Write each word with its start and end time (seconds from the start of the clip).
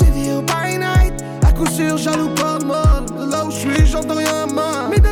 Au 0.00 0.42
by 0.42 0.78
night. 0.78 1.22
À 1.46 1.52
coup 1.52 1.66
sûr, 1.66 1.96
jaloux 1.96 2.30
pas. 2.34 2.58
De 2.58 3.30
là 3.30 3.44
où 3.44 3.50
j'suis, 3.50 3.86
j'entends 3.86 4.16
rien 4.16 4.46
mal. 4.46 5.03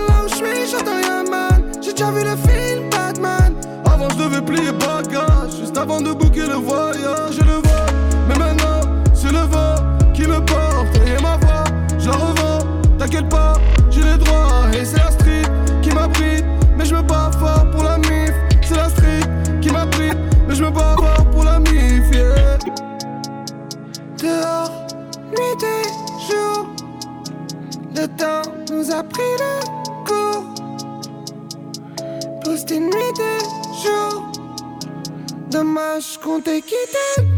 Quitté. 36.22 37.31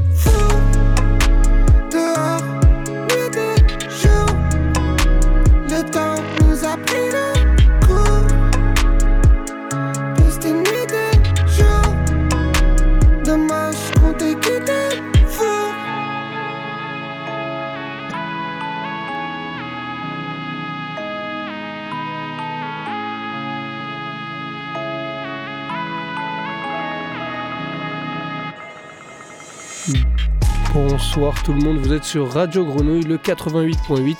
Bonsoir 31.15 31.45
tout 31.45 31.53
le 31.53 31.61
monde, 31.61 31.77
vous 31.77 31.93
êtes 31.93 32.03
sur 32.03 32.29
Radio 32.29 32.65
Grenouille, 32.65 33.05
le 33.05 33.19
88.8. 33.19 34.17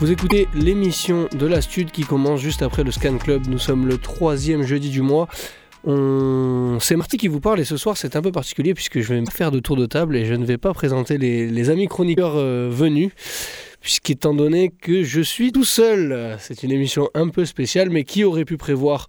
Vous 0.00 0.10
écoutez 0.10 0.48
l'émission 0.54 1.28
de 1.32 1.46
la 1.46 1.60
Stud 1.60 1.92
qui 1.92 2.02
commence 2.02 2.40
juste 2.40 2.62
après 2.62 2.82
le 2.82 2.90
Scan 2.90 3.16
Club. 3.18 3.46
Nous 3.46 3.60
sommes 3.60 3.86
le 3.86 3.96
troisième 3.96 4.64
jeudi 4.64 4.90
du 4.90 5.02
mois. 5.02 5.28
C'est 5.84 6.96
Marty 6.96 7.16
qui 7.16 7.28
vous 7.28 7.38
parle 7.38 7.60
et 7.60 7.64
ce 7.64 7.76
soir 7.76 7.96
c'est 7.96 8.16
un 8.16 8.22
peu 8.22 8.32
particulier 8.32 8.74
puisque 8.74 8.98
je 8.98 9.14
vais 9.14 9.20
me 9.20 9.30
faire 9.30 9.52
de 9.52 9.60
tour 9.60 9.76
de 9.76 9.86
table 9.86 10.16
et 10.16 10.24
je 10.24 10.34
ne 10.34 10.44
vais 10.44 10.58
pas 10.58 10.74
présenter 10.74 11.16
les, 11.16 11.46
les 11.46 11.70
amis 11.70 11.86
chroniqueurs 11.86 12.34
euh, 12.34 12.68
venus 12.72 13.12
puisqu'étant 13.80 14.34
donné 14.34 14.70
que 14.70 15.04
je 15.04 15.20
suis 15.20 15.52
tout 15.52 15.64
seul, 15.64 16.36
c'est 16.40 16.64
une 16.64 16.72
émission 16.72 17.08
un 17.14 17.28
peu 17.28 17.44
spéciale 17.44 17.90
mais 17.90 18.02
qui 18.02 18.24
aurait 18.24 18.44
pu 18.44 18.56
prévoir 18.56 19.06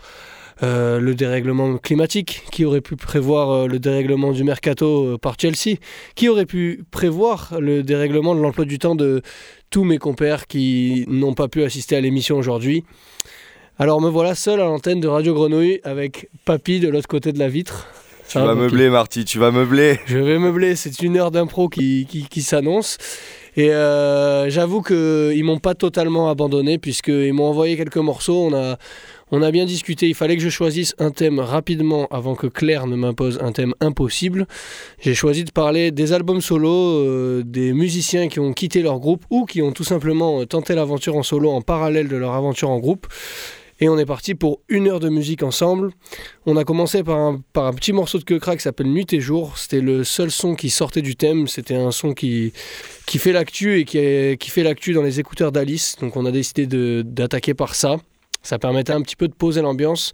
euh, 0.64 1.00
le 1.00 1.14
dérèglement 1.14 1.78
climatique, 1.78 2.44
qui 2.52 2.66
aurait 2.66 2.82
pu 2.82 2.96
prévoir 2.96 3.52
euh, 3.52 3.68
le 3.68 3.80
dérèglement 3.80 4.32
du 4.32 4.44
mercato 4.44 5.06
euh, 5.06 5.18
par 5.18 5.36
Chelsea, 5.40 5.78
qui 6.16 6.30
aurait 6.30 6.46
pu 6.46 6.84
prévoir 6.90 7.56
le 7.60 7.84
dérèglement 7.84 8.34
de 8.34 8.42
l'emploi 8.42 8.66
du 8.66 8.80
temps 8.80 8.96
de 8.96 9.22
tous 9.70 9.84
mes 9.84 9.98
compères 9.98 10.48
qui 10.48 11.06
n'ont 11.08 11.34
pas 11.34 11.48
pu 11.48 11.64
assister 11.64 11.96
à 11.96 12.02
l'émission 12.02 12.38
aujourd'hui. 12.38 12.84
Alors 13.78 14.02
me 14.02 14.10
voilà 14.10 14.34
seul 14.34 14.60
à 14.60 14.66
l'antenne 14.66 15.00
de 15.00 15.08
Radio 15.08 15.36
Grenouille 15.36 15.80
avec 15.84 16.30
Papy 16.46 16.80
de 16.80 16.90
l'autre 16.90 17.08
côté 17.08 17.32
de 17.32 17.40
la 17.40 17.50
vitre. 17.50 17.88
Tu 18.28 18.40
vas 18.40 18.46
va, 18.46 18.56
Papy 18.56 18.62
meubler, 18.62 18.90
Marty, 18.90 19.26
tu 19.26 19.38
vas 19.38 19.52
meubler. 19.52 20.00
Je 20.08 20.18
vais 20.18 20.40
meubler, 20.40 20.76
c'est 20.76 21.02
une 21.02 21.18
heure 21.18 21.32
d'impro 21.32 21.70
qui, 21.70 22.08
qui, 22.10 22.28
qui 22.28 22.42
s'annonce. 22.42 22.98
Et 23.58 23.72
euh, 23.72 24.50
j'avoue 24.50 24.84
qu'ils 24.84 25.44
m'ont 25.44 25.58
pas 25.58 25.74
totalement 25.74 26.30
abandonné 26.30 26.78
puisqu'ils 26.78 27.34
m'ont 27.34 27.48
envoyé 27.48 27.76
quelques 27.76 27.98
morceaux. 27.98 28.48
On 28.52 28.54
a, 28.54 28.78
on 29.32 29.42
a 29.42 29.52
bien 29.52 29.66
discuté. 29.66 30.08
Il 30.08 30.16
fallait 30.16 30.38
que 30.38 30.44
je 30.44 30.50
choisisse 30.50 30.96
un 31.00 31.12
thème 31.12 31.40
rapidement 31.40 32.08
avant 32.12 32.36
que 32.36 32.48
Claire 32.48 32.88
ne 32.88 32.96
m'impose 32.96 33.40
un 33.42 33.52
thème 33.52 33.74
impossible. 33.80 34.48
J'ai 35.00 35.16
choisi 35.16 35.44
de 35.44 35.52
parler 35.52 35.92
des 35.92 36.14
albums 36.14 36.42
solo, 36.42 36.70
euh, 36.70 37.44
des 37.46 37.74
musiciens 37.74 38.28
qui 38.30 38.40
ont 38.40 38.54
quitté 38.54 38.82
leur 38.82 39.00
groupe 39.00 39.26
ou 39.30 39.46
qui 39.46 39.62
ont 39.62 39.72
tout 39.72 39.84
simplement 39.84 40.42
euh, 40.42 40.46
tenté 40.46 40.76
l'aventure 40.76 41.16
en 41.16 41.24
solo 41.24 41.50
en 41.52 41.62
parallèle 41.62 42.08
de 42.08 42.16
leur 42.16 42.34
aventure 42.34 42.70
en 42.70 42.80
groupe. 42.80 43.08
Et 43.80 43.90
on 43.90 43.98
est 44.00 44.06
parti 44.06 44.34
pour 44.34 44.62
une 44.70 44.88
heure 44.88 45.00
de 45.00 45.10
musique 45.10 45.44
ensemble. 45.44 45.92
On 46.48 46.58
a 46.58 46.64
commencé 46.64 47.04
par 47.04 47.18
un, 47.20 47.44
petit 47.74 47.94
morceau 47.94 48.18
de 48.18 48.24
que 48.24 48.34
crack 48.34 48.58
qui 48.58 48.64
s'appelle 48.64 48.88
Nuit 48.88 49.14
et 49.14 49.20
Jour. 49.20 49.56
C'était 49.58 49.82
le 49.82 50.04
seul 50.04 50.32
son 50.32 50.56
qui 50.56 50.72
sortait 50.72 51.04
du 51.04 51.16
thème. 51.16 51.48
C'était 51.48 51.76
un 51.76 51.92
son 51.92 52.14
qui, 52.14 52.54
qui 53.06 53.20
fait 53.20 53.34
l'actu 53.34 53.80
et 53.80 53.86
qui, 53.86 54.00
qui 54.40 54.50
fait 54.50 54.64
l'actu 54.64 54.94
dans 54.94 55.04
les 55.04 55.20
écouteurs 55.20 55.52
d'Alice. 55.52 55.96
Donc 56.02 56.16
on 56.18 56.26
a 56.26 56.32
décidé 56.32 56.66
d'attaquer 57.04 57.54
par 57.54 57.76
ça. 57.76 57.98
Ça 58.48 58.60
permettait 58.60 58.94
un 58.94 59.02
petit 59.02 59.18
peu 59.18 59.28
de 59.28 59.34
poser 59.34 59.62
l'ambiance. 59.62 60.14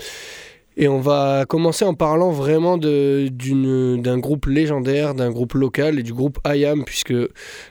Et 0.76 0.88
on 0.88 1.00
va 1.00 1.46
commencer 1.48 1.86
en 1.86 1.94
parlant 1.94 2.32
vraiment 2.32 2.80
d'un 2.80 4.18
groupe 4.18 4.48
légendaire, 4.48 5.14
d'un 5.14 5.30
groupe 5.30 5.54
local 5.54 6.00
et 6.00 6.04
du 6.04 6.16
groupe 6.16 6.40
IAM, 6.44 6.84
puisque 6.84 7.14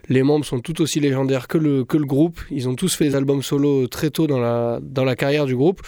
les 0.08 0.22
membres 0.22 0.44
sont 0.44 0.60
tout 0.60 0.80
aussi 0.80 1.00
légendaires 1.00 1.48
que 1.48 1.58
le, 1.58 1.84
que 1.84 1.96
le 1.96 2.04
groupe. 2.04 2.40
Ils 2.52 2.68
ont 2.68 2.76
tous 2.76 2.94
fait 2.94 3.06
des 3.06 3.16
albums 3.16 3.42
solo 3.42 3.88
très 3.88 4.10
tôt 4.10 4.28
dans 4.28 4.38
la, 4.38 4.78
dans 4.80 5.02
la 5.02 5.16
carrière 5.16 5.46
du 5.46 5.56
groupe. 5.56 5.80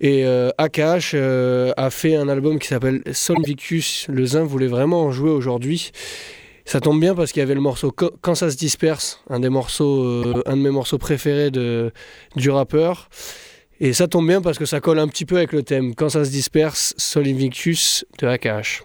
Et 0.00 0.26
euh, 0.26 0.50
AKH 0.58 1.12
euh, 1.14 1.72
a 1.78 1.88
fait 1.88 2.14
un 2.14 2.28
album 2.28 2.58
qui 2.58 2.68
s'appelle 2.68 3.00
Solvicus. 3.10 4.04
Le 4.10 4.26
Zin 4.26 4.44
voulait 4.44 4.66
vraiment 4.66 5.04
en 5.04 5.12
jouer 5.12 5.30
aujourd'hui. 5.30 5.92
Ça 6.66 6.80
tombe 6.80 7.00
bien 7.00 7.14
parce 7.14 7.32
qu'il 7.32 7.40
y 7.40 7.42
avait 7.42 7.54
le 7.54 7.62
morceau 7.62 7.90
Quand 7.90 8.34
ça 8.34 8.50
se 8.50 8.58
disperse, 8.58 9.22
un 9.30 9.40
des 9.40 9.48
morceaux, 9.48 10.04
euh, 10.04 10.42
un 10.44 10.58
de 10.58 10.62
mes 10.62 10.70
morceaux 10.70 10.98
préférés 10.98 11.50
du 11.50 12.50
rappeur. 12.50 13.08
Et 13.80 13.92
ça 13.92 14.08
tombe 14.08 14.26
bien 14.26 14.40
parce 14.40 14.58
que 14.58 14.66
ça 14.66 14.80
colle 14.80 14.98
un 14.98 15.08
petit 15.08 15.24
peu 15.24 15.36
avec 15.36 15.52
le 15.52 15.62
thème. 15.62 15.94
Quand 15.94 16.08
ça 16.08 16.24
se 16.24 16.30
disperse, 16.30 16.94
Sol 16.96 17.26
Invictus 17.26 18.04
de 18.18 18.26
AKH. 18.26 18.84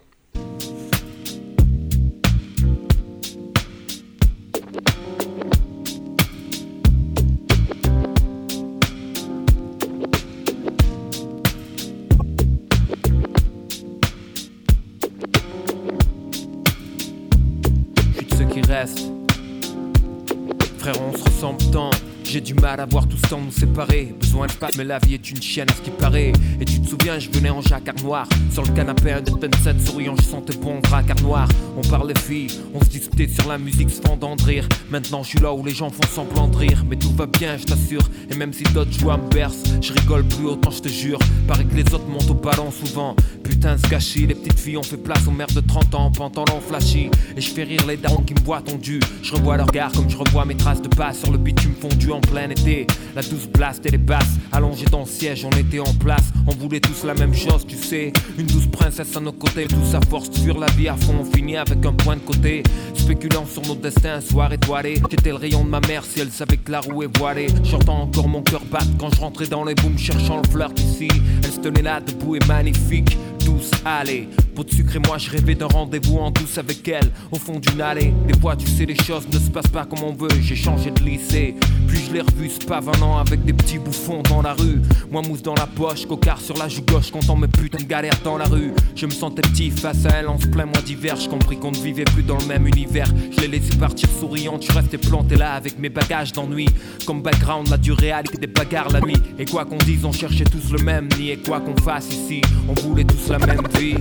Frère, 20.78 20.96
on 21.02 21.18
se 21.18 21.24
ressemble 21.24 21.72
tant. 21.72 21.90
J'ai 22.32 22.42
du 22.42 22.54
mal 22.54 22.80
à 22.80 22.86
voir 22.86 23.08
tout 23.08 23.18
ce 23.18 23.28
temps 23.28 23.42
nous 23.44 23.52
séparer. 23.52 24.14
Besoin 24.20 24.46
de 24.46 24.52
pas, 24.52 24.70
mais 24.78 24.84
la 24.84 25.00
vie 25.00 25.16
est 25.16 25.32
une 25.32 25.42
chienne 25.42 25.66
ce 25.76 25.82
qui 25.82 25.90
paraît. 25.90 26.32
Et 26.62 26.66
tu 26.66 26.80
te 26.80 26.88
souviens, 26.88 27.18
je 27.18 27.28
venais 27.32 27.50
en 27.50 27.60
jacquard 27.60 27.96
noir. 28.04 28.28
Sur 28.52 28.62
le 28.62 28.72
canapé, 28.72 29.14
un 29.14 29.22
de 29.22 29.32
27 29.32 29.82
souriant, 29.82 30.16
je 30.16 30.26
sentais 30.26 30.56
bon 30.56 30.80
dracard 30.80 31.20
noir. 31.24 31.50
On 31.76 31.82
parlait 31.82 32.14
filles, 32.20 32.52
on 32.76 32.82
se 32.82 32.90
disputait 32.90 33.28
sur 33.28 33.50
la 33.50 33.58
musique, 33.58 33.90
se 33.90 34.00
fendant 34.00 34.36
de 34.36 34.44
rire. 34.44 34.70
Maintenant, 34.92 35.24
je 35.24 35.30
suis 35.30 35.40
là 35.40 35.52
où 35.52 35.66
les 35.66 35.74
gens 35.74 35.90
font 35.90 36.08
semblant 36.08 36.48
de 36.48 36.56
rire. 36.56 36.86
Mais 36.88 36.98
tout 36.98 37.12
va 37.16 37.26
bien, 37.26 37.58
je 37.58 37.64
t'assure. 37.64 38.08
Et 38.30 38.36
même 38.36 38.54
si 38.54 38.62
d'autres 38.62 38.94
joies 38.94 39.18
me 39.18 39.28
bercent, 39.30 39.64
je 39.82 39.92
rigole 39.92 40.24
plus 40.24 40.46
autant, 40.46 40.70
je 40.70 40.82
te 40.82 40.88
jure. 40.88 41.18
Paraît 41.48 41.66
que 41.66 41.76
les 41.76 41.96
autres 41.96 42.08
montent 42.08 42.30
au 42.30 42.36
ballon 42.36 42.70
souvent. 42.70 43.16
Putain, 43.44 43.76
ce 43.76 43.90
gâchis, 43.90 44.28
les 44.28 44.36
petites 44.36 44.60
filles 44.60 44.78
ont 44.78 44.84
fait 44.84 44.98
place 44.98 45.26
aux 45.28 45.32
mères 45.32 45.48
de 45.48 45.62
30 45.62 45.96
ans, 45.96 46.12
pantalon 46.12 46.62
flashy. 46.62 47.10
Et 47.36 47.42
je 47.42 47.50
fais 47.50 47.64
rire 47.64 47.88
les 47.88 47.98
darons 47.98 48.22
qui 48.22 48.36
me 48.36 48.42
voient 48.42 48.62
tendu. 48.62 49.00
Je 49.24 49.34
revois 49.34 49.58
leur 49.58 49.66
regard 49.66 49.92
comme 49.94 50.08
je 50.08 50.18
revois 50.18 50.46
mes 50.46 50.56
traces 50.56 50.84
de 50.84 50.90
pas 50.90 51.12
sur 51.12 51.32
le 51.32 51.40
bitume 51.40 51.74
fondu 51.74 52.12
en 52.12 52.19
plein 52.20 52.50
été. 52.50 52.88
La 53.16 53.22
douce 53.22 53.48
blast 53.48 53.86
et 53.86 53.92
les 53.92 53.98
basses, 53.98 54.38
allongées 54.52 54.86
dans 54.86 55.02
le 55.02 55.06
siège, 55.06 55.46
on 55.46 55.58
était 55.58 55.80
en 55.80 55.94
place. 55.94 56.24
On 56.48 56.56
voulait 56.56 56.80
tous 56.80 57.04
la 57.06 57.14
même 57.14 57.34
chose, 57.34 57.66
tu 57.68 57.76
sais. 57.76 58.14
Une 58.38 58.46
douce 58.46 58.68
princesse 58.68 59.16
à 59.16 59.20
nos 59.20 59.32
côtés, 59.32 59.68
tous 59.68 59.96
à 59.96 60.02
force 60.10 60.30
fuir 60.30 60.58
la 60.58 60.68
vie 60.68 60.88
à 60.88 60.96
fond. 60.96 61.16
On 61.20 61.26
finit 61.26 61.58
avec 61.58 61.86
un 61.86 61.94
point 61.94 62.16
de 62.16 62.22
côté, 62.22 62.64
spéculant 62.94 63.46
sur 63.46 63.62
nos 63.64 63.76
destins, 63.76 64.22
soir 64.22 64.52
étoilé. 64.54 65.02
J'étais 65.10 65.30
le 65.30 65.36
rayon 65.36 65.64
de 65.64 65.70
ma 65.70 65.80
mère 65.82 66.04
si 66.04 66.20
elle 66.20 66.32
savait 66.32 66.58
que 66.58 66.72
la 66.72 66.80
roue 66.82 67.04
est 67.04 67.18
voilée. 67.18 67.48
J'entends 67.64 68.02
encore 68.02 68.28
mon 68.28 68.42
cœur 68.42 68.62
battre 68.72 68.88
quand 69.00 69.14
je 69.14 69.20
rentrais 69.20 69.48
dans 69.48 69.64
les 69.64 69.76
booms 69.76 69.98
cherchant 69.98 70.42
le 70.42 70.50
flirt 70.50 70.80
ici. 70.80 71.08
Elle 71.44 71.52
se 71.52 71.60
tenait 71.60 71.82
là 71.82 72.00
debout 72.02 72.36
et 72.36 72.46
magnifique 72.48 73.18
douce 73.50 73.72
allez 73.86 74.28
Peau 74.56 74.64
de 74.64 74.72
sucre 74.72 74.96
et 74.96 75.00
moi 75.00 75.18
je 75.18 75.30
rêvais 75.30 75.56
d'un 75.56 75.68
rendez-vous 75.68 76.18
en 76.18 76.32
douce 76.32 76.58
avec 76.58 76.88
elle 76.88 77.10
Au 77.32 77.38
fond 77.38 77.60
d'une 77.60 77.82
allée. 77.82 78.14
Des 78.28 78.38
fois 78.40 78.56
tu 78.56 78.68
sais 78.68 78.86
les 78.86 78.96
choses 78.96 79.28
ne 79.32 79.40
se 79.40 79.50
passent 79.50 79.68
pas 79.68 79.86
comme 79.86 80.04
on 80.04 80.14
veut. 80.14 80.28
J'ai 80.42 80.56
changé 80.56 80.92
de 80.92 81.02
lycée. 81.02 81.56
Puis 81.88 82.00
je 82.06 82.14
l'ai 82.14 82.22
revu 82.22 82.50
ce 82.50 82.66
pavanant 82.66 83.18
avec 83.18 83.46
des 83.46 83.54
petits 83.54 83.80
bouffons 83.80 84.22
dans 84.24 84.42
la 84.42 84.54
rue. 84.54 84.82
Moi 85.12 85.22
mousse 85.22 85.42
dans 85.42 85.54
la 85.54 85.68
poche, 85.68 86.06
cocard 86.06 86.42
sur 86.42 86.58
la 86.58 86.68
joue 86.68 86.84
gauche 86.84 87.12
Comptant 87.12 87.38
mes 87.38 87.48
putains 87.48 87.78
de 87.78 87.88
galères 87.88 88.20
dans 88.24 88.38
la 88.38 88.46
rue. 88.46 88.74
Je 88.96 89.06
me 89.06 89.12
sentais 89.12 89.42
petit 89.44 89.72
face 89.72 90.06
à 90.06 90.18
elle 90.18 90.28
en 90.28 90.40
ce 90.40 90.48
plein 90.48 90.66
mois 90.66 90.82
d'hiver. 90.82 91.16
J'ai 91.16 91.30
compris 91.30 91.58
qu'on 91.58 91.72
ne 91.72 91.78
vivait 91.78 92.04
plus 92.04 92.24
dans 92.24 92.38
le 92.38 92.46
même 92.46 92.68
univers. 92.68 93.08
Je 93.32 93.42
l'ai 93.42 93.48
laissé 93.48 93.78
partir 93.78 94.10
souriant 94.20 94.60
Tu 94.60 94.72
restais 94.72 94.98
planté 94.98 95.38
là 95.38 95.54
avec 95.54 95.80
mes 95.80 95.90
bagages 95.90 96.34
d'ennui. 96.34 96.68
Comme 97.06 97.22
background 97.22 97.70
la 97.70 97.78
dure 97.78 97.98
réalité 97.98 98.38
des 98.38 98.48
bagarres 98.48 98.90
la 98.90 99.00
nuit. 99.00 99.18
Et 99.38 99.46
quoi 99.46 99.64
qu'on 99.66 99.78
dise 99.78 100.04
on 100.04 100.12
cherchait 100.12 100.44
tous 100.44 100.74
le 100.74 100.84
même 100.84 101.08
nid. 101.18 101.32
Et 101.32 101.38
quoi 101.38 101.62
qu'on 101.62 101.78
fasse 101.82 102.10
ici 102.10 102.42
on 102.68 102.74
voulait 102.82 103.04
tous 103.04 103.30
la 103.30 103.39
même 103.46 103.62
vie. 103.78 103.96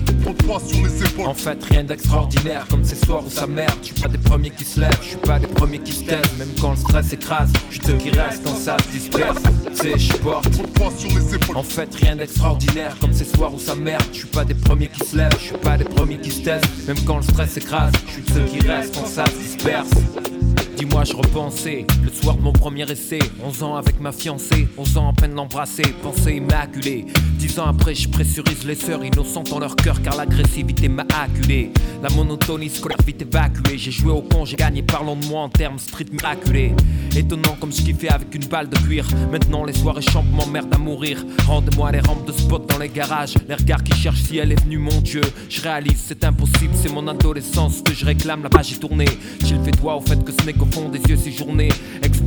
En 1.25 1.35
fait 1.35 1.63
rien 1.65 1.85
d'extraordinaire 1.85 2.67
comme 2.69 2.85
ces 2.85 2.97
soirs 2.97 3.23
où 3.27 3.31
ça 3.31 3.47
merde 3.47 3.75
Je 3.83 3.87
suis 3.87 4.01
pas 4.01 4.09
des 4.09 4.19
premiers 4.19 4.51
qui 4.51 4.65
se 4.65 4.81
lèvent, 4.81 4.99
je 5.03 5.09
suis 5.09 5.17
pas 5.19 5.39
des 5.39 5.47
premiers 5.47 5.79
qui 5.79 5.93
se 5.93 6.05
taisent. 6.05 6.39
Même 6.39 6.49
quand 6.61 6.71
le 6.71 6.77
stress 6.77 7.13
écrase, 7.13 7.53
je 7.71 7.77
suis 7.77 7.87
ceux 7.87 7.97
qui 7.97 8.11
restent 8.11 8.45
quand 8.45 8.55
ça 8.57 8.77
se 8.79 8.89
disperse 8.91 9.43
C'est 9.75 9.99
je 9.99 10.17
porte. 10.19 10.49
En 11.55 11.63
fait 11.63 11.95
rien 11.95 12.17
d'extraordinaire 12.17 12.97
comme 13.01 13.13
ces 13.13 13.25
soirs 13.25 13.53
où 13.53 13.59
ça 13.59 13.75
merde 13.75 14.05
Je 14.13 14.19
suis 14.19 14.29
pas 14.29 14.45
des 14.45 14.55
premiers 14.55 14.89
qui 14.89 15.05
se 15.07 15.17
lèvent, 15.17 15.33
je 15.39 15.47
suis 15.47 15.57
pas 15.59 15.77
des 15.77 15.85
premiers 15.85 16.19
qui 16.19 16.31
se 16.31 16.43
taisent. 16.43 16.63
Même 16.87 17.05
quand 17.05 17.17
le 17.17 17.23
stress 17.23 17.57
écrase, 17.57 17.93
je 18.07 18.13
suis 18.13 18.25
ceux 18.33 18.45
qui 18.45 18.67
restent 18.67 18.95
quand 18.95 19.07
ça 19.07 19.25
se 19.27 19.39
disperse 19.39 19.91
Dis-moi, 20.79 21.03
je 21.03 21.13
repensais 21.13 21.85
le 22.05 22.09
soir 22.09 22.37
de 22.37 22.43
mon 22.43 22.53
premier 22.53 22.89
essai. 22.89 23.19
11 23.43 23.63
ans 23.65 23.75
avec 23.75 23.99
ma 23.99 24.13
fiancée, 24.13 24.69
11 24.77 24.97
ans 24.99 25.09
à 25.09 25.13
peine 25.13 25.35
l'embrasser, 25.35 25.83
pensée 26.05 26.37
immaculée. 26.37 27.05
10 27.37 27.59
ans 27.59 27.67
après, 27.67 27.97
je 27.97 28.09
pressurise 28.09 28.65
les 28.65 28.77
sœurs 28.77 29.05
innocentes 29.05 29.51
dans 29.51 29.59
leur 29.59 29.75
cœur 29.75 30.01
car 30.03 30.17
l'agressivité 30.17 30.89
m'a 30.89 31.05
acculé. 31.21 31.73
La 32.01 32.11
monotonie 32.11 32.69
scolaire 32.69 32.99
vite 33.05 33.23
évacuée. 33.23 33.77
J'ai 33.77 33.91
joué 33.91 34.13
au 34.13 34.23
con, 34.23 34.45
j'ai 34.45 34.55
gagné, 34.55 34.85
parlons 34.85 35.17
de 35.17 35.27
moi 35.27 35.43
en 35.43 35.49
termes 35.49 35.81
street 35.81 36.07
miraculés. 36.13 36.73
Étonnant 37.17 37.57
comme 37.59 37.73
je 37.73 37.83
kiffais 37.83 38.11
avec 38.11 38.33
une 38.37 38.45
balle 38.45 38.69
de 38.69 38.77
cuir. 38.77 39.05
Maintenant, 39.33 39.65
les 39.65 39.73
soirées 39.73 40.03
champent 40.03 40.31
m'emmerdent 40.31 40.73
à 40.73 40.79
mourir. 40.79 41.25
Rendez-moi 41.49 41.91
les 41.91 42.01
rampes 42.01 42.25
de 42.25 42.31
spot 42.31 42.69
dans 42.71 42.79
les 42.79 42.89
garages. 42.89 43.35
Les 43.49 43.57
regards 43.57 43.83
qui 43.83 43.99
cherchent 43.99 44.23
si 44.23 44.39
elle 44.39 44.53
est 44.53 44.63
venue, 44.63 44.79
mon 44.79 45.01
Dieu. 45.01 45.23
Je 45.49 45.61
réalise, 45.61 46.05
c'est 46.07 46.23
impossible, 46.23 46.75
c'est 46.81 46.93
mon 46.93 47.09
adolescence 47.09 47.83
que 47.83 47.93
je 47.93 48.05
réclame. 48.05 48.45
La 48.45 48.49
page 48.49 48.73
est 48.73 48.79
tournée. 48.79 49.09
J'ai 49.45 49.59
fait 49.65 49.73
toi 49.73 49.97
au 49.97 50.01
fait 50.01 50.23
que 50.23 50.31
ce 50.31 50.47
n'est 50.47 50.53
qu'au 50.53 50.68
fond 50.73 50.89
des 50.89 51.01
yeux 51.01 51.17
ces 51.17 51.33
journées. 51.33 51.71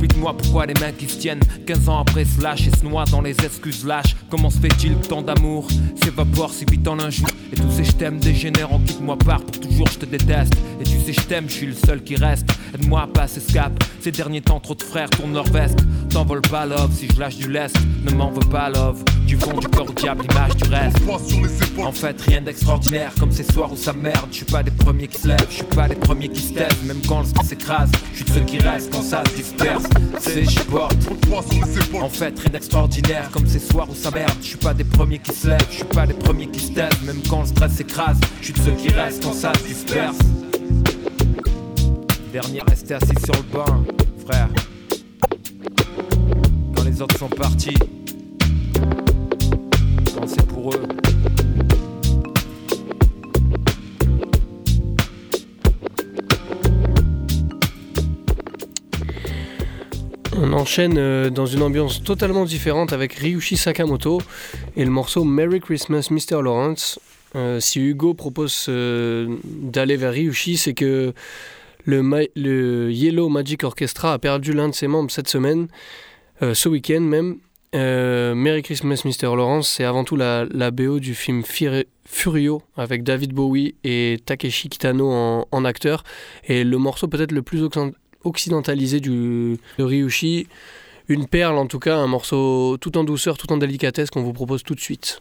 Explique-moi 0.02 0.36
pourquoi 0.36 0.66
les 0.66 0.74
mains 0.74 0.90
qui 0.90 1.08
se 1.08 1.16
tiennent 1.16 1.44
15 1.64 1.88
ans 1.88 2.00
après 2.00 2.24
se 2.24 2.40
lâchent 2.42 2.66
et 2.66 2.76
se 2.76 2.84
noient 2.84 3.04
dans 3.04 3.20
les 3.20 3.36
excuses 3.44 3.84
lâches. 3.84 4.16
Comment 4.28 4.50
se 4.50 4.58
fait-il 4.58 4.98
que 4.98 5.06
tant 5.06 5.22
d'amour 5.22 5.68
s'évapore 6.02 6.52
si 6.52 6.64
vite 6.64 6.88
en 6.88 6.98
un 6.98 7.08
jour? 7.08 7.28
Et 7.52 7.54
tous 7.54 7.70
ces 7.70 7.84
je 7.84 7.92
t'aime 7.92 8.18
dégénèrent 8.18 8.72
en 8.72 8.80
quitte-moi 8.80 9.16
part 9.16 9.42
pour 9.42 9.60
toujours 9.60 9.86
je 9.92 9.98
te 9.98 10.06
déteste. 10.06 10.54
Et 10.80 10.82
tu 10.82 10.98
sais 10.98 11.12
je 11.12 11.20
t'aime, 11.20 11.44
je 11.48 11.54
suis 11.54 11.66
le 11.66 11.74
seul 11.74 12.02
qui 12.02 12.16
reste. 12.16 12.48
Aide-moi 12.74 13.02
à 13.02 13.06
passer 13.06 13.38
ce 13.38 13.52
cap. 13.52 13.72
Ces 14.00 14.10
derniers 14.10 14.40
temps 14.40 14.58
trop 14.58 14.74
de 14.74 14.82
frères 14.82 15.08
tournent 15.08 15.34
leur 15.34 15.46
veste. 15.46 15.78
T'envole 16.10 16.42
pas 16.42 16.66
love 16.66 16.90
si 16.92 17.06
je 17.06 17.20
lâche 17.20 17.36
du 17.36 17.48
lest. 17.48 17.76
Ne 18.04 18.10
m'en 18.10 18.32
veux 18.32 18.48
pas 18.50 18.70
love. 18.70 19.04
Du 19.28 19.36
fond 19.36 19.56
du 19.56 19.68
corps 19.68 19.88
au 19.88 19.92
diable, 19.92 20.24
l'image 20.28 20.56
du 20.56 20.68
reste. 20.68 20.98
En 21.78 21.92
fait 21.92 22.20
rien 22.22 22.40
d'extraordinaire 22.40 23.12
comme 23.20 23.30
ces 23.30 23.44
soirs 23.44 23.72
où 23.72 23.76
ça 23.76 23.92
merde. 23.92 24.26
Je 24.32 24.38
suis 24.38 24.46
pas 24.46 24.64
des 24.64 24.72
premiers 24.72 25.06
qui 25.06 25.20
se 25.20 25.28
lèvent, 25.28 25.46
je 25.48 25.54
suis 25.56 25.64
pas 25.64 25.88
des 25.88 25.94
premiers 25.94 26.28
qui 26.28 26.40
se 26.42 26.54
taisent. 26.54 26.82
Même 26.84 27.00
quand 27.06 27.20
le 27.20 27.44
s'écrase, 27.44 27.90
je 28.12 28.16
suis 28.16 28.24
de 28.24 28.30
ceux 28.30 28.40
qui 28.40 28.58
restent 28.58 28.92
quand 28.92 29.02
ça 29.02 29.22
se 29.30 29.36
disperse. 29.36 29.84
C'est 30.18 30.44
je 30.44 30.62
porte. 30.64 30.96
En 32.00 32.08
fait 32.08 32.38
rien 32.38 32.50
d'extraordinaire 32.50 33.30
comme 33.30 33.46
ces 33.46 33.58
soirs 33.58 33.88
où 33.90 33.94
ça 33.94 34.10
merde. 34.10 34.32
Je 34.40 34.48
suis 34.48 34.56
pas 34.56 34.74
des 34.74 34.84
premiers 34.84 35.18
qui 35.18 35.32
se 35.32 35.48
lèvent, 35.48 35.66
je 35.70 35.76
suis 35.76 35.84
pas 35.84 36.06
des 36.06 36.14
premiers 36.14 36.48
qui 36.48 36.60
se 36.60 36.72
taisent. 36.72 37.02
Même 37.04 37.20
quand 37.28 37.40
le 37.40 37.46
stress 37.46 37.72
s'écrase, 37.72 38.18
je 38.40 38.46
suis 38.46 38.54
de 38.54 38.58
ceux 38.60 38.72
qui 38.72 38.88
restent 38.88 39.22
quand 39.22 39.32
ça 39.32 39.52
se 39.54 39.66
disperse. 39.66 40.18
Dernier 42.32 42.60
resté 42.66 42.94
assis 42.94 43.20
sur 43.24 43.34
le 43.34 43.42
banc, 43.52 43.84
frère. 44.26 44.48
Quand 46.74 46.84
les 46.84 47.02
autres 47.02 47.18
sont 47.18 47.28
partis, 47.28 47.76
quand 50.14 50.26
c'est 50.26 50.46
pour 50.46 50.72
eux. 50.72 51.01
Enchaîne 60.52 60.96
euh, 60.98 61.30
dans 61.30 61.46
une 61.46 61.62
ambiance 61.62 62.02
totalement 62.02 62.44
différente 62.44 62.92
avec 62.92 63.14
Ryushi 63.14 63.56
Sakamoto 63.56 64.20
et 64.76 64.84
le 64.84 64.90
morceau 64.90 65.24
Merry 65.24 65.60
Christmas 65.60 66.08
Mr. 66.10 66.42
Lawrence. 66.42 66.98
Euh, 67.34 67.58
si 67.60 67.80
Hugo 67.80 68.12
propose 68.12 68.66
euh, 68.68 69.36
d'aller 69.44 69.96
vers 69.96 70.12
Ryushi, 70.12 70.58
c'est 70.58 70.74
que 70.74 71.14
le, 71.86 72.90
Yellow 72.90 73.28
Magic 73.28 73.64
Orchestra 73.64 74.12
a 74.12 74.18
perdu 74.18 74.52
l'un 74.52 74.68
de 74.68 74.74
ses 74.74 74.88
membres 74.88 75.10
cette 75.10 75.28
semaine, 75.28 75.68
ce 76.40 76.68
week-end 76.68 77.00
même. 77.00 77.38
Merry 77.72 78.62
Christmas 78.62 79.02
Mr. 79.04 79.34
Lawrence, 79.34 79.68
c'est 79.68 79.84
avant 79.84 80.04
tout 80.04 80.16
la, 80.16 80.44
la, 80.50 80.70
BO 80.70 81.00
du 81.00 81.14
film 81.14 81.42
Furio 82.04 82.62
avec 82.76 83.02
David 83.02 83.32
Bowie 83.32 83.74
et 83.84 84.18
Takeshi 84.24 84.68
Kitano 84.68 85.10
en, 85.10 85.48
en 85.50 85.64
acteur. 85.64 86.04
Et 86.44 86.62
le 86.62 86.78
morceau 86.78 87.08
peut-être 87.08 87.32
le 87.32 87.42
plus 87.42 87.62
occidentalisé 88.24 89.00
du, 89.00 89.58
Ryushi. 89.78 90.46
Une 91.08 91.26
perle 91.26 91.58
en 91.58 91.66
tout 91.66 91.78
cas, 91.78 91.96
un 91.96 92.06
morceau 92.06 92.76
tout 92.78 92.96
en 92.96 93.04
douceur, 93.04 93.36
tout 93.36 93.52
en 93.52 93.56
délicatesse 93.56 94.10
qu'on 94.10 94.22
vous 94.22 94.32
propose 94.32 94.62
tout 94.62 94.74
de 94.74 94.80
suite. 94.80 95.20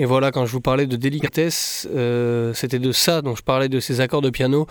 Et 0.00 0.06
voilà, 0.06 0.32
quand 0.32 0.46
je 0.46 0.52
vous 0.52 0.62
parlais 0.62 0.86
de 0.86 0.96
délicatesse, 0.96 1.86
euh, 1.94 2.54
c'était 2.54 2.78
de 2.78 2.90
ça 2.90 3.20
dont 3.20 3.36
je 3.36 3.42
parlais, 3.42 3.68
de 3.68 3.80
ces 3.80 4.00
accords 4.00 4.22
de 4.22 4.30
piano 4.30 4.66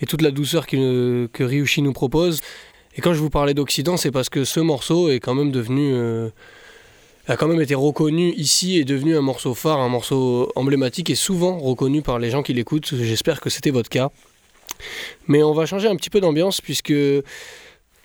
et 0.00 0.06
toute 0.06 0.22
la 0.22 0.32
douceur 0.32 0.66
que, 0.66 1.28
que 1.32 1.44
Ryushi 1.44 1.82
nous 1.82 1.92
propose. 1.92 2.40
Et 2.96 3.00
quand 3.00 3.14
je 3.14 3.20
vous 3.20 3.30
parlais 3.30 3.54
d'Occident, 3.54 3.96
c'est 3.96 4.10
parce 4.10 4.28
que 4.28 4.42
ce 4.42 4.58
morceau 4.58 5.08
est 5.08 5.20
quand 5.20 5.34
même 5.34 5.52
devenu... 5.52 5.92
Euh, 5.94 6.30
a 7.28 7.36
quand 7.36 7.46
même 7.46 7.60
été 7.60 7.76
reconnu 7.76 8.32
ici 8.32 8.76
et 8.76 8.84
devenu 8.84 9.16
un 9.16 9.20
morceau 9.20 9.54
phare, 9.54 9.78
un 9.78 9.88
morceau 9.88 10.50
emblématique 10.56 11.10
et 11.10 11.14
souvent 11.14 11.60
reconnu 11.60 12.02
par 12.02 12.18
les 12.18 12.30
gens 12.30 12.42
qui 12.42 12.52
l'écoutent. 12.52 12.92
J'espère 12.96 13.40
que 13.40 13.50
c'était 13.50 13.70
votre 13.70 13.88
cas. 13.88 14.10
Mais 15.28 15.44
on 15.44 15.52
va 15.52 15.64
changer 15.64 15.86
un 15.86 15.94
petit 15.94 16.10
peu 16.10 16.20
d'ambiance 16.20 16.60
puisque 16.60 16.88
les, 16.88 17.22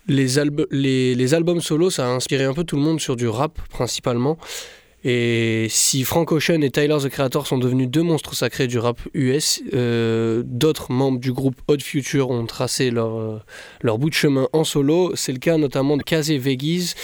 les, 0.06 1.34
albums 1.34 1.62
solo, 1.62 1.90
ça 1.90 2.06
a 2.06 2.10
inspiré 2.10 2.44
un 2.44 2.54
peu 2.54 2.64
tout 2.64 2.76
le 2.76 2.84
monde 2.84 3.02
sur 3.02 3.16
du 3.16 3.28
rap 3.28 3.60
principalement. 3.70 4.38
Et 5.04 5.68
si 5.70 6.04
Frank 6.04 6.32
Ocean 6.32 6.62
et 6.62 6.72
Tyler 6.72 6.98
the 7.02 7.10
Creator 7.10 7.46
sont 7.46 7.58
devenus 7.58 7.88
deux 7.88 8.02
monstres 8.02 8.36
sacrés 8.36 8.68
du 8.68 8.80
rap 8.80 9.00
US, 9.14 9.62
euh, 9.74 10.44
d'autres 10.46 10.92
membres 10.92 11.20
du 11.20 11.32
groupe 11.32 11.56
Odd 11.68 11.82
Future 11.82 12.30
ont 12.32 12.46
tracé 12.46 12.90
leur, 12.90 13.16
euh, 13.18 13.40
leur 13.82 14.00
bout 14.00 14.10
de 14.10 14.16
chemin 14.16 14.48
en 14.54 14.64
solo. 14.64 15.16
C'est 15.16 15.32
le 15.32 15.40
cas 15.40 15.58
notamment 15.58 15.98
de 15.98 16.04
Kaze 16.04 16.32
Vegiz 16.32 16.96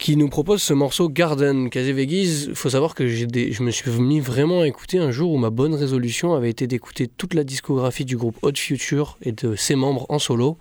qui 0.00 0.16
nous 0.16 0.30
propose 0.30 0.62
ce 0.62 0.72
morceau 0.72 1.10
Garden. 1.10 1.68
Kaze 1.68 1.88
il 1.88 2.54
faut 2.54 2.70
savoir 2.70 2.94
que 2.94 3.06
je 3.06 3.62
me 3.62 3.70
suis 3.70 3.90
mis 3.90 4.18
vraiment 4.18 4.62
à 4.62 4.66
écouter 4.66 4.98
un 4.98 5.10
jour 5.10 5.30
où 5.30 5.36
ma 5.36 5.50
bonne 5.50 5.74
résolution 5.74 6.34
avait 6.34 6.48
été 6.48 6.66
d'écouter 6.66 7.06
toute 7.06 7.34
la 7.34 7.44
discographie 7.44 8.06
du 8.06 8.16
groupe 8.16 8.38
Odd 8.40 8.56
Future 8.56 9.18
et 9.22 9.32
de 9.32 9.54
ses 9.56 9.74
membres 9.74 10.06
en 10.08 10.18
solo. 10.18 10.56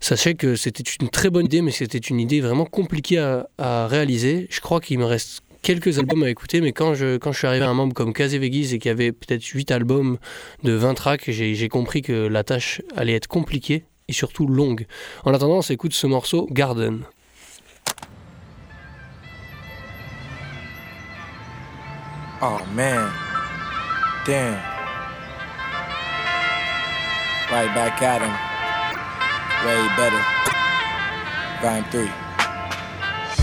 Sachez 0.00 0.34
que 0.34 0.54
c'était 0.54 0.82
une 1.00 1.08
très 1.08 1.30
bonne 1.30 1.46
idée, 1.46 1.62
mais 1.62 1.70
c'était 1.70 1.96
une 1.96 2.20
idée 2.20 2.40
vraiment 2.40 2.66
compliquée 2.66 3.18
à, 3.56 3.86
réaliser. 3.86 4.48
Je 4.50 4.60
crois 4.60 4.80
qu'il 4.80 4.98
me 4.98 5.04
reste 5.04 5.42
quelques 5.62 5.98
albums 5.98 6.22
à 6.24 6.30
écouter, 6.30 6.60
mais 6.60 6.72
quand 6.72 6.94
je, 6.94 7.16
quand 7.16 7.32
je 7.32 7.38
suis 7.38 7.46
arrivé 7.46 7.64
à 7.64 7.70
un 7.70 7.74
membre 7.74 7.94
comme 7.94 8.12
Kaze 8.12 8.34
Vegiz 8.34 8.74
et 8.74 8.78
qu'il 8.78 8.88
y 8.88 8.92
avait 8.92 9.12
peut-être 9.12 9.44
8 9.44 9.70
albums 9.70 10.18
de 10.62 10.72
20 10.72 10.94
tracks, 10.94 11.30
j'ai 11.30 11.68
compris 11.68 12.02
que 12.02 12.12
la 12.12 12.44
tâche 12.44 12.82
allait 12.96 13.14
être 13.14 13.28
compliquée 13.28 13.84
et 14.08 14.12
surtout 14.12 14.46
longue. 14.46 14.86
En 15.24 15.32
attendant, 15.32 15.58
on 15.58 15.62
s'écoute 15.62 15.94
ce 15.94 16.06
morceau 16.06 16.48
Garden. 16.50 17.00
Oh 22.42 22.58
man. 22.74 23.10
Damn. 24.26 24.58
Right 27.50 27.72
back 27.74 28.02
at 28.02 28.22
him. 28.22 28.52
way 29.64 29.86
better. 29.96 30.22
Volume 31.62 31.84
3. 31.90 32.21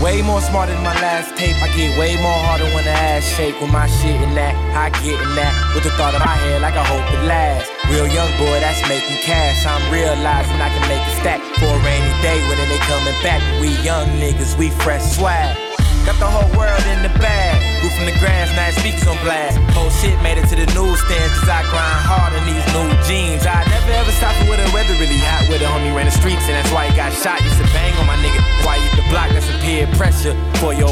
Way 0.00 0.22
more 0.22 0.40
smarter 0.40 0.72
than 0.72 0.82
my 0.82 0.96
last 1.04 1.36
tape. 1.36 1.60
I 1.60 1.68
get 1.76 1.98
way 1.98 2.16
more 2.16 2.40
harder 2.48 2.64
when 2.72 2.84
the 2.84 2.90
ass 2.90 3.22
shake. 3.36 3.60
With 3.60 3.70
my 3.70 3.86
shit 3.86 4.16
in 4.16 4.34
that, 4.34 4.56
I 4.72 4.88
get 5.04 5.20
in 5.20 5.34
that. 5.36 5.52
With 5.74 5.84
the 5.84 5.90
thought 5.90 6.14
of 6.14 6.24
my 6.24 6.40
head 6.40 6.62
like 6.62 6.72
I 6.72 6.84
hope 6.88 7.04
it 7.12 7.22
lasts. 7.28 7.68
Real 7.84 8.08
young 8.08 8.32
boy 8.40 8.64
that's 8.64 8.80
making 8.88 9.20
cash. 9.20 9.66
I'm 9.68 9.84
realizing 9.92 10.56
I 10.56 10.72
can 10.72 10.88
make 10.88 11.04
a 11.04 11.12
stack 11.20 11.40
for 11.60 11.68
a 11.68 11.80
rainy 11.84 12.16
day 12.24 12.40
when 12.48 12.56
they 12.56 12.80
coming 12.88 13.12
back. 13.20 13.44
We 13.60 13.76
young 13.84 14.08
niggas, 14.16 14.56
we 14.56 14.70
fresh 14.70 15.04
swag. 15.04 15.69
Got 16.06 16.16
the 16.18 16.26
whole 16.26 16.48
world 16.56 16.84
in 16.88 17.02
the 17.04 17.12
bag. 17.20 17.60
Roof 17.84 17.92
from 17.96 18.06
the 18.06 18.16
grass, 18.18 18.48
nice 18.56 18.76
speakers 18.76 19.06
on 19.06 19.16
blast. 19.22 19.56
Whole 19.76 19.92
shit 20.00 20.16
made 20.20 20.36
it 20.36 20.48
to 20.48 20.56
the 20.56 20.68
newsstands, 20.72 21.32
cause 21.40 21.48
I 21.48 21.60
grind 21.68 22.02
hard 22.08 22.32
in 22.36 22.44
these 22.48 22.66
new 22.72 22.88
jeans. 23.04 23.44
I 23.46 23.64
never 23.68 23.92
ever 23.92 24.12
stop 24.12 24.34
with 24.48 24.60
the 24.60 24.68
weather 24.72 24.96
really 24.96 25.20
hot 25.20 25.48
with 25.48 25.62
a 25.62 25.68
homie 25.68 25.94
ran 25.94 26.08
the 26.08 26.16
streets, 26.16 26.44
and 26.48 26.56
that's 26.56 26.72
why 26.72 26.88
he 26.88 26.96
got 26.96 27.12
shot. 27.12 27.40
Used 27.44 27.60
to 27.60 27.68
bang 27.76 27.92
on 28.00 28.06
my 28.08 28.16
nigga. 28.24 28.40
Why 28.64 28.80
you 28.80 28.88
the 28.96 29.04
block, 29.12 29.30
that's 29.30 29.48
a 29.48 29.56
peer 29.60 29.86
pressure 29.94 30.34
for 30.58 30.74
your. 30.74 30.90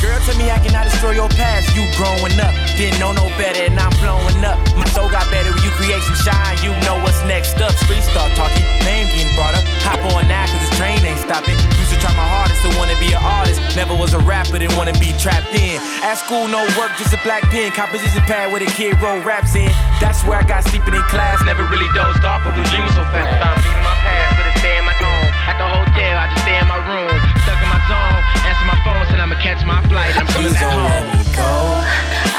Girl, 0.00 0.09
tell 0.30 0.38
me 0.38 0.50
I 0.50 0.58
cannot 0.58 0.84
destroy 0.84 1.18
your 1.18 1.28
past. 1.34 1.74
You 1.74 1.82
growing 1.98 2.38
up, 2.38 2.54
didn't 2.78 2.98
know 3.02 3.12
no 3.12 3.26
better, 3.34 3.66
and 3.66 3.74
I'm 3.78 3.90
blowing 3.98 4.38
up. 4.46 4.58
My 4.78 4.86
soul 4.94 5.10
got 5.10 5.26
better 5.30 5.50
when 5.50 5.62
you 5.62 5.72
create 5.74 6.02
some 6.06 6.14
shine. 6.14 6.56
You 6.62 6.70
know 6.86 6.98
what's 7.02 7.18
next 7.26 7.58
up. 7.58 7.74
Street 7.82 8.02
start 8.02 8.30
talking, 8.38 8.62
name 8.86 9.10
getting 9.10 9.34
brought 9.34 9.54
up. 9.58 9.64
Hop 9.82 9.98
on 10.14 10.28
now, 10.30 10.46
cause 10.46 10.62
the 10.62 10.72
train 10.78 11.02
ain't 11.02 11.18
stopping. 11.18 11.58
Used 11.82 11.90
to 11.90 11.98
try 11.98 12.14
my 12.14 12.26
hardest 12.26 12.62
to 12.62 12.70
wanna 12.78 12.94
be 13.02 13.10
an 13.10 13.22
artist. 13.22 13.58
Never 13.74 13.94
was 13.94 14.14
a 14.14 14.22
rapper, 14.22 14.58
didn't 14.58 14.76
wanna 14.78 14.94
be 15.02 15.10
trapped 15.18 15.50
in. 15.54 15.82
At 16.06 16.22
school, 16.22 16.46
no 16.46 16.62
work, 16.78 16.94
just 16.94 17.10
a 17.14 17.20
black 17.26 17.42
pen. 17.50 17.72
Composition 17.72 18.22
pad 18.30 18.52
with 18.52 18.62
a 18.62 18.70
kid 18.78 18.94
roll 19.02 19.18
raps 19.26 19.54
in. 19.58 19.70
That's 19.98 20.22
where 20.24 20.38
I 20.38 20.44
got 20.46 20.62
sleeping 20.70 20.94
in 20.94 21.02
class. 21.10 21.42
Never 21.42 21.66
really 21.66 21.90
dozed 21.94 22.22
off, 22.22 22.44
but 22.44 22.54
was 22.54 22.68
dreaming 22.70 22.94
so 22.94 23.02
fast. 23.10 23.34
I'm 23.42 23.56
beating 23.58 23.82
my 23.82 23.96
past, 24.04 24.30
but 24.38 24.46
it's 24.54 24.62
in 24.62 24.84
my 24.86 24.94
home. 24.94 25.19
At 25.48 25.56
the 25.56 25.66
hotel, 25.68 26.14
I 26.18 26.26
just 26.32 26.42
stay 26.44 26.56
in 26.58 26.66
my 26.68 26.80
room. 26.84 27.14
Stuck 27.44 27.60
in 27.62 27.68
my 27.70 27.80
zone, 27.88 28.20
answer 28.44 28.66
my 28.68 28.78
phone, 28.84 29.02
said 29.08 29.20
I'ma 29.20 29.36
catch 29.40 29.64
my 29.64 29.80
flight. 29.88 30.12
I'm 30.18 30.26
coming 30.26 30.52
Please 30.52 30.60
back 30.60 30.68
don't 30.68 30.80
home. 30.80 30.90
let 30.90 31.04
me 31.16 31.24
go. 31.36 31.52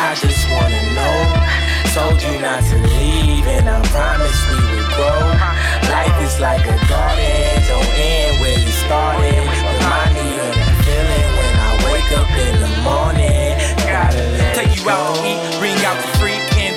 I 0.01 0.09
just 0.17 0.43
wanna 0.51 0.81
know. 0.93 1.17
Told 1.91 2.21
you 2.23 2.39
not 2.39 2.63
to 2.71 2.77
leave, 2.77 3.45
and 3.47 3.67
I 3.67 3.81
promise 3.91 4.39
we 4.47 4.55
would 4.71 4.87
grow. 4.95 5.21
Life 5.91 6.17
is 6.23 6.39
like 6.39 6.63
a 6.63 6.77
garden, 6.87 7.67
don't 7.67 7.91
end 7.99 8.39
where 8.39 8.57
you 8.57 8.71
started. 8.85 9.35
Remind 9.35 10.11
me 10.15 10.27
of 10.39 10.51
that 10.55 10.75
feeling 10.87 11.29
when 11.35 11.53
I 11.59 11.71
wake 11.91 12.11
up 12.15 12.31
in 12.31 12.53
the 12.63 12.71
morning. 12.87 13.59
Gotta 13.83 14.23
let 14.39 14.55
Take 14.55 14.79
you 14.79 14.87
out 14.89 15.15
to 15.19 15.27
eat, 15.27 15.41
bring 15.59 15.75
out 15.83 15.97
the 15.99 16.07
free 16.15 16.20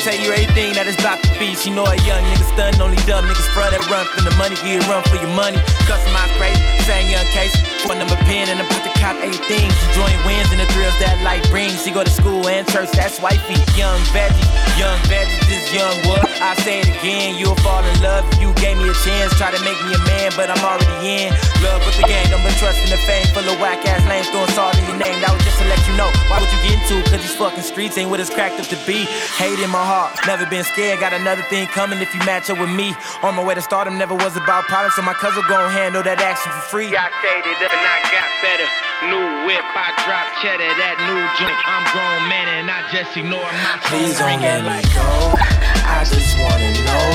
tell 0.04 0.20
you 0.20 0.36
everything 0.36 0.76
that 0.76 0.84
is 0.84 1.00
about 1.00 1.24
to 1.24 1.32
be. 1.40 1.56
She 1.56 1.72
know 1.72 1.88
a 1.88 1.96
young 2.04 2.20
nigga 2.28 2.44
stun, 2.52 2.76
only 2.76 3.00
dumb 3.08 3.24
niggas 3.24 3.48
front 3.56 3.72
that 3.72 3.80
run 3.88 4.04
from 4.12 4.28
the 4.28 4.36
money, 4.36 4.52
get 4.60 4.84
run 4.84 5.00
for 5.08 5.16
your 5.16 5.32
money. 5.32 5.56
Customized 5.88 6.36
crazy, 6.36 6.60
same 6.84 7.08
young 7.08 7.24
case. 7.32 7.56
One 7.88 7.96
number 7.96 8.16
pen 8.28 8.52
and 8.52 8.60
about 8.60 8.84
to 8.84 8.93
cop 9.04 9.20
eight 9.20 9.36
things. 9.44 9.76
Enjoying 9.92 10.16
wins 10.24 10.48
and 10.48 10.56
the 10.56 10.68
thrills 10.72 10.96
that 10.96 11.20
life 11.20 11.44
brings. 11.52 11.84
She 11.84 11.92
go 11.92 12.00
to 12.00 12.08
school 12.08 12.48
and 12.48 12.64
church, 12.72 12.88
that's 12.96 13.20
wifey. 13.20 13.60
Young 13.76 14.00
veggie, 14.16 14.48
young 14.80 14.96
veggie, 15.12 15.36
this 15.44 15.68
young 15.76 15.92
what? 16.08 16.24
I 16.40 16.56
say 16.64 16.80
it 16.80 16.88
again, 16.88 17.36
you'll 17.36 17.60
fall 17.60 17.84
in 17.84 17.96
love 18.00 18.24
if 18.32 18.40
you 18.40 18.56
gave 18.56 18.80
me 18.80 18.88
a 18.88 18.96
chance. 19.04 19.36
Try 19.36 19.52
to 19.52 19.60
make 19.60 19.76
me 19.84 19.92
a 19.92 20.00
man, 20.08 20.32
but 20.40 20.48
I'm 20.48 20.64
already 20.64 21.28
in. 21.28 21.36
Love 21.60 21.84
with 21.84 22.00
the 22.00 22.08
game, 22.08 22.24
don't 22.32 22.40
been 22.40 22.56
trusting 22.56 22.88
the 22.88 22.96
fame. 23.04 23.28
Full 23.36 23.44
of 23.44 23.60
whack 23.60 23.84
ass 23.84 24.00
lanes 24.08 24.32
throwing 24.32 24.48
salt 24.56 24.72
in 24.80 24.88
your 24.88 24.96
name. 24.96 25.20
That 25.20 25.36
was 25.36 25.44
just 25.44 25.60
to 25.60 25.68
let 25.68 25.80
you 25.84 25.92
know. 26.00 26.08
Why 26.32 26.40
would 26.40 26.48
you 26.48 26.60
get 26.64 26.80
into? 26.80 27.04
Cause 27.12 27.20
these 27.20 27.36
fucking 27.36 27.66
streets 27.68 28.00
ain't 28.00 28.08
what 28.08 28.24
it's 28.24 28.32
cracked 28.32 28.56
up 28.56 28.66
to 28.72 28.78
be. 28.88 29.04
Hate 29.36 29.60
in 29.60 29.68
my 29.68 29.84
heart. 29.84 30.16
Never 30.24 30.48
been 30.48 30.64
scared, 30.64 31.04
got 31.04 31.12
another 31.12 31.44
thing 31.52 31.68
coming 31.76 32.00
if 32.00 32.08
you 32.16 32.24
match 32.24 32.48
up 32.48 32.56
with 32.56 32.72
me. 32.72 32.96
On 33.20 33.36
my 33.36 33.44
way 33.44 33.52
to 33.52 33.60
stardom, 33.60 34.00
never 34.00 34.16
was 34.16 34.32
about 34.40 34.64
problems, 34.64 34.96
so 34.96 35.02
my 35.04 35.14
cousin 35.14 35.44
gon' 35.44 35.68
handle 35.68 36.00
that 36.00 36.24
action 36.24 36.48
for 36.56 36.64
free. 36.72 36.88
I 36.88 37.12
stayed 37.20 37.44
up 37.44 37.68
and 37.68 37.84
I 37.84 38.00
got 38.08 38.28
better. 38.40 38.93
New 39.04 39.44
whip, 39.44 39.60
I 39.76 39.92
drop 40.08 40.24
cheddar, 40.40 40.64
that 40.64 40.96
new 41.04 41.20
joint. 41.36 41.60
I'm 41.68 41.84
grown 41.92 42.24
man 42.24 42.48
and 42.56 42.70
I 42.72 42.88
just 42.88 43.12
ignore 43.16 43.44
my 43.44 43.76
Please 43.84 44.16
don't 44.16 44.40
let 44.40 44.64
me 44.64 44.80
go. 44.96 45.36
I 45.84 46.00
just 46.08 46.32
wanna 46.40 46.72
know. 46.88 47.08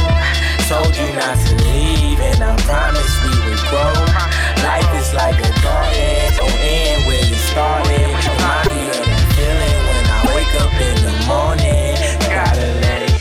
Told 0.69 0.93
you 0.93 1.10
not 1.17 1.34
to 1.34 1.52
leave, 1.65 2.21
and 2.21 2.43
I 2.45 2.54
promise 2.62 3.10
we 3.25 3.34
would 3.41 3.58
grow. 3.73 3.89
Life 4.62 4.91
is 5.02 5.10
like 5.17 5.41
a 5.41 5.49
garden, 5.65 6.30
don't 6.38 6.62
end 6.62 7.08
where 7.10 7.25
you 7.25 7.36
started. 7.49 8.09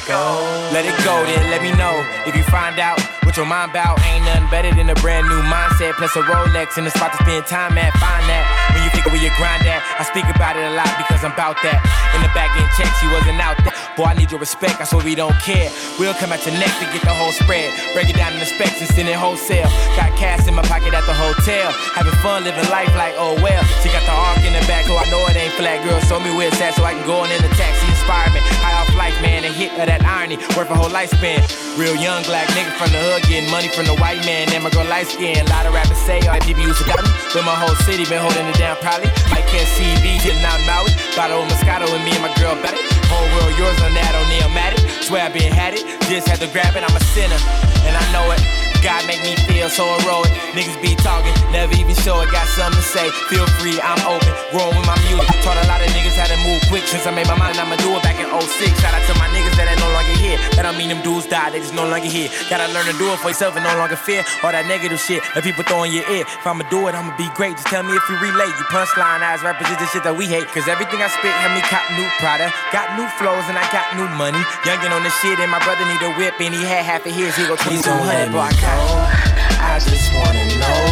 Go. 0.09 0.41
Let 0.73 0.89
it 0.89 0.97
go, 1.05 1.21
then 1.29 1.53
let 1.53 1.61
me 1.61 1.71
know 1.77 2.01
if 2.25 2.35
you 2.35 2.43
find 2.49 2.81
out 2.81 2.97
what 3.29 3.37
your 3.37 3.45
mind 3.45 3.77
bout. 3.77 4.01
Ain't 4.09 4.25
nothing 4.25 4.49
better 4.49 4.73
than 4.73 4.89
a 4.89 4.97
brand 5.05 5.29
new 5.29 5.43
mindset, 5.45 6.01
plus 6.01 6.17
a 6.17 6.25
Rolex 6.25 6.81
and 6.81 6.89
a 6.89 6.91
spot 6.91 7.13
to 7.13 7.19
spend 7.23 7.45
time 7.45 7.77
at. 7.77 7.93
Find 8.01 8.25
that 8.25 8.45
when 8.73 8.83
you 8.83 8.88
where 9.11 9.23
you 9.23 9.33
grind 9.37 9.65
at. 9.67 9.83
I 9.99 10.05
speak 10.05 10.29
about 10.29 10.57
it 10.57 10.65
a 10.65 10.75
lot 10.77 10.91
because 10.99 11.25
I'm 11.25 11.33
about 11.33 11.57
that. 11.63 11.81
In 12.15 12.21
the 12.23 12.31
back 12.37 12.53
end 12.57 12.69
checks, 12.77 12.99
you 13.03 13.11
wasn't 13.11 13.41
out 13.41 13.57
there. 13.65 13.75
Boy, 13.97 14.11
I 14.11 14.15
need 14.15 14.31
your 14.31 14.41
respect, 14.41 14.81
I 14.81 14.85
swear 14.85 15.05
we 15.05 15.15
don't 15.15 15.35
care. 15.43 15.71
We'll 15.99 16.15
come 16.15 16.31
at 16.31 16.45
your 16.47 16.55
neck 16.55 16.71
to 16.79 16.87
get 16.95 17.03
the 17.03 17.15
whole 17.15 17.33
spread. 17.33 17.75
Break 17.95 18.11
it 18.11 18.17
down 18.17 18.33
in 18.33 18.41
the 18.41 18.47
specs 18.47 18.79
and 18.79 18.89
send 18.91 19.09
it 19.09 19.19
wholesale. 19.19 19.67
Got 19.99 20.15
cash 20.15 20.47
in 20.47 20.55
my 20.55 20.63
pocket 20.63 20.95
at 20.95 21.05
the 21.07 21.15
hotel. 21.15 21.73
Having 21.99 22.19
fun 22.23 22.45
living 22.45 22.69
life 22.71 22.91
like, 22.95 23.15
oh 23.19 23.35
well. 23.43 23.63
She 23.83 23.91
got 23.91 24.05
the 24.07 24.15
arc 24.15 24.43
in 24.47 24.55
the 24.55 24.63
back, 24.71 24.87
oh 24.89 24.99
I 24.99 25.11
know 25.11 25.23
it 25.27 25.37
ain't 25.37 25.55
flat. 25.59 25.83
Girl, 25.83 25.99
show 26.07 26.21
me 26.21 26.31
where 26.31 26.49
it's 26.49 26.61
at 26.61 26.75
so 26.75 26.85
I 26.85 26.95
can 26.95 27.05
go 27.07 27.23
on 27.23 27.31
in 27.31 27.43
the 27.43 27.51
taxi. 27.59 27.87
Inspire 27.91 28.31
me. 28.31 28.41
High 28.63 28.77
off 28.79 28.91
life, 28.95 29.17
man, 29.21 29.45
a 29.45 29.51
hit 29.51 29.73
of 29.75 29.87
that 29.91 30.05
irony. 30.05 30.39
Worth 30.55 30.71
a 30.71 30.77
whole 30.79 30.91
lifespan. 30.91 31.43
Real 31.79 31.95
young 31.97 32.23
black 32.25 32.47
nigga 32.55 32.71
from 32.79 32.91
the 32.91 32.99
hood, 32.99 33.23
getting 33.27 33.51
money 33.51 33.69
from 33.69 33.87
the 33.87 33.97
white 33.99 34.23
man. 34.27 34.51
And 34.55 34.63
my 34.63 34.71
girl 34.71 34.87
light 34.87 35.07
skin. 35.07 35.43
A 35.43 35.51
lot 35.51 35.67
of 35.67 35.75
rappers 35.75 35.99
say, 36.03 36.19
oh, 36.27 36.39
DB 36.43 36.63
used 36.63 36.79
to 36.83 36.87
got 36.87 37.03
me. 37.03 37.11
But 37.35 37.45
my 37.45 37.55
whole 37.55 37.75
city 37.83 38.07
been 38.07 38.23
holding 38.23 38.47
it 38.47 38.57
down 38.57 38.77
proudly. 38.99 39.31
Mike 39.31 39.47
can't 39.47 39.69
CV, 39.69 40.23
getting 40.23 40.45
out 40.45 40.61
Maui. 40.67 40.91
Bottle 41.17 41.43
of 41.43 41.49
Moscato 41.49 41.87
and 41.95 42.05
me 42.05 42.13
and 42.13 42.23
my 42.23 42.35
girl 42.35 42.55
bet 42.63 42.75
it. 42.75 42.81
Whole 43.07 43.27
world 43.37 43.59
yours 43.59 43.81
on 43.83 43.95
that, 43.95 44.15
on 44.15 44.27
Neomatic. 44.31 44.81
Swear 45.03 45.25
I 45.25 45.29
been 45.29 45.53
had 45.53 45.75
it, 45.75 45.85
just 46.09 46.29
had 46.29 46.41
to 46.41 46.49
grab 46.49 46.77
it. 46.77 46.83
I'm 46.83 46.97
a 46.97 47.05
sinner, 47.15 47.39
and 47.87 47.97
I 47.97 48.13
know 48.13 48.31
it. 48.33 48.58
God 48.83 49.07
make 49.07 49.23
me 49.23 49.35
feel 49.51 49.69
so 49.69 49.85
heroic. 49.99 50.31
Niggas 50.55 50.79
be 50.81 50.95
talking, 51.01 51.35
never 51.51 51.75
even 51.75 51.95
show 52.03 52.21
it. 52.23 52.31
Got 52.31 52.47
something 52.55 52.79
to 52.79 52.87
say, 52.87 53.11
feel 53.29 53.47
free, 53.59 53.79
I'm 53.81 54.01
open. 54.07 54.31
Growing 54.51 54.77
with 54.77 54.87
my 54.87 54.99
music. 55.07 55.27
Taught 55.43 55.59
a 55.59 55.67
lot 55.67 55.83
of 55.83 55.91
niggas 55.95 56.17
how 56.19 56.29
to 56.31 56.39
move 56.47 56.63
quick 56.69 56.85
since 56.87 57.07
I 57.07 57.13
made 57.13 57.27
my 57.27 57.39
mind, 57.39 57.59
I'ma 57.59 57.77
do 57.77 57.95
it 57.95 58.03
back 58.03 58.19
in 58.19 58.29
06. 58.29 58.71
Shout 58.81 58.95
out 58.95 59.05
to 59.07 59.15
my 59.19 59.29
niggas 59.35 59.55
that 59.59 59.67
ain't 59.71 59.81
no 59.81 59.91
longer 59.91 60.17
here. 60.19 60.39
That 60.55 60.67
don't 60.67 60.79
mean 60.79 60.91
them 60.91 61.03
dudes 61.03 61.27
died, 61.27 61.53
they 61.55 61.61
just 61.61 61.75
no 61.75 61.87
longer 61.87 62.09
here. 62.09 62.31
Gotta 62.51 62.67
learn 62.73 62.87
to 62.87 62.97
do 62.99 63.11
it 63.13 63.19
for 63.19 63.31
yourself 63.31 63.55
and 63.57 63.65
no 63.65 63.75
longer 63.79 63.97
fear 63.97 64.25
all 64.43 64.53
that 64.53 64.67
negative 64.67 64.99
shit 64.99 65.23
that 65.35 65.43
people 65.43 65.63
throw 65.65 65.85
in 65.85 65.93
your 65.93 66.07
ear. 66.11 66.27
If 66.27 66.47
I'ma 66.47 66.67
do 66.71 66.87
it, 66.89 66.95
I'ma 66.95 67.15
be 67.17 67.29
great. 67.35 67.55
Just 67.59 67.69
tell 67.69 67.83
me 67.83 67.95
if 67.95 68.05
you 68.09 68.17
relate. 68.19 68.53
You 68.59 68.67
punchline 68.71 69.23
eyes 69.23 69.43
represent 69.43 69.79
the 69.79 69.87
shit 69.91 70.03
that 70.05 70.17
we 70.17 70.27
hate. 70.27 70.47
Cause 70.51 70.67
everything 70.67 71.01
I 71.03 71.09
spit 71.09 71.31
help 71.31 71.55
me 71.55 71.63
cop 71.67 71.85
new 71.95 72.09
product. 72.19 72.55
Got 72.75 72.95
new 72.99 73.07
flows 73.19 73.47
and 73.51 73.59
I 73.59 73.67
got 73.71 73.87
new 73.95 74.09
money. 74.19 74.41
Youngin' 74.67 74.91
on 74.91 75.03
the 75.03 75.13
shit 75.23 75.39
and 75.39 75.51
my 75.51 75.63
brother 75.63 75.87
need 75.87 76.03
a 76.03 76.13
whip 76.19 76.35
and 76.41 76.55
he 76.55 76.63
had 76.65 76.85
half 76.85 77.07
of 77.07 77.15
his. 77.15 77.35
He 77.37 77.47
go 77.47 77.57
2200, 77.57 78.33
bro. 78.35 78.49
I 78.69 79.77
I 79.77 79.79
just 79.81 80.13
wanna 80.15 80.47
know. 80.59 80.83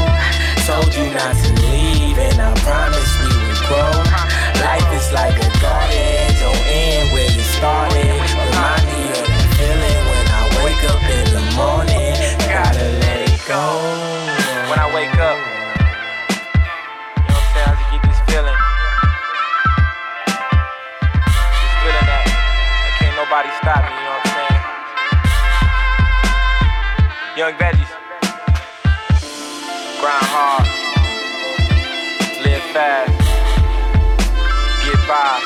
Told 0.67 0.91
you 0.95 1.07
not 1.15 1.35
to 1.37 1.49
leave, 1.63 2.19
and 2.19 2.39
I 2.41 2.51
promise 2.67 3.13
we 3.23 3.31
would 3.31 3.61
grow. 3.71 3.93
Life 4.67 4.89
is 4.99 5.13
like 5.13 5.37
a 5.39 5.51
garden, 5.63 6.27
don't 6.43 6.65
end 6.67 7.13
where 7.13 7.31
you 7.31 7.45
started. 7.59 8.19
Remind 8.35 8.85
me 8.91 9.03
of 9.15 9.27
the 9.31 9.43
feeling 9.55 10.01
when 10.11 10.27
I 10.27 10.43
wake 10.65 10.83
up 10.91 11.03
in 11.07 11.27
the 11.37 11.45
morning. 11.55 12.15
Gotta 12.51 12.87
let 13.03 13.19
it 13.31 13.39
go. 13.47 13.63
When 14.71 14.79
I 14.79 14.89
wake 14.95 15.15
up, 15.23 15.39
you 15.39 17.31
know 17.31 17.35
what 17.35 17.39
I'm 17.39 17.47
saying? 17.55 17.71
I 17.71 17.75
just 17.79 17.91
get 17.95 18.03
this 18.11 18.21
feeling. 18.27 18.59
This 21.47 21.75
feeling 21.83 22.07
that 22.11 22.25
can't 22.99 23.15
nobody 23.15 23.51
stop 23.63 23.83
me, 23.87 24.06
Young 27.37 27.53
veggies. 27.53 27.93
Grind 30.01 30.27
hard. 30.33 30.65
Live 32.43 32.63
fast. 32.73 33.13
Get 34.87 35.07
by. 35.07 35.46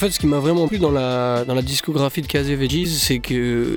Fait, 0.00 0.10
ce 0.10 0.18
qui 0.18 0.26
m'a 0.26 0.38
vraiment 0.38 0.66
plu 0.66 0.78
dans 0.78 0.90
la, 0.90 1.44
dans 1.44 1.54
la 1.54 1.60
discographie 1.60 2.22
de 2.22 2.26
Kazé 2.26 2.56
Veggies, 2.56 2.88
c'est 2.88 3.18
que 3.18 3.76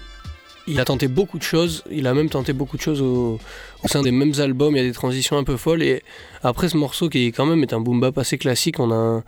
il 0.67 0.79
a 0.79 0.85
tenté 0.85 1.09
beaucoup 1.09 1.37
de 1.37 1.43
choses. 1.43 1.83
Il 1.91 2.07
a 2.07 2.13
même 2.13 2.29
tenté 2.29 2.53
beaucoup 2.53 2.77
de 2.77 2.81
choses 2.81 3.01
au, 3.01 3.39
sein 3.83 4.01
des 4.01 4.11
mêmes 4.11 4.31
albums. 4.39 4.73
Il 4.73 4.77
y 4.77 4.81
a 4.81 4.87
des 4.87 4.93
transitions 4.93 5.37
un 5.37 5.43
peu 5.43 5.57
folles. 5.57 5.83
Et 5.83 6.01
après 6.41 6.69
ce 6.69 6.77
morceau, 6.77 7.09
qui 7.09 7.27
est 7.27 7.31
quand 7.33 7.45
même 7.45 7.61
est 7.61 7.73
un 7.73 7.81
boom 7.81 7.99
bap 7.99 8.17
assez 8.17 8.37
classique, 8.37 8.79
on 8.79 8.89
a 8.89 9.23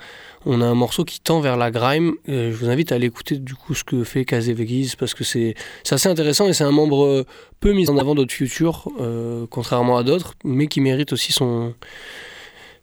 un, 0.46 0.74
morceau 0.74 1.04
qui 1.04 1.20
tend 1.20 1.42
vers 1.42 1.58
la 1.58 1.70
grime. 1.70 2.14
Euh, 2.30 2.52
je 2.52 2.56
vous 2.56 2.70
invite 2.70 2.94
à 2.94 2.96
aller 2.96 3.08
écouter 3.08 3.36
du 3.36 3.56
coup 3.56 3.74
ce 3.74 3.84
que 3.84 4.06
fait 4.06 4.24
Kazé 4.24 4.54
Veggies 4.54 4.94
parce 4.98 5.14
que 5.14 5.26
c'est 5.26 5.56
assez 5.92 6.08
intéressant 6.08 6.48
et 6.48 6.54
c'est 6.54 6.64
un 6.64 6.72
membre 6.72 7.26
peu 7.60 7.74
mis 7.74 7.90
en 7.90 7.98
avant 7.98 8.16
d'autres 8.16 8.34
futurs, 8.34 8.88
euh, 9.02 9.46
contrairement 9.50 9.98
à 9.98 10.04
d'autres, 10.04 10.36
mais 10.46 10.68
qui 10.68 10.80
mérite 10.80 11.12
aussi 11.12 11.34
son 11.34 11.74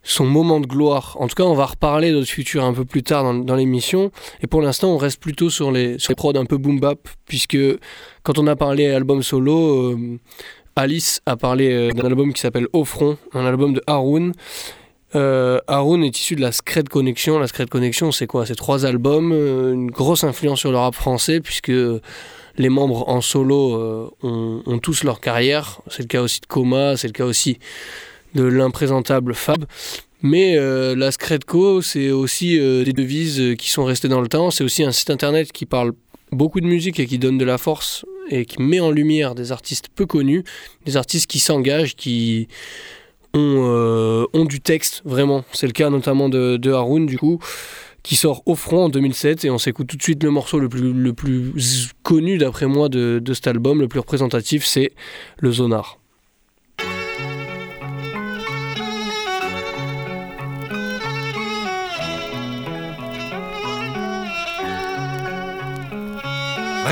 son 0.02 0.24
moment 0.24 0.60
de 0.60 0.66
gloire. 0.66 1.16
En 1.20 1.28
tout 1.28 1.34
cas, 1.34 1.44
on 1.44 1.54
va 1.54 1.66
reparler 1.66 2.10
de 2.10 2.16
notre 2.16 2.30
futur 2.30 2.64
un 2.64 2.72
peu 2.72 2.84
plus 2.84 3.02
tard 3.02 3.32
dans, 3.34 3.54
l'émission. 3.54 4.10
Et 4.42 4.46
pour 4.46 4.60
l'instant, 4.60 4.88
on 4.88 4.96
reste 4.96 5.20
plutôt 5.20 5.50
sur 5.50 5.70
les, 5.70 5.98
sur 5.98 6.10
les 6.10 6.16
prods 6.16 6.36
un 6.36 6.44
peu 6.44 6.56
boom 6.56 6.80
bap, 6.80 7.08
puisque 7.26 7.58
quand 8.22 8.38
on 8.38 8.46
a 8.46 8.56
parlé 8.56 8.90
album 8.90 9.22
solo, 9.22 9.92
euh, 9.92 10.18
Alice 10.76 11.20
a 11.26 11.36
parlé 11.36 11.72
euh, 11.72 11.90
d'un 11.92 12.06
album 12.06 12.32
qui 12.32 12.40
s'appelle 12.40 12.66
Au 12.72 12.84
Front, 12.84 13.16
un 13.32 13.46
album 13.46 13.74
de 13.74 13.82
Haroun. 13.86 14.32
Euh, 15.14 15.60
Haroun 15.68 16.02
est 16.02 16.18
issu 16.18 16.34
de 16.34 16.40
la 16.40 16.52
Scred 16.52 16.88
Connection. 16.88 17.38
La 17.38 17.46
Scred 17.46 17.68
Connection, 17.68 18.10
c'est 18.12 18.26
quoi? 18.26 18.46
C'est 18.46 18.54
trois 18.54 18.86
albums, 18.86 19.32
une 19.32 19.90
grosse 19.90 20.24
influence 20.24 20.60
sur 20.60 20.72
le 20.72 20.78
rap 20.78 20.94
français, 20.94 21.40
puisque 21.40 21.72
les 22.56 22.68
membres 22.68 23.08
en 23.08 23.20
solo 23.20 24.14
ont, 24.22 24.62
ont 24.64 24.78
tous 24.78 25.04
leur 25.04 25.20
carrière. 25.20 25.82
C'est 25.88 26.02
le 26.02 26.08
cas 26.08 26.22
aussi 26.22 26.40
de 26.40 26.46
Coma, 26.46 26.96
c'est 26.96 27.08
le 27.08 27.12
cas 27.12 27.26
aussi 27.26 27.58
de 28.34 28.44
l'imprésentable 28.44 29.34
Fab. 29.34 29.64
Mais 30.22 30.56
euh, 30.56 30.94
la 30.94 31.10
Scredco, 31.10 31.82
c'est 31.82 32.10
aussi 32.10 32.58
euh, 32.58 32.84
des 32.84 32.92
devises 32.92 33.40
euh, 33.40 33.54
qui 33.54 33.68
sont 33.70 33.84
restées 33.84 34.08
dans 34.08 34.20
le 34.20 34.28
temps. 34.28 34.52
C'est 34.52 34.62
aussi 34.62 34.84
un 34.84 34.92
site 34.92 35.10
internet 35.10 35.50
qui 35.50 35.66
parle 35.66 35.92
beaucoup 36.30 36.60
de 36.60 36.66
musique 36.66 37.00
et 37.00 37.06
qui 37.06 37.18
donne 37.18 37.38
de 37.38 37.44
la 37.44 37.58
force 37.58 38.04
et 38.30 38.46
qui 38.46 38.62
met 38.62 38.80
en 38.80 38.90
lumière 38.90 39.34
des 39.34 39.50
artistes 39.50 39.88
peu 39.94 40.06
connus, 40.06 40.44
des 40.86 40.96
artistes 40.96 41.26
qui 41.26 41.40
s'engagent, 41.40 41.96
qui 41.96 42.48
ont, 43.34 43.64
euh, 43.66 44.26
ont 44.32 44.44
du 44.44 44.60
texte, 44.60 45.02
vraiment. 45.04 45.44
C'est 45.52 45.66
le 45.66 45.72
cas 45.72 45.90
notamment 45.90 46.28
de, 46.28 46.56
de 46.56 46.70
Haroun, 46.72 47.06
du 47.06 47.18
coup, 47.18 47.40
qui 48.02 48.16
sort 48.16 48.42
au 48.46 48.54
front 48.54 48.84
en 48.84 48.88
2007. 48.88 49.44
Et 49.44 49.50
on 49.50 49.58
s'écoute 49.58 49.88
tout 49.88 49.96
de 49.96 50.02
suite 50.02 50.22
le 50.22 50.30
morceau 50.30 50.58
le 50.58 50.68
plus, 50.68 50.92
le 50.92 51.12
plus 51.12 51.90
connu, 52.02 52.38
d'après 52.38 52.66
moi, 52.66 52.88
de, 52.88 53.20
de 53.22 53.34
cet 53.34 53.46
album, 53.46 53.80
le 53.80 53.88
plus 53.88 54.00
représentatif, 54.00 54.64
c'est 54.64 54.92
Le 55.38 55.52
Zonar. 55.52 55.98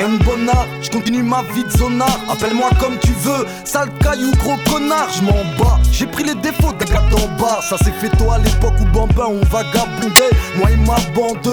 Rien 0.01 0.17
bonnard, 0.25 0.67
je 0.81 0.89
continue 0.89 1.23
ma 1.23 1.43
vie 1.53 1.63
de 1.63 1.69
zonard. 1.77 2.21
Appelle-moi 2.31 2.71
comme 2.81 2.99
tu 3.01 3.13
veux, 3.21 3.45
sale 3.67 3.91
caillou, 4.03 4.33
gros 4.39 4.57
connard, 4.73 5.11
je 5.13 5.23
m'en 5.23 5.45
bats. 5.59 5.79
J'ai 5.93 6.07
pris 6.07 6.25
les 6.25 6.35
défauts 6.37 6.73
d'un 6.73 6.87
gars 6.87 7.05
d'en 7.11 7.29
bas. 7.37 7.61
Ça 7.69 7.77
s'est 7.77 7.93
fait 7.93 8.09
toi 8.17 8.37
à 8.37 8.39
l'époque 8.39 8.73
où 8.81 8.87
Bambin 8.87 9.27
on 9.29 9.45
vagabondait. 9.45 10.31
Moi 10.57 10.71
et 10.71 10.77
ma 10.77 10.97
bande, 11.15 11.47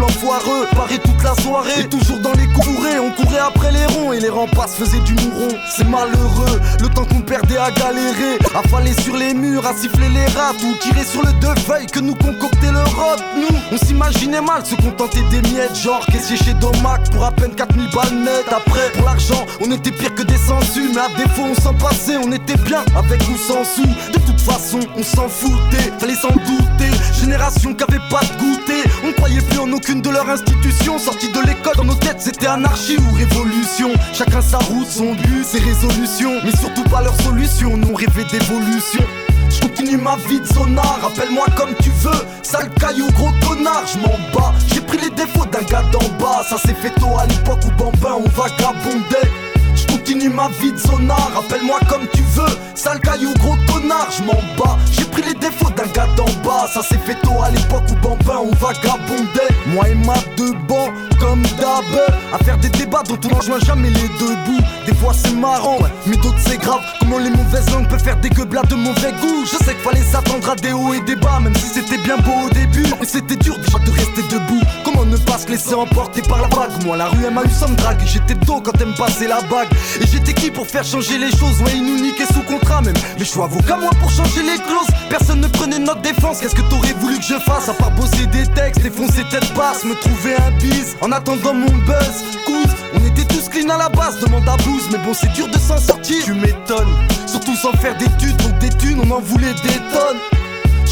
plan 0.00 0.66
pareil 0.74 0.98
toute 1.04 1.22
la 1.22 1.34
soirée. 1.42 1.88
Toujours 1.88 2.18
dans 2.20 2.32
les 2.32 2.46
courées, 2.48 2.98
on 2.98 3.10
courait 3.10 3.40
après 3.40 3.72
les 3.72 3.86
ronds 3.86 4.12
et 4.12 4.20
les 4.20 4.28
remparts 4.28 4.68
faisaient 4.68 5.00
du 5.00 5.14
mouron. 5.14 5.48
C'est 5.76 5.88
malheureux, 5.88 6.60
le 6.80 6.88
temps 6.88 7.04
qu'on 7.04 7.20
perdait 7.20 7.58
à 7.58 7.70
galérer, 7.70 8.38
à 8.54 8.66
faller 8.68 8.92
sur 9.02 9.16
les 9.16 9.34
murs, 9.34 9.66
à 9.66 9.74
siffler 9.74 10.08
les 10.08 10.26
rats, 10.26 10.52
ou 10.64 10.74
tirer 10.80 11.04
sur 11.04 11.22
le 11.22 11.32
deux 11.34 11.54
feuilles 11.66 11.86
que 11.86 12.00
nous 12.00 12.14
concoctait 12.14 12.72
le 12.72 12.82
rod. 12.82 13.20
Nous, 13.36 13.56
on 13.72 13.76
s'imaginait 13.76 14.40
mal 14.40 14.64
se 14.64 14.74
contenter 14.76 15.20
des 15.30 15.42
miettes, 15.50 15.76
genre 15.76 16.04
caissier 16.06 16.36
chez 16.36 16.54
Domac 16.54 17.10
pour 17.10 17.24
à 17.24 17.32
peine 17.32 17.54
4000 17.54 17.90
balles. 17.90 18.08
Après, 18.50 18.90
pour 18.94 19.04
l'argent, 19.04 19.46
on 19.60 19.70
était 19.70 19.92
pire 19.92 20.14
que 20.14 20.22
des 20.22 20.36
sensus, 20.36 20.90
mais 20.94 21.00
à 21.00 21.08
défaut, 21.16 21.44
on 21.44 21.60
s'en 21.60 21.74
passait, 21.74 22.16
on 22.16 22.32
était 22.32 22.56
bien 22.64 22.84
avec 22.96 23.20
ou 23.28 23.36
sans 23.36 23.64
sous. 23.64 23.86
De 24.12 24.18
toute 24.26 24.40
façon, 24.40 24.80
on 24.96 25.02
s'en 25.02 25.28
foutait, 25.28 25.92
fallait 25.98 26.14
s'en 26.14 26.30
douter. 26.30 26.90
Génération 27.20 27.74
qui 27.74 27.84
avait 27.84 28.02
pas 28.10 28.20
de 28.20 28.38
goûter, 28.38 28.82
on 29.04 29.12
croyait 29.12 29.42
plus 29.42 29.58
en 29.58 29.70
aucune 29.72 29.89
de 29.98 30.10
leurs 30.10 30.28
institutions. 30.28 30.98
Sortis 30.98 31.30
de 31.32 31.40
l'école, 31.40 31.74
dans 31.76 31.84
nos 31.84 31.94
têtes, 31.94 32.20
c'était 32.20 32.46
anarchie 32.46 32.96
ou 32.98 33.14
révolution. 33.14 33.90
Chacun 34.12 34.40
sa 34.40 34.58
route, 34.58 34.86
son 34.86 35.14
but, 35.14 35.44
ses 35.44 35.58
résolutions, 35.58 36.40
mais 36.44 36.54
surtout 36.56 36.84
pas 36.84 37.02
leur 37.02 37.14
solution. 37.22 37.76
Nous 37.76 37.94
rêvait 37.94 38.24
d'évolution. 38.30 39.02
Je 39.48 39.60
continue 39.60 39.96
ma 39.96 40.16
vie 40.28 40.40
de 40.40 40.46
sonar, 40.46 41.00
appelle-moi 41.04 41.46
comme 41.56 41.74
tu 41.82 41.90
veux. 42.02 42.20
Sale 42.42 42.70
caillou, 42.78 43.08
gros 43.12 43.30
connard, 43.46 43.84
je 43.92 43.98
m'en 43.98 44.16
bats. 44.32 44.54
J'ai 44.72 44.80
pris 44.80 44.98
les 44.98 45.10
défauts 45.10 45.46
d'un 45.46 45.62
gars 45.62 45.84
d'en 45.90 46.24
bas. 46.24 46.44
Ça 46.48 46.56
s'est 46.58 46.74
fait 46.74 46.94
tôt 47.00 47.18
à 47.18 47.26
l'époque 47.26 47.60
où 47.66 47.70
Bambin 47.72 48.16
on 48.24 48.28
vagabondait. 48.28 49.30
Je 49.74 49.86
continue 49.86 50.28
ma 50.28 50.48
vie 50.60 50.72
de 50.72 50.78
sonar, 50.78 51.32
appelle-moi 51.36 51.80
comme 51.88 52.06
tu 52.12 52.22
veux. 52.34 52.56
Sale 52.80 53.00
caillou, 53.00 53.34
gros 53.40 53.56
connard, 53.70 54.08
je 54.10 54.22
m'en 54.22 54.40
bats. 54.56 54.78
J'ai 54.90 55.04
pris 55.04 55.20
les 55.20 55.34
défauts 55.34 55.68
d'un 55.68 55.86
gars 55.92 56.08
d'en 56.16 56.24
bas. 56.42 56.66
Ça 56.72 56.82
s'est 56.82 56.96
fait 57.04 57.20
tôt 57.20 57.42
à 57.44 57.50
l'époque 57.50 57.82
où 57.90 57.94
Bambin 57.96 58.40
on 58.42 58.54
vagabondait. 58.54 59.54
Moi 59.66 59.90
et 59.90 59.94
ma 59.94 60.14
deux 60.38 60.54
bancs, 60.66 60.90
comme 61.18 61.42
d'hab. 61.58 61.84
À 62.32 62.42
faire 62.42 62.56
des 62.56 62.70
débats 62.70 63.02
dont 63.06 63.18
on 63.30 63.36
rejoint 63.36 63.58
jamais 63.58 63.90
les 63.90 64.08
deux 64.18 64.34
bouts. 64.46 64.64
Des 64.86 64.94
fois 64.94 65.12
c'est 65.12 65.34
marrant, 65.34 65.76
mais 66.06 66.16
d'autres 66.16 66.38
c'est 66.38 66.56
grave. 66.56 66.80
Comment 67.00 67.18
les 67.18 67.28
mauvaises 67.28 67.68
langues 67.70 67.86
peuvent 67.86 68.02
faire 68.02 68.16
des 68.16 68.30
gueublats 68.30 68.62
de 68.62 68.76
mauvais 68.76 69.12
goût? 69.20 69.44
Je 69.44 69.62
sais 69.62 69.74
qu'il 69.74 69.84
fallait 69.84 70.02
s'attendre 70.02 70.48
à 70.48 70.56
des 70.56 70.72
hauts 70.72 70.94
et 70.94 71.00
des 71.00 71.16
bas, 71.16 71.38
même 71.38 71.54
si 71.56 71.66
c'était 71.66 71.98
bien 71.98 72.16
beau 72.16 72.46
au 72.46 72.48
début. 72.48 72.86
Mais 72.98 73.06
c'était 73.06 73.36
dur 73.36 73.58
déjà 73.58 73.78
de 73.78 73.90
rester 73.90 74.22
debout. 74.30 74.62
Comment 74.86 75.04
ne 75.04 75.18
pas 75.18 75.36
se 75.36 75.48
laisser 75.48 75.74
emporter 75.74 76.22
par 76.22 76.40
la 76.40 76.48
vague? 76.48 76.82
Moi, 76.86 76.96
la 76.96 77.08
rue, 77.08 77.26
elle 77.26 77.34
m'a 77.34 77.42
eu 77.42 77.50
sans 77.50 77.68
drague. 77.74 78.00
J'étais 78.06 78.34
dos 78.34 78.62
quand 78.62 78.72
elle 78.80 78.88
me 78.88 78.96
passait 78.96 79.28
la 79.28 79.42
bague. 79.42 79.68
Et 80.00 80.06
j'étais 80.06 80.32
qui 80.32 80.50
pour 80.50 80.66
faire 80.66 80.84
changer 80.84 81.18
les 81.18 81.30
choses? 81.30 81.60
Ouais, 81.60 81.72
ils 81.74 81.84
nous 81.84 82.00
niquaient 82.00 82.32
sous 82.32 82.42
contrat, 82.42 82.69
même. 82.80 82.94
Les 83.18 83.24
choix 83.24 83.46
vaut 83.48 83.60
qu'à 83.62 83.76
moi 83.76 83.90
pour 84.00 84.10
changer 84.10 84.42
les 84.42 84.58
clauses. 84.58 84.90
Personne 85.08 85.40
ne 85.40 85.48
prenait 85.48 85.78
notre 85.78 86.02
défense. 86.02 86.40
Qu'est-ce 86.40 86.54
que 86.54 86.62
t'aurais 86.70 86.92
voulu 86.94 87.18
que 87.18 87.24
je 87.24 87.38
fasse 87.40 87.68
À 87.68 87.74
part 87.74 87.90
bosser 87.92 88.26
des 88.26 88.46
textes, 88.46 88.82
défoncer 88.82 89.24
tête 89.30 89.52
basse, 89.54 89.84
me 89.84 89.94
trouver 89.94 90.36
un 90.36 90.50
bise. 90.58 90.96
En 91.00 91.10
attendant 91.10 91.54
mon 91.54 91.74
buzz, 91.84 92.16
cousse. 92.46 92.74
On 92.94 93.04
était 93.04 93.24
tous 93.24 93.48
clean 93.48 93.68
à 93.70 93.78
la 93.78 93.88
base, 93.88 94.20
demande 94.20 94.48
à. 94.48 94.56
Mais 94.92 94.98
bon, 94.98 95.12
c'est 95.12 95.32
dur 95.32 95.48
de 95.48 95.58
s'en 95.58 95.78
sortir. 95.78 96.24
Tu 96.24 96.34
m'étonnes. 96.34 96.94
Surtout 97.26 97.56
sans 97.56 97.72
faire 97.72 97.96
d'études, 97.96 98.36
donc 98.36 98.58
des 98.58 98.68
thunes, 98.68 99.00
on 99.04 99.10
en 99.10 99.20
voulait 99.20 99.54
des 99.54 99.80
tonnes. 99.92 100.39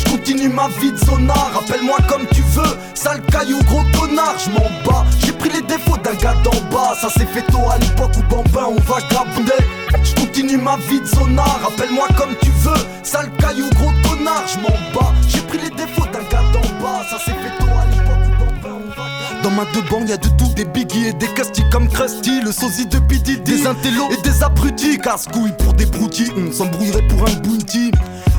Je 0.08 0.12
continue 0.16 0.48
ma 0.48 0.68
vie 0.80 0.90
de 0.90 0.96
zonard, 0.96 1.50
rappelle-moi 1.52 1.98
comme 2.08 2.26
tu 2.32 2.40
veux. 2.40 2.78
Sale 2.94 3.20
caillou, 3.30 3.58
gros 3.64 3.82
connard, 3.98 4.36
je 4.38 4.50
m'en 4.50 4.70
bats. 4.84 5.04
J'ai 5.18 5.32
pris 5.32 5.50
les 5.50 5.60
défauts 5.60 5.98
d'un 5.98 6.14
gars 6.14 6.34
d'en 6.42 6.60
bas. 6.72 6.94
Ça 6.98 7.10
s'est 7.10 7.26
fait 7.26 7.42
tôt 7.52 7.68
à 7.70 7.76
l'époque 7.78 8.12
où 8.16 8.22
Bambin 8.22 8.68
on 8.68 8.80
va 8.90 9.00
grabonder. 9.10 9.60
Je 10.02 10.14
continue 10.14 10.56
ma 10.56 10.76
vie 10.88 11.00
de 11.00 11.06
zonard, 11.06 11.60
rappelle-moi 11.62 12.08
comme 12.16 12.34
tu 12.40 12.50
veux. 12.62 12.82
Sale 13.02 13.30
caillou, 13.38 13.68
gros 13.76 13.92
connard, 14.08 14.44
je 14.46 14.58
m'en 14.60 14.76
bats. 14.94 15.12
J'ai 15.28 15.40
pris 15.40 15.58
les 15.58 15.70
défauts 15.70 16.06
d'un 16.06 16.24
gars 16.30 16.44
d'en 16.52 16.82
bas. 16.82 17.04
Ça 17.10 17.18
s'est 17.18 17.32
fait 17.32 17.47
dans 19.48 19.54
ma 19.54 19.64
deux 19.72 19.82
bancs, 19.82 20.08
y'a 20.08 20.16
de 20.16 20.28
tout, 20.28 20.48
des 20.54 20.64
biggies 20.64 21.08
et 21.08 21.12
des 21.12 21.28
castis 21.28 21.64
comme 21.70 21.88
Krusty, 21.88 22.40
le 22.42 22.52
sosie 22.52 22.86
de 22.86 22.98
P.D.D. 22.98 23.40
Des 23.40 23.66
intellos 23.66 24.08
et 24.10 24.20
des 24.22 24.42
abrutis, 24.42 24.98
casse-couilles 24.98 25.54
pour 25.58 25.72
des 25.74 25.86
broutilles, 25.86 26.32
on 26.36 26.52
s'embrouillerait 26.52 27.06
pour 27.08 27.22
un 27.22 27.32
bounty. 27.40 27.90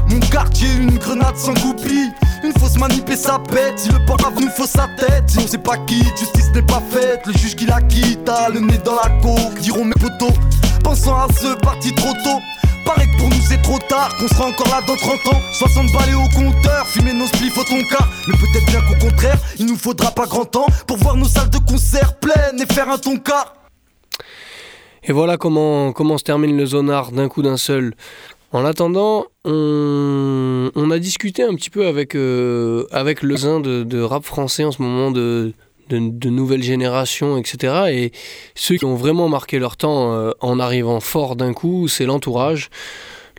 Mon 0.08 0.20
quartier, 0.20 0.68
une 0.80 0.98
grenade 0.98 1.36
sans 1.38 1.54
goupille. 1.54 2.12
Une 2.44 2.54
fausse 2.54 2.78
manip 2.78 3.10
et 3.10 3.16
sa 3.16 3.40
pète. 3.40 3.78
Si 3.78 3.90
le 3.90 4.04
port 4.06 4.18
une 4.40 4.50
fausse 4.50 4.72
sa 4.72 4.88
tête. 4.98 5.24
Si 5.28 5.40
on 5.40 5.48
sait 5.48 5.58
pas 5.58 5.78
qui, 5.86 6.00
justice 6.18 6.52
n'est 6.54 6.62
pas 6.62 6.82
faite. 6.90 7.22
Le 7.26 7.34
juge 7.34 7.56
qui 7.56 7.66
la 7.66 7.82
quitte 7.82 8.28
a 8.28 8.50
le 8.50 8.60
nez 8.60 8.80
dans 8.84 8.96
la 8.96 9.10
coque. 9.22 9.60
Diront 9.60 9.86
mes 9.86 9.94
potos. 9.94 10.34
Pensant 10.84 11.18
à 11.18 11.28
ce 11.34 11.56
parti 11.60 11.94
trop 11.94 12.14
tôt. 12.24 12.40
Paraît 12.86 13.08
que 13.08 13.18
pour 13.18 13.30
nous 13.30 13.42
c'est 13.48 13.62
trop 13.62 13.80
tard, 13.80 14.16
qu'on 14.18 14.28
sera 14.28 14.46
encore 14.48 14.68
là 14.68 14.82
dans 14.88 14.96
30 14.96 15.34
ans. 15.34 15.42
60 15.52 15.92
balais 15.92 16.14
au 16.14 16.28
compteur, 16.30 16.88
fumer 16.88 17.14
nos 17.14 17.28
spliffs 17.28 17.58
au 17.58 17.64
ton 17.64 17.82
cas 17.84 18.08
Mais 18.28 18.36
peut-être 18.38 18.66
bien 18.68 18.82
qu'au 18.82 19.08
contraire, 19.08 19.38
il 19.60 19.66
nous 19.66 19.76
faudra 19.76 20.12
pas 20.12 20.26
grand 20.26 20.46
temps 20.46 20.68
Pour 20.88 20.98
voir 20.98 21.16
nos 21.16 21.28
salles 21.28 21.50
de 21.50 21.60
concert 21.60 22.18
pleines 22.20 22.62
et 22.62 22.74
faire 22.74 22.90
un 22.90 22.98
tonka. 22.98 23.54
Et 25.04 25.12
voilà 25.12 25.38
comment, 25.38 25.94
comment 25.94 26.18
se 26.18 26.24
termine 26.24 26.58
le 26.58 26.66
zonard 26.66 27.12
d'un 27.12 27.30
coup 27.30 27.42
d'un 27.42 27.58
seul. 27.58 27.96
En 28.52 28.66
attendant, 28.66 29.26
on, 29.46 30.72
on, 30.74 30.92
a 30.92 31.00
discuté 31.00 31.44
un 31.44 31.54
petit 31.54 31.70
peu 31.70 31.86
avec, 31.86 32.16
euh, 32.16 32.86
avec 32.92 33.22
le 33.22 33.38
zin 33.38 33.60
de, 33.60 33.84
de, 33.84 34.02
rap 34.02 34.24
français 34.24 34.64
en 34.64 34.72
ce 34.72 34.82
moment, 34.82 35.12
de, 35.12 35.54
de, 35.90 36.00
de, 36.00 36.30
nouvelle 36.30 36.64
génération, 36.64 37.38
etc. 37.38 37.74
Et 37.90 38.12
ceux 38.56 38.78
qui 38.78 38.86
ont 38.86 38.96
vraiment 38.96 39.28
marqué 39.28 39.60
leur 39.60 39.78
temps 39.78 40.14
euh, 40.14 40.32
en 40.40 40.60
arrivant 40.60 41.00
fort 41.00 41.36
d'un 41.36 41.54
coup, 41.54 41.88
c'est 41.88 42.06
l'entourage. 42.06 42.70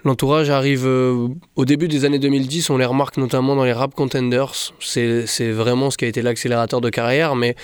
L'entourage 0.05 0.49
arrive 0.49 0.87
euh, 0.87 1.29
au 1.57 1.65
début 1.65 1.87
des 1.87 2.05
années 2.05 2.19
2010, 2.19 2.71
on 2.71 2.79
les 2.79 2.87
remarque 2.87 3.19
notamment 3.19 3.55
dans 3.55 3.65
les 3.65 3.73
rap 3.73 3.95
contenders. 3.95 4.53
C'est 4.81 5.51
vraiment 5.51 5.91
ce 5.91 5.99
qui 5.99 6.07
a 6.07 6.09
été 6.09 6.23
l'accélérateur 6.23 6.81
de 6.81 6.89
carrière, 6.89 7.37
mais 7.37 7.55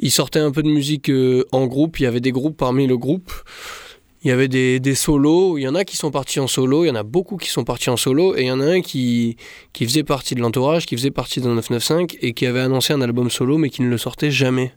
ils 0.00 0.10
sortaient 0.10 0.38
un 0.38 0.50
peu 0.50 0.62
de 0.62 0.68
musique 0.68 1.10
euh, 1.10 1.44
en 1.52 1.66
groupe, 1.66 2.00
il 2.00 2.04
y 2.04 2.06
avait 2.06 2.20
des 2.20 2.32
groupes 2.32 2.56
parmi 2.56 2.86
le 2.86 2.96
groupe. 2.96 3.32
Il 4.24 4.28
y 4.28 4.30
avait 4.30 4.48
des, 4.48 4.80
des, 4.80 4.94
solos, 4.94 5.58
il 5.58 5.62
y 5.62 5.68
en 5.68 5.74
a 5.74 5.84
qui 5.84 5.98
sont 5.98 6.10
partis 6.10 6.40
en 6.40 6.46
solo, 6.46 6.84
il 6.84 6.88
y 6.88 6.90
en 6.90 6.94
a 6.94 7.02
beaucoup 7.02 7.36
qui 7.36 7.50
sont 7.50 7.62
partis 7.62 7.90
en 7.90 7.98
solo, 7.98 8.34
et 8.34 8.42
il 8.42 8.46
y 8.46 8.50
en 8.50 8.60
a 8.60 8.64
un 8.64 8.80
qui, 8.80 9.36
qui 9.74 9.84
faisait 9.84 10.02
partie 10.02 10.34
de 10.34 10.40
l'entourage, 10.40 10.86
qui 10.86 10.96
faisait 10.96 11.10
partie 11.10 11.42
de 11.42 11.48
995, 11.48 12.16
et 12.22 12.32
qui 12.32 12.46
avait 12.46 12.60
annoncé 12.60 12.94
un 12.94 13.02
album 13.02 13.28
solo, 13.28 13.58
mais 13.58 13.68
qui 13.68 13.82
ne 13.82 13.88
le 13.88 13.98
sortait 13.98 14.30
jamais. 14.30 14.72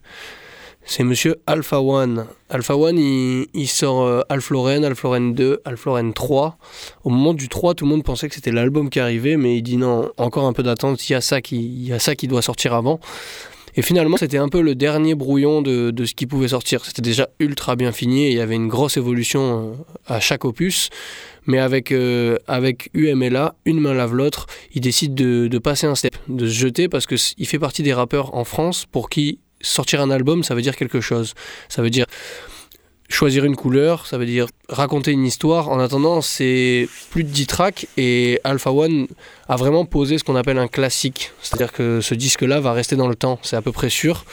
C'est 0.83 1.03
monsieur 1.03 1.37
Alpha 1.47 1.81
One. 1.81 2.27
Alpha 2.49 2.75
One, 2.75 2.97
il, 2.97 3.67
sort 3.67 4.23
Alpha 4.29 4.53
Lauren 4.53 4.81
2, 5.33 5.61
Alpha 5.65 5.89
Lauren 5.89 6.11
3. 6.11 6.57
Au 7.03 7.09
moment 7.09 7.33
du 7.33 7.49
3, 7.49 7.73
tout 7.73 7.85
le 7.85 7.91
monde 7.91 8.03
pensait 8.03 8.29
que 8.29 8.35
c'était 8.35 8.51
l'album 8.53 8.89
qui 8.89 8.99
arrivait, 8.99 9.37
mais 9.37 9.57
il 9.57 9.61
dit 9.61 9.77
non, 9.77 10.09
encore 10.17 10.45
un 10.45 10.53
peu 10.53 10.63
d'attente, 10.63 11.09
il 11.09 11.13
il 11.51 11.87
y 11.87 11.93
a 11.93 11.99
ça 11.99 12.15
qui 12.15 12.27
doit 12.27 12.41
sortir 12.41 12.73
avant. 12.73 12.99
Et 13.77 13.83
finalement, 13.83 14.17
c'était 14.17 14.39
un 14.39 14.49
peu 14.49 14.61
le 14.61 14.73
dernier 14.73 15.13
brouillon 15.13 15.61
de, 15.61 15.91
de 15.91 16.05
ce 16.05 16.15
qui 16.15 16.25
pouvait 16.25 16.47
sortir. 16.47 16.83
C'était 16.83 17.03
déjà 17.03 17.29
ultra 17.39 17.75
bien 17.75 17.91
fini 17.91 18.25
et 18.25 18.31
il 18.31 18.37
y 18.37 18.41
avait 18.41 18.55
une 18.55 18.67
grosse 18.67 18.97
évolution 18.97 19.77
à 20.07 20.19
chaque 20.19 20.45
opus. 20.45 20.89
Mais 21.45 21.59
avec, 21.59 21.91
euh, 21.91 22.37
avec 22.47 22.89
UMLA, 22.95 23.55
une 23.65 23.79
main 23.79 23.93
lave 23.93 24.15
l'autre, 24.15 24.47
il 24.73 24.81
décide 24.81 25.13
de, 25.13 25.47
de, 25.47 25.57
passer 25.59 25.85
un 25.85 25.95
step, 25.95 26.15
de 26.27 26.47
se 26.47 26.53
jeter 26.53 26.89
parce 26.89 27.05
qu'il 27.05 27.47
fait 27.47 27.59
partie 27.59 27.83
des 27.83 27.93
rappeurs 27.93 28.35
en 28.35 28.43
France 28.43 28.85
pour 28.91 29.09
qui 29.09 29.39
sortir 29.61 30.01
un 30.01 30.09
album, 30.09 30.43
ça 30.43 30.55
veut 30.55 30.61
dire 30.61 30.75
quelque 30.75 30.99
chose. 30.99 31.35
Ça 31.69 31.81
veut 31.81 31.89
dire 31.89 32.05
choisir 33.09 33.45
une 33.45 33.55
couleur, 33.55 34.05
ça 34.05 34.17
veut 34.17 34.25
dire 34.25 34.47
raconter 34.69 35.11
une 35.11 35.25
histoire. 35.25 35.69
En 35.69 35.79
attendant, 35.79 36.21
c'est 36.21 36.87
plus 37.09 37.23
de 37.23 37.29
10 37.29 37.47
tracks 37.47 37.87
et 37.97 38.39
Alpha 38.43 38.71
One 38.71 39.07
a 39.47 39.55
vraiment 39.55 39.85
posé 39.85 40.17
ce 40.17 40.23
qu'on 40.23 40.35
appelle 40.35 40.57
un 40.57 40.67
classique. 40.67 41.31
C'est-à-dire 41.41 41.71
que 41.71 42.01
ce 42.01 42.13
disque-là 42.13 42.59
va 42.59 42.73
rester 42.73 42.95
dans 42.95 43.07
le 43.07 43.15
temps, 43.15 43.39
c'est 43.41 43.55
à 43.55 43.61
peu 43.61 43.71
près 43.71 43.89
sûr. 43.89 44.25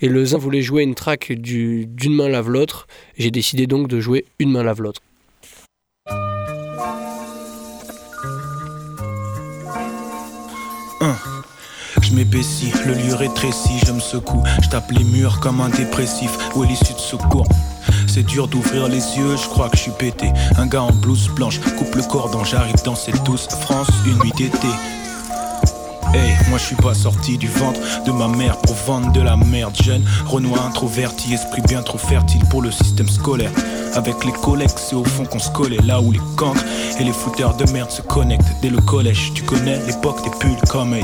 Et 0.00 0.08
le 0.08 0.24
Zin 0.24 0.38
voulait 0.38 0.62
jouer 0.62 0.82
une 0.82 0.94
track 0.94 1.32
d'une 1.32 2.14
main 2.14 2.28
lave 2.28 2.50
l'autre. 2.50 2.86
J'ai 3.18 3.30
décidé 3.30 3.66
donc 3.66 3.88
de 3.88 4.00
jouer 4.00 4.24
une 4.38 4.50
main 4.50 4.62
lave 4.62 4.82
l'autre. 4.82 5.00
Je 12.00 12.12
m'épaissis, 12.14 12.72
le 12.84 12.94
lieu 12.94 13.14
rétrécit, 13.14 13.78
je 13.86 13.92
me 13.92 14.00
secoue. 14.00 14.42
Je 14.62 14.68
tape 14.68 14.90
les 14.90 15.04
murs 15.04 15.40
comme 15.40 15.60
un 15.60 15.68
dépressif. 15.68 16.30
Où 16.54 16.64
est 16.64 16.66
l'issue 16.66 16.92
de 16.92 16.98
secours 16.98 17.46
c'est 18.12 18.22
dur 18.24 18.46
d'ouvrir 18.46 18.88
les 18.88 19.16
yeux, 19.16 19.36
je 19.36 19.48
crois 19.48 19.70
que 19.70 19.76
je 19.78 19.84
suis 19.84 19.92
pété. 19.92 20.30
Un 20.58 20.66
gars 20.66 20.82
en 20.82 20.92
blouse 20.92 21.30
blanche, 21.30 21.60
coupe 21.78 21.94
le 21.94 22.02
cordon, 22.02 22.44
j'arrive 22.44 22.76
dans 22.84 22.94
cette 22.94 23.22
douce 23.22 23.48
France, 23.48 23.88
une 24.04 24.18
nuit 24.18 24.32
d'été. 24.36 24.68
Hey, 26.14 26.36
moi 26.50 26.58
je 26.58 26.64
suis 26.64 26.76
pas 26.76 26.92
sorti 26.92 27.38
du 27.38 27.48
ventre 27.48 27.80
de 28.04 28.12
ma 28.12 28.28
mère 28.28 28.58
pour 28.58 28.74
vendre 28.74 29.10
de 29.12 29.22
la 29.22 29.34
merde 29.36 29.74
jeune. 29.82 30.04
Renoir 30.26 30.66
introverti, 30.66 31.32
esprit 31.32 31.62
bien 31.62 31.82
trop 31.82 31.96
fertile 31.96 32.44
pour 32.50 32.60
le 32.60 32.70
système 32.70 33.08
scolaire. 33.08 33.50
Avec 33.94 34.22
les 34.24 34.32
collègues, 34.32 34.76
c'est 34.76 34.94
au 34.94 35.04
fond 35.04 35.24
qu'on 35.24 35.38
se 35.38 35.50
collait, 35.50 35.80
là 35.84 36.00
où 36.00 36.12
les 36.12 36.20
cancres 36.36 36.64
et 37.00 37.04
les 37.04 37.12
fouteurs 37.12 37.56
de 37.56 37.70
merde 37.72 37.90
se 37.90 38.02
connectent. 38.02 38.54
Dès 38.60 38.68
le 38.68 38.80
collège, 38.80 39.32
tu 39.34 39.42
connais 39.42 39.78
l'époque 39.86 40.22
des 40.22 40.30
pulls 40.38 40.60
comme 40.68 40.94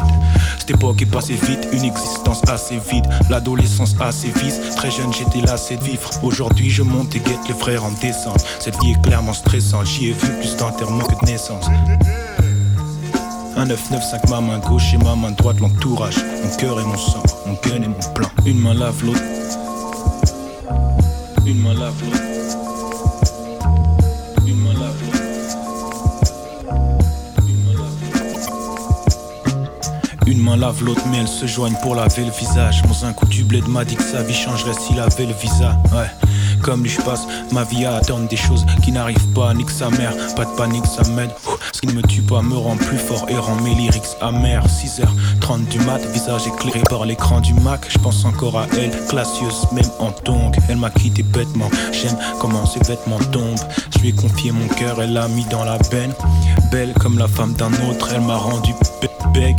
Cette 0.59 0.73
époque 0.73 1.01
est 1.01 1.07
passée 1.07 1.39
vite, 1.43 1.69
une 1.73 1.85
existence 1.85 2.43
assez 2.47 2.79
vide. 2.91 3.07
L'adolescence 3.31 3.95
assez 4.01 4.29
vise, 4.43 4.61
très 4.77 4.91
jeune 4.91 5.13
j'étais 5.13 5.41
lassé 5.47 5.77
de 5.77 5.85
vivre. 5.85 6.11
Aujourd'hui 6.23 6.69
je 6.69 6.83
monte 6.83 7.17
et 7.17 7.21
guette 7.21 7.49
les 7.49 7.55
frères 7.55 7.85
en 7.85 7.93
descente. 7.93 8.45
Cette 8.59 8.79
vie 8.83 8.93
est 8.93 9.03
clairement 9.03 9.33
stressante, 9.33 9.87
j'y 9.87 10.09
ai 10.09 10.13
vu 10.13 10.29
plus 10.41 10.57
d'enterrement 10.57 11.05
que 11.05 11.25
de 11.25 11.31
naissance. 11.31 11.67
Un 13.59 13.67
995 13.67 14.31
ma 14.31 14.41
main 14.41 14.61
gauche 14.61 14.95
et 14.95 14.99
ma 14.99 15.17
main 15.17 15.33
droite 15.33 15.59
l'entourage 15.59 16.15
Mon 16.45 16.57
cœur 16.57 16.79
et 16.79 16.85
mon 16.85 16.97
sang, 16.97 17.25
mon 17.45 17.55
gun 17.55 17.83
et 17.83 17.89
mon 17.89 18.13
plan. 18.15 18.29
Une 18.47 18.61
main 18.61 18.73
lave 18.73 19.05
l'autre 19.05 19.21
Une 21.45 21.59
main 21.59 21.75
lave 21.75 21.93
l'autre 22.05 22.23
Une 24.47 24.61
main 24.61 24.73
lave 24.75 24.95
l'autre 25.03 25.19
Une 30.29 30.41
main 30.41 30.57
lave 30.57 30.85
l'autre 30.85 31.03
mais 31.11 31.19
elles 31.19 31.27
se 31.27 31.47
joignent 31.47 31.79
pour 31.83 31.97
laver 31.97 32.27
le 32.27 32.31
visage. 32.31 32.85
Mon 32.85 33.09
un 33.09 33.13
coup 33.13 33.27
du 33.27 33.43
bled 33.43 33.67
m'a 33.67 33.85
dit 33.85 33.97
que 33.97 34.05
sa 34.05 34.23
vie 34.23 34.35
changerait 34.35 34.75
s'il 34.75 35.01
avait 35.01 35.27
le 35.27 35.35
visa. 35.35 35.77
Ouais 35.91 36.28
comme 36.63 36.83
lui 36.83 36.91
je 36.91 37.01
passe 37.01 37.27
ma 37.53 37.65
vie 37.65 37.85
à 37.85 37.97
attendre 37.97 38.29
des 38.29 38.37
choses 38.37 38.65
qui 38.83 38.93
n'arrivent 38.93 39.33
pas, 39.35 39.55
nique 39.55 39.71
sa 39.71 39.91
mère, 39.91 40.15
pas 40.35 40.45
de 40.45 40.51
panique, 40.57 40.87
ça 40.87 41.09
m'aide. 41.11 41.31
Ce 41.73 41.81
qui 41.81 41.87
ne 41.87 41.93
me 41.93 42.03
tue 42.03 42.23
pas 42.23 42.43
me 42.43 42.57
rend 42.57 42.77
plus 42.77 42.99
fort 42.99 43.27
et 43.29 43.37
rend 43.37 43.57
mes 43.57 43.75
lyrics 43.75 44.17
amers. 44.21 44.67
6h30 44.67 45.69
du 45.69 45.79
mat, 45.81 46.01
visage 46.13 46.47
éclairé 46.47 46.81
par 46.89 47.05
l'écran 47.05 47.41
du 47.41 47.55
Mac. 47.55 47.87
Je 47.89 47.99
pense 47.99 48.25
encore 48.25 48.59
à 48.59 48.67
elle, 48.77 48.91
classieuse, 49.07 49.67
même 49.73 49.91
en 49.99 50.11
tongue. 50.11 50.57
Elle 50.69 50.77
m'a 50.77 50.91
quitté 50.91 51.23
bêtement, 51.23 51.71
j'aime 51.93 52.17
comment 52.41 52.67
ses 52.67 52.81
vêtements 52.81 53.19
tombent. 53.33 53.59
Je 53.95 53.99
lui 54.01 54.09
ai 54.09 54.13
confié 54.13 54.53
mon 54.53 54.69
cœur, 54.69 55.01
elle 55.03 55.13
l'a 55.13 55.29
mis 55.29 55.45
dans 55.47 55.65
la 55.65 55.79
benne. 55.91 56.13
Belle 56.71 56.93
comme 57.01 57.19
la 57.19 57.29
femme 57.29 57.55
d'un 57.55 57.73
autre, 57.89 58.09
elle 58.15 58.23
m'a 58.23 58.37
rendu 58.37 58.73
beg. 59.35 59.57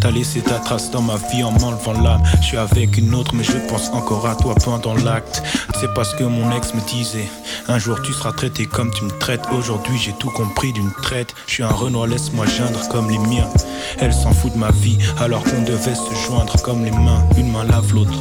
T'as 0.00 0.10
laissé 0.10 0.40
ta 0.40 0.58
trace 0.58 0.90
dans 0.90 1.02
ma 1.02 1.16
vie 1.16 1.42
en 1.42 1.52
m'enlevant 1.52 1.92
l'âme. 1.92 2.22
Je 2.40 2.46
suis 2.46 2.56
avec 2.56 2.96
une 2.98 3.14
autre, 3.14 3.34
mais 3.34 3.44
je 3.44 3.56
pense 3.68 3.90
encore 3.90 4.26
à 4.26 4.34
toi 4.34 4.54
pendant 4.64 4.94
l'acte. 4.94 5.42
C'est 5.80 5.92
parce 5.94 6.14
que 6.14 6.24
mon 6.24 6.54
ex 6.56 6.74
me 6.74 6.80
disait 6.88 7.28
Un 7.68 7.78
jour 7.78 8.00
tu 8.02 8.12
seras 8.12 8.32
traité 8.32 8.66
comme 8.66 8.90
tu 8.92 9.04
me 9.04 9.10
traites. 9.10 9.42
Aujourd'hui 9.52 9.98
j'ai 9.98 10.12
tout 10.12 10.30
compris 10.30 10.72
d'une 10.72 10.92
traite. 11.02 11.34
Je 11.46 11.54
suis 11.54 11.62
un 11.62 11.68
Renoir, 11.68 12.06
laisse-moi 12.06 12.46
geindre 12.46 12.86
comme 12.88 13.10
les 13.10 13.18
miens. 13.18 13.48
Elle 13.98 14.12
s'en 14.12 14.32
fout 14.32 14.52
de 14.52 14.58
ma 14.58 14.70
vie, 14.70 14.98
alors 15.18 15.42
qu'on 15.44 15.62
devait 15.62 15.94
se 15.94 16.14
joindre 16.26 16.60
comme 16.62 16.84
les 16.84 16.90
mains. 16.90 17.24
Une 17.36 17.50
main 17.50 17.64
lave 17.64 17.94
l'autre. 17.94 18.18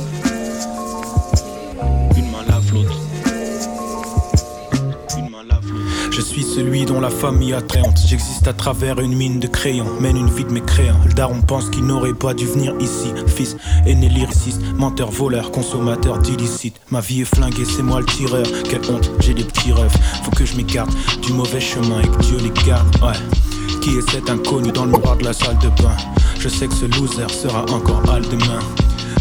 Suis 6.30 6.44
celui 6.44 6.86
dont 6.86 7.00
la 7.00 7.10
famille 7.10 7.54
attrayante. 7.54 7.98
J'existe 8.06 8.48
à 8.48 8.54
travers 8.54 9.00
une 9.00 9.16
mine 9.16 9.40
de 9.40 9.48
crayons, 9.48 9.88
mène 10.00 10.16
une 10.16 10.30
vie 10.30 10.44
de 10.44 10.52
mécréant. 10.52 11.00
Le 11.08 11.14
daron 11.14 11.42
pense 11.42 11.72
qu'il 11.72 11.86
n'aurait 11.86 12.14
pas 12.14 12.36
dû 12.36 12.46
venir 12.46 12.76
ici. 12.80 13.12
Fils, 13.26 13.58
aîné 13.88 14.10
lyriciste, 14.10 14.62
menteur, 14.76 15.10
voleur, 15.10 15.50
consommateur 15.50 16.20
d'illicite. 16.20 16.80
Ma 16.92 17.00
vie 17.00 17.22
est 17.22 17.36
flinguée, 17.36 17.66
c'est 17.66 17.82
moi 17.82 18.02
le 18.02 18.06
tireur. 18.06 18.46
Quelle 18.70 18.82
honte, 18.92 19.10
j'ai 19.22 19.34
des 19.34 19.44
petits 19.44 19.72
rêves. 19.74 19.96
Faut 20.24 20.30
que 20.30 20.46
je 20.46 20.56
m'écarte 20.56 20.92
du 21.24 21.34
mauvais 21.34 21.60
chemin 21.60 22.02
et 22.02 22.08
que 22.08 22.22
Dieu 22.22 22.38
les 22.38 22.52
garde. 22.64 22.96
Ouais. 23.02 23.18
Qui 23.82 23.98
est 23.98 24.12
cet 24.12 24.30
inconnu 24.30 24.72
dans 24.72 24.86
le 24.86 24.92
miroir 24.92 25.18
de 25.18 25.24
la 25.24 25.34
salle 25.34 25.58
de 25.58 25.70
bain? 25.82 25.98
Je 26.40 26.48
sais 26.48 26.68
que 26.68 26.76
ce 26.76 26.86
loser 26.86 27.30
sera 27.30 27.64
encore 27.72 28.04
hal 28.08 28.22
demain. 28.30 28.60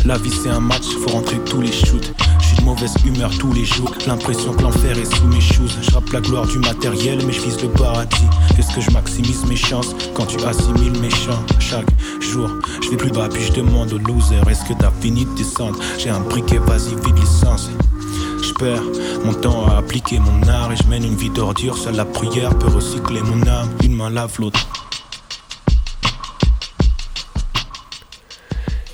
La 0.05 0.19
vie 0.19 0.33
c'est 0.43 0.51
un 0.51 0.61
match, 0.61 0.85
faut 1.03 1.11
rentrer 1.11 1.39
tous 1.39 1.63
les 1.63 1.73
shoots. 1.73 2.13
Suis 2.49 2.57
de 2.57 2.63
mauvaise 2.63 2.95
humeur 3.05 3.31
tous 3.39 3.53
les 3.53 3.67
jours. 3.67 3.93
L'impression 4.07 4.55
que 4.55 4.63
l'enfer 4.63 4.97
est 4.97 5.15
sous 5.15 5.27
mes 5.27 5.41
choses. 5.41 5.77
Je 5.83 5.91
rappe 5.91 6.11
la 6.15 6.23
gloire 6.23 6.47
du 6.47 6.59
matériel, 6.59 7.19
mais 7.27 7.33
je 7.35 7.43
vise 7.43 7.61
le 7.63 7.69
paradis. 7.69 8.25
Est-ce 8.59 8.75
que 8.75 8.81
je 8.81 8.91
maximise 8.91 9.45
mes 9.45 9.55
chances 9.57 9.95
quand 10.15 10.25
tu 10.25 10.43
assimiles 10.43 10.99
mes 10.99 11.11
chants? 11.11 11.45
Chaque 11.59 11.89
jour, 12.21 12.49
je 12.83 12.89
vais 12.89 12.97
plus 12.97 13.11
bas, 13.11 13.29
puis 13.31 13.45
je 13.45 13.53
demande 13.53 13.93
aux 13.93 13.99
losers 13.99 14.49
Est-ce 14.49 14.65
que 14.65 14.73
t'as 14.73 14.91
fini 14.91 15.27
de 15.27 15.35
descendre? 15.35 15.79
J'ai 15.99 16.09
un 16.09 16.21
briquet, 16.21 16.57
vas-y, 16.57 16.95
vide 17.05 17.19
licence. 17.19 17.69
Je 18.43 18.55
perds 18.55 18.83
mon 19.27 19.35
temps 19.35 19.67
à 19.69 19.77
appliquer 19.77 20.19
mon 20.19 20.49
art 20.49 20.73
et 20.73 20.77
je 20.77 20.89
mène 20.89 21.05
une 21.05 21.17
vie 21.17 21.29
d'ordure. 21.29 21.77
Seule 21.77 21.97
la 21.97 22.07
prière 22.07 22.59
peut 22.59 22.69
recycler 22.69 23.21
mon 23.21 23.47
âme. 23.47 23.69
Une 23.85 23.95
main 23.95 24.09
lave 24.09 24.41
l'autre. 24.41 24.67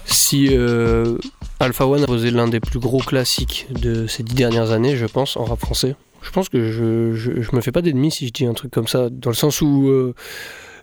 Si 0.07 0.49
euh, 0.51 1.19
Alpha 1.61 1.87
One 1.87 2.03
a 2.03 2.07
posé 2.07 2.31
l'un 2.31 2.49
des 2.49 2.61
plus 2.61 2.79
gros 2.79 2.99
classiques 2.99 3.67
de 3.71 4.07
ces 4.07 4.23
dix 4.23 4.35
dernières 4.35 4.71
années, 4.71 4.97
je 4.97 5.07
pense, 5.07 5.37
en 5.37 5.45
rap 5.45 5.61
français, 5.61 5.95
je 6.25 6.31
pense 6.31 6.49
que 6.49 6.71
je, 6.73 7.15
je, 7.15 7.55
me 7.55 7.61
fais 7.61 7.71
pas 7.71 7.83
d'ennemis 7.83 8.11
si 8.11 8.27
je 8.27 8.33
dis 8.33 8.47
un 8.47 8.55
truc 8.55 8.73
comme 8.73 8.89
ça, 8.89 9.09
dans 9.11 9.31
le 9.31 9.37
sens 9.37 9.61
où 9.61 9.89
euh, 9.89 10.15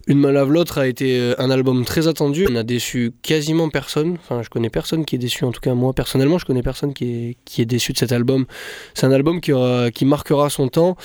Une 0.08 0.20
main 0.20 0.32
lave 0.32 0.52
l'autre 0.52 0.78
a 0.78 0.88
été 0.88 1.20
euh, 1.20 1.34
un 1.40 1.50
album 1.50 1.84
très 1.84 2.08
attendu. 2.08 2.48
On 2.50 2.56
a 2.56 2.64
déçu 2.64 3.12
quasiment 3.24 3.70
personne. 3.70 4.18
Enfin, 4.22 4.44
je 4.44 4.50
connais 4.50 4.70
personne 4.70 5.04
qui 5.04 5.16
est 5.16 5.20
déçu. 5.20 5.44
En 5.44 5.52
tout 5.52 5.60
cas, 5.60 5.74
moi 5.74 5.94
personnellement, 5.94 6.38
je 6.38 6.46
connais 6.46 6.64
personne 6.64 6.94
qui 6.94 7.06
est, 7.06 7.38
qui 7.44 7.62
est 7.62 7.66
déçu 7.66 7.92
de 7.92 7.98
cet 7.98 8.12
album. 8.12 8.46
C'est 8.94 9.08
un 9.08 9.12
album 9.12 9.42
qui, 9.42 9.52
qui 9.94 10.06
marquera 10.06 10.50
son 10.50 10.68
temps. 10.68 10.96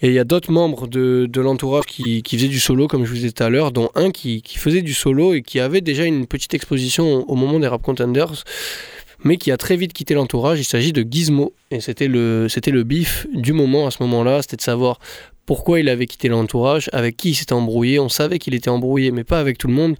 Et 0.00 0.08
il 0.08 0.12
y 0.12 0.20
a 0.20 0.24
d'autres 0.24 0.52
membres 0.52 0.86
de, 0.86 1.26
de 1.28 1.40
l'entourage 1.40 1.86
qui, 1.86 2.22
qui, 2.22 2.36
faisaient 2.36 2.48
du 2.48 2.60
solo, 2.60 2.86
comme 2.86 3.04
je 3.04 3.08
vous 3.08 3.16
disais 3.16 3.32
tout 3.32 3.42
à 3.42 3.48
l'heure, 3.48 3.72
dont 3.72 3.90
un 3.96 4.12
qui, 4.12 4.42
qui, 4.42 4.56
faisait 4.56 4.82
du 4.82 4.94
solo 4.94 5.34
et 5.34 5.42
qui 5.42 5.58
avait 5.58 5.80
déjà 5.80 6.04
une 6.04 6.28
petite 6.28 6.54
exposition 6.54 7.28
au 7.28 7.34
moment 7.34 7.58
des 7.58 7.66
Rap 7.66 7.82
Contenders, 7.82 8.44
mais 9.24 9.36
qui 9.36 9.50
a 9.50 9.56
très 9.56 9.76
vite 9.76 9.92
quitté 9.92 10.14
l'entourage. 10.14 10.58
Il 10.60 10.64
s'agit 10.64 10.92
de 10.92 11.04
Gizmo. 11.08 11.52
Et 11.70 11.80
c'était 11.80 12.08
le, 12.08 12.48
c'était 12.48 12.70
le 12.70 12.82
bif 12.82 13.26
du 13.32 13.52
moment 13.52 13.86
à 13.86 13.90
ce 13.90 14.02
moment-là, 14.02 14.42
c'était 14.42 14.56
de 14.56 14.62
savoir 14.62 14.98
pourquoi 15.48 15.80
il 15.80 15.88
avait 15.88 16.06
quitté 16.06 16.28
l'entourage, 16.28 16.90
avec 16.92 17.16
qui 17.16 17.30
il 17.30 17.34
s'était 17.34 17.54
embrouillé. 17.54 17.98
On 17.98 18.10
savait 18.10 18.38
qu'il 18.38 18.54
était 18.54 18.68
embrouillé, 18.68 19.10
mais 19.12 19.24
pas 19.24 19.40
avec 19.40 19.56
tout 19.56 19.66
le 19.66 19.72
monde. 19.72 19.96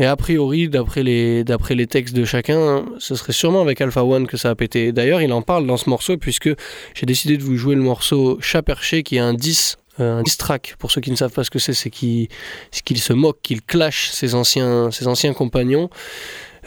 Et 0.00 0.04
a 0.04 0.16
priori, 0.16 0.68
d'après 0.68 1.04
les, 1.04 1.44
d'après 1.44 1.76
les 1.76 1.86
textes 1.86 2.16
de 2.16 2.24
chacun, 2.24 2.84
ce 2.98 3.14
serait 3.14 3.32
sûrement 3.32 3.62
avec 3.62 3.80
Alpha 3.80 4.04
One 4.04 4.26
que 4.26 4.36
ça 4.36 4.50
a 4.50 4.54
pété. 4.56 4.90
D'ailleurs, 4.90 5.22
il 5.22 5.32
en 5.32 5.40
parle 5.40 5.68
dans 5.68 5.76
ce 5.76 5.88
morceau, 5.88 6.16
puisque 6.16 6.50
j'ai 6.94 7.06
décidé 7.06 7.36
de 7.36 7.44
vous 7.44 7.56
jouer 7.56 7.76
le 7.76 7.82
morceau 7.82 8.38
Chat 8.40 8.62
Perché, 8.62 9.04
qui 9.04 9.16
est 9.16 9.20
un 9.20 9.34
10 9.34 9.76
un 10.00 10.22
diss 10.22 10.36
track, 10.36 10.76
pour 10.78 10.90
ceux 10.90 11.00
qui 11.00 11.10
ne 11.10 11.16
savent 11.16 11.32
pas 11.32 11.44
ce 11.44 11.50
que 11.50 11.58
c'est, 11.58 11.72
c'est 11.72 11.90
qu'il 11.90 12.28
se 12.70 13.12
moque, 13.12 13.38
qu'il 13.42 13.62
clash 13.62 14.10
ses 14.10 14.34
anciens, 14.34 14.90
ses 14.90 15.08
anciens 15.08 15.32
compagnons. 15.32 15.90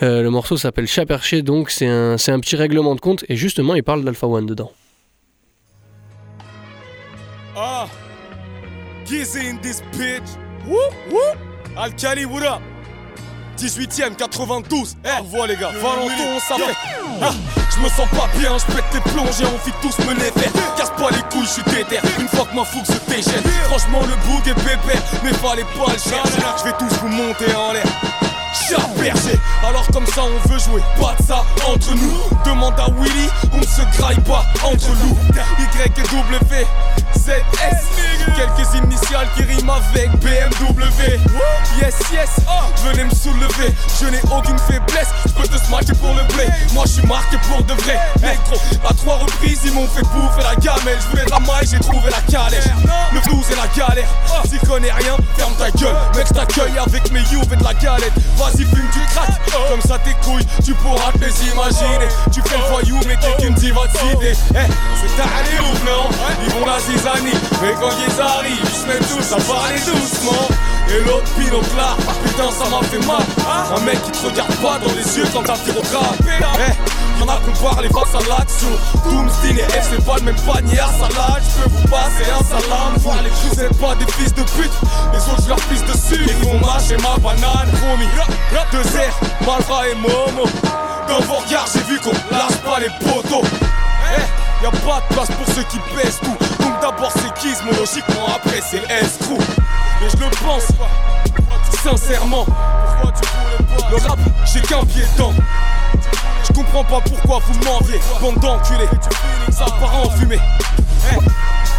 Euh, 0.01 0.23
le 0.23 0.29
morceau 0.29 0.57
s'appelle 0.57 0.87
Chat 0.87 1.05
Perché, 1.05 1.43
donc 1.43 1.69
c'est 1.69 1.87
un, 1.87 2.17
c'est 2.17 2.31
un 2.31 2.39
petit 2.39 2.55
règlement 2.55 2.95
de 2.95 2.99
compte, 2.99 3.23
et 3.29 3.35
justement, 3.35 3.75
il 3.75 3.83
parle 3.83 4.03
d'Alpha 4.03 4.27
One 4.27 4.47
dedans. 4.47 4.71
Ah, 7.55 7.87
Gizzy 9.05 9.47
in 9.47 9.57
this 9.57 9.83
bitch. 9.97 10.23
Whoop, 10.67 10.93
whoop. 11.11 11.37
Alkali, 11.77 12.25
what 12.25 12.43
up? 12.43 12.61
18ème, 13.57 14.15
92. 14.15 14.95
Eh, 15.03 15.21
revois 15.21 15.45
les 15.45 15.55
gars, 15.55 15.69
Valenton, 15.69 16.39
ça 16.39 16.55
fait. 16.55 16.75
Ah, 17.21 17.31
je 17.69 17.79
me 17.83 17.89
sens 17.89 18.09
pas 18.09 18.27
bien, 18.39 18.57
je 18.57 18.73
pète 18.73 18.85
tes 18.91 19.09
plombs, 19.11 19.29
j'ai 19.37 19.45
envie 19.45 19.71
de 19.71 19.81
tous 19.87 19.99
me 19.99 20.13
les 20.15 20.31
faire. 20.31 20.51
Casse 20.75 20.89
pas 20.97 21.11
les 21.11 21.21
couilles, 21.29 21.45
je 21.45 21.61
suis 21.61 21.63
déter. 21.63 21.99
Une 22.19 22.27
fois 22.27 22.45
que 22.45 22.55
ma 22.55 22.63
fougue 22.63 22.85
se 22.85 22.99
dégène. 23.07 23.43
Franchement, 23.69 24.01
le 24.01 24.15
boug 24.25 24.47
est 24.47 24.55
pépère, 24.55 25.03
mais 25.23 25.33
fallait 25.33 25.63
pas 25.77 25.93
le 25.93 25.99
chercher. 25.99 26.41
Je 26.57 26.63
vais 26.63 26.77
tous 26.79 26.97
vous 27.01 27.09
monter 27.09 27.53
en 27.53 27.73
l'air. 27.73 28.30
Chat 28.53 28.87
berger, 28.97 29.39
alors 29.67 29.85
comme 29.93 30.05
ça 30.07 30.23
on 30.23 30.49
veut 30.49 30.59
jouer, 30.59 30.81
pas 30.99 31.15
de 31.17 31.25
ça 31.25 31.43
entre 31.67 31.93
nous. 31.95 32.19
Demande 32.45 32.77
à 32.79 32.87
Willy, 32.99 33.29
on 33.53 33.57
ne 33.57 33.63
se 33.63 33.81
graille 33.97 34.19
pas 34.21 34.43
entre 34.63 34.89
loups. 34.89 35.17
Y 35.59 35.81
et 35.83 36.01
W, 36.01 36.67
Z, 37.17 37.29
S, 37.29 37.77
quelques 38.35 38.75
initiales 38.75 39.27
qui 39.35 39.43
riment 39.43 39.69
avec 39.69 40.11
BMW. 40.19 41.19
Yes, 41.79 41.95
yes, 42.11 42.29
venez 42.83 43.05
me 43.05 43.15
soulever, 43.15 43.73
je 44.01 44.07
n'ai 44.07 44.21
aucune 44.35 44.59
faiblesse, 44.59 45.07
je 45.25 45.31
peux 45.31 45.47
te 45.47 45.57
smacker 45.65 45.95
pour 45.95 46.13
le 46.13 46.23
blé. 46.33 46.47
Moi 46.73 46.83
je 46.85 46.91
suis 46.91 47.07
marqué 47.07 47.37
pour 47.49 47.63
de 47.63 47.73
vrai, 47.73 47.99
négro. 48.21 48.61
À 48.87 48.93
trois 48.93 49.17
reprises 49.17 49.61
ils 49.63 49.73
m'ont 49.73 49.87
fait 49.87 50.03
bouffer 50.03 50.43
la 50.43 50.55
gamelle, 50.55 50.99
je 50.99 51.07
voulais 51.09 51.25
la 51.29 51.39
maille, 51.39 51.67
j'ai 51.69 51.79
trouvé 51.79 52.09
la 52.11 52.21
calèche. 52.31 52.65
Le 53.13 53.19
blues 53.21 53.45
et 53.51 53.55
la 53.55 53.67
galère, 53.67 54.09
si 54.49 54.57
connais 54.67 54.91
rien, 54.91 55.15
ferme 55.37 55.53
ta 55.55 55.71
gueule. 55.71 55.95
Mec, 56.15 56.27
t'accueille 56.33 56.77
avec 56.77 57.11
mes 57.11 57.21
youves 57.31 57.51
et 57.53 57.55
de 57.55 57.63
la 57.63 57.73
galette. 57.73 58.13
Vas-y, 58.41 58.65
fume 58.65 58.89
du 58.91 59.05
crack, 59.13 59.29
comme 59.69 59.81
ça 59.81 59.99
tes 59.99 60.15
couilles, 60.25 60.43
tu 60.65 60.73
pourras 60.73 61.11
te 61.11 61.19
les 61.19 61.51
imaginer. 61.51 62.07
Tu 62.33 62.41
fais 62.41 62.57
le 62.57 62.63
voyou, 62.71 62.99
mais 63.05 63.15
t'es 63.17 63.39
qu'une 63.39 63.53
diva 63.53 63.81
de 63.85 63.91
cité. 63.91 64.33
Eh, 64.55 64.57
c'est 64.99 65.15
ta 65.15 65.25
ouf, 65.61 65.85
non? 65.85 66.09
Ils 66.43 66.51
vont 66.51 66.65
la 66.65 66.79
zizanie, 66.79 67.37
mais 67.61 67.73
quand 67.79 67.91
ils 67.91 68.19
arrivent, 68.19 68.57
ils 68.63 68.69
se 68.69 68.87
mettent 68.87 69.07
tous 69.07 69.31
à 69.31 69.53
parler 69.53 69.75
doucement. 69.75 70.47
Et 70.89 70.99
l'autre 71.05 71.29
pinoclard, 71.37 71.97
putain 72.23 72.51
ça 72.51 72.69
m'a 72.69 72.85
fait 72.87 73.05
mal 73.05 73.23
Un 73.75 73.79
mec 73.81 74.01
qui 74.03 74.11
te 74.11 74.25
regarde 74.25 74.53
pas 74.55 74.77
dans 74.79 74.93
les 74.93 75.17
yeux 75.17 75.25
quand 75.33 75.43
t'as 75.43 75.57
tiré 75.57 75.77
au 75.77 75.83
Eh, 75.83 77.19
y'en 77.19 77.27
a 77.27 77.37
qu'on 77.37 77.51
parle 77.63 77.83
les 77.83 77.89
face 77.89 78.13
à 78.15 78.19
l'action. 78.27 78.67
Doomsday 79.05 79.61
et 79.61 79.63
F 79.81 79.87
c'est 79.91 80.05
pas 80.05 80.15
le 80.17 80.23
même 80.23 80.35
panier 80.41 80.79
à 80.79 80.87
salade. 80.87 81.43
Je 81.43 81.63
peux 81.63 81.69
vous 81.69 81.87
passer 81.87 82.27
un 82.29 82.43
salam 82.43 82.93
Vous, 82.97 83.11
vous 83.49 83.59
êtes 83.61 83.77
pas 83.79 83.95
des 83.95 84.11
fils 84.13 84.33
de 84.33 84.43
pute. 84.43 84.71
Les 85.13 85.19
autres 85.19 85.43
je 85.43 85.47
leur 85.49 85.59
pisse 85.61 85.85
dessus. 85.85 86.25
Ils 86.27 86.45
vont 86.45 86.59
mâcher 86.59 86.97
ma 86.97 87.17
banane 87.19 87.69
Promis, 87.79 88.07
deux 88.71 88.97
airs, 88.97 89.17
Malva 89.45 89.87
et 89.89 89.95
Momo. 89.95 90.45
Dans 91.07 91.19
vos 91.21 91.35
regards 91.45 91.67
j'ai 91.73 91.83
vu 91.83 91.99
qu'on 91.99 92.11
lâche 92.35 92.57
pas 92.65 92.79
les 92.79 92.89
poteaux. 93.05 93.43
Eh, 94.17 94.63
Y'a 94.63 94.69
pas 94.69 95.01
de 95.09 95.15
place 95.15 95.29
pour 95.31 95.55
ceux 95.55 95.63
qui 95.63 95.79
pèsent 95.95 96.19
tout 96.23 96.37
d'abord 96.81 97.11
c'est 97.15 97.41
Gizmo, 97.41 97.71
logiquement 97.71 98.27
après 98.35 98.61
c'est 98.61 98.81
Escrew 98.91 99.37
et 99.37 100.09
je 100.09 100.17
le 100.17 100.29
pense 100.43 100.67
sincèrement. 101.83 102.45
Le 103.89 103.97
rap, 103.97 104.19
j'ai 104.45 104.61
qu'un 104.61 104.83
pied 104.85 105.03
dedans. 105.13 105.33
Je 106.47 106.53
comprends 106.53 106.83
pas 106.83 107.01
pourquoi 107.01 107.39
vous 107.47 107.59
m'enviez, 107.65 107.99
bande 108.21 108.39
d'enculés. 108.39 108.89
Ça 109.51 109.65
part 109.79 109.95
en 109.95 110.09
fumée. 110.11 110.39
Hey. 111.09 111.17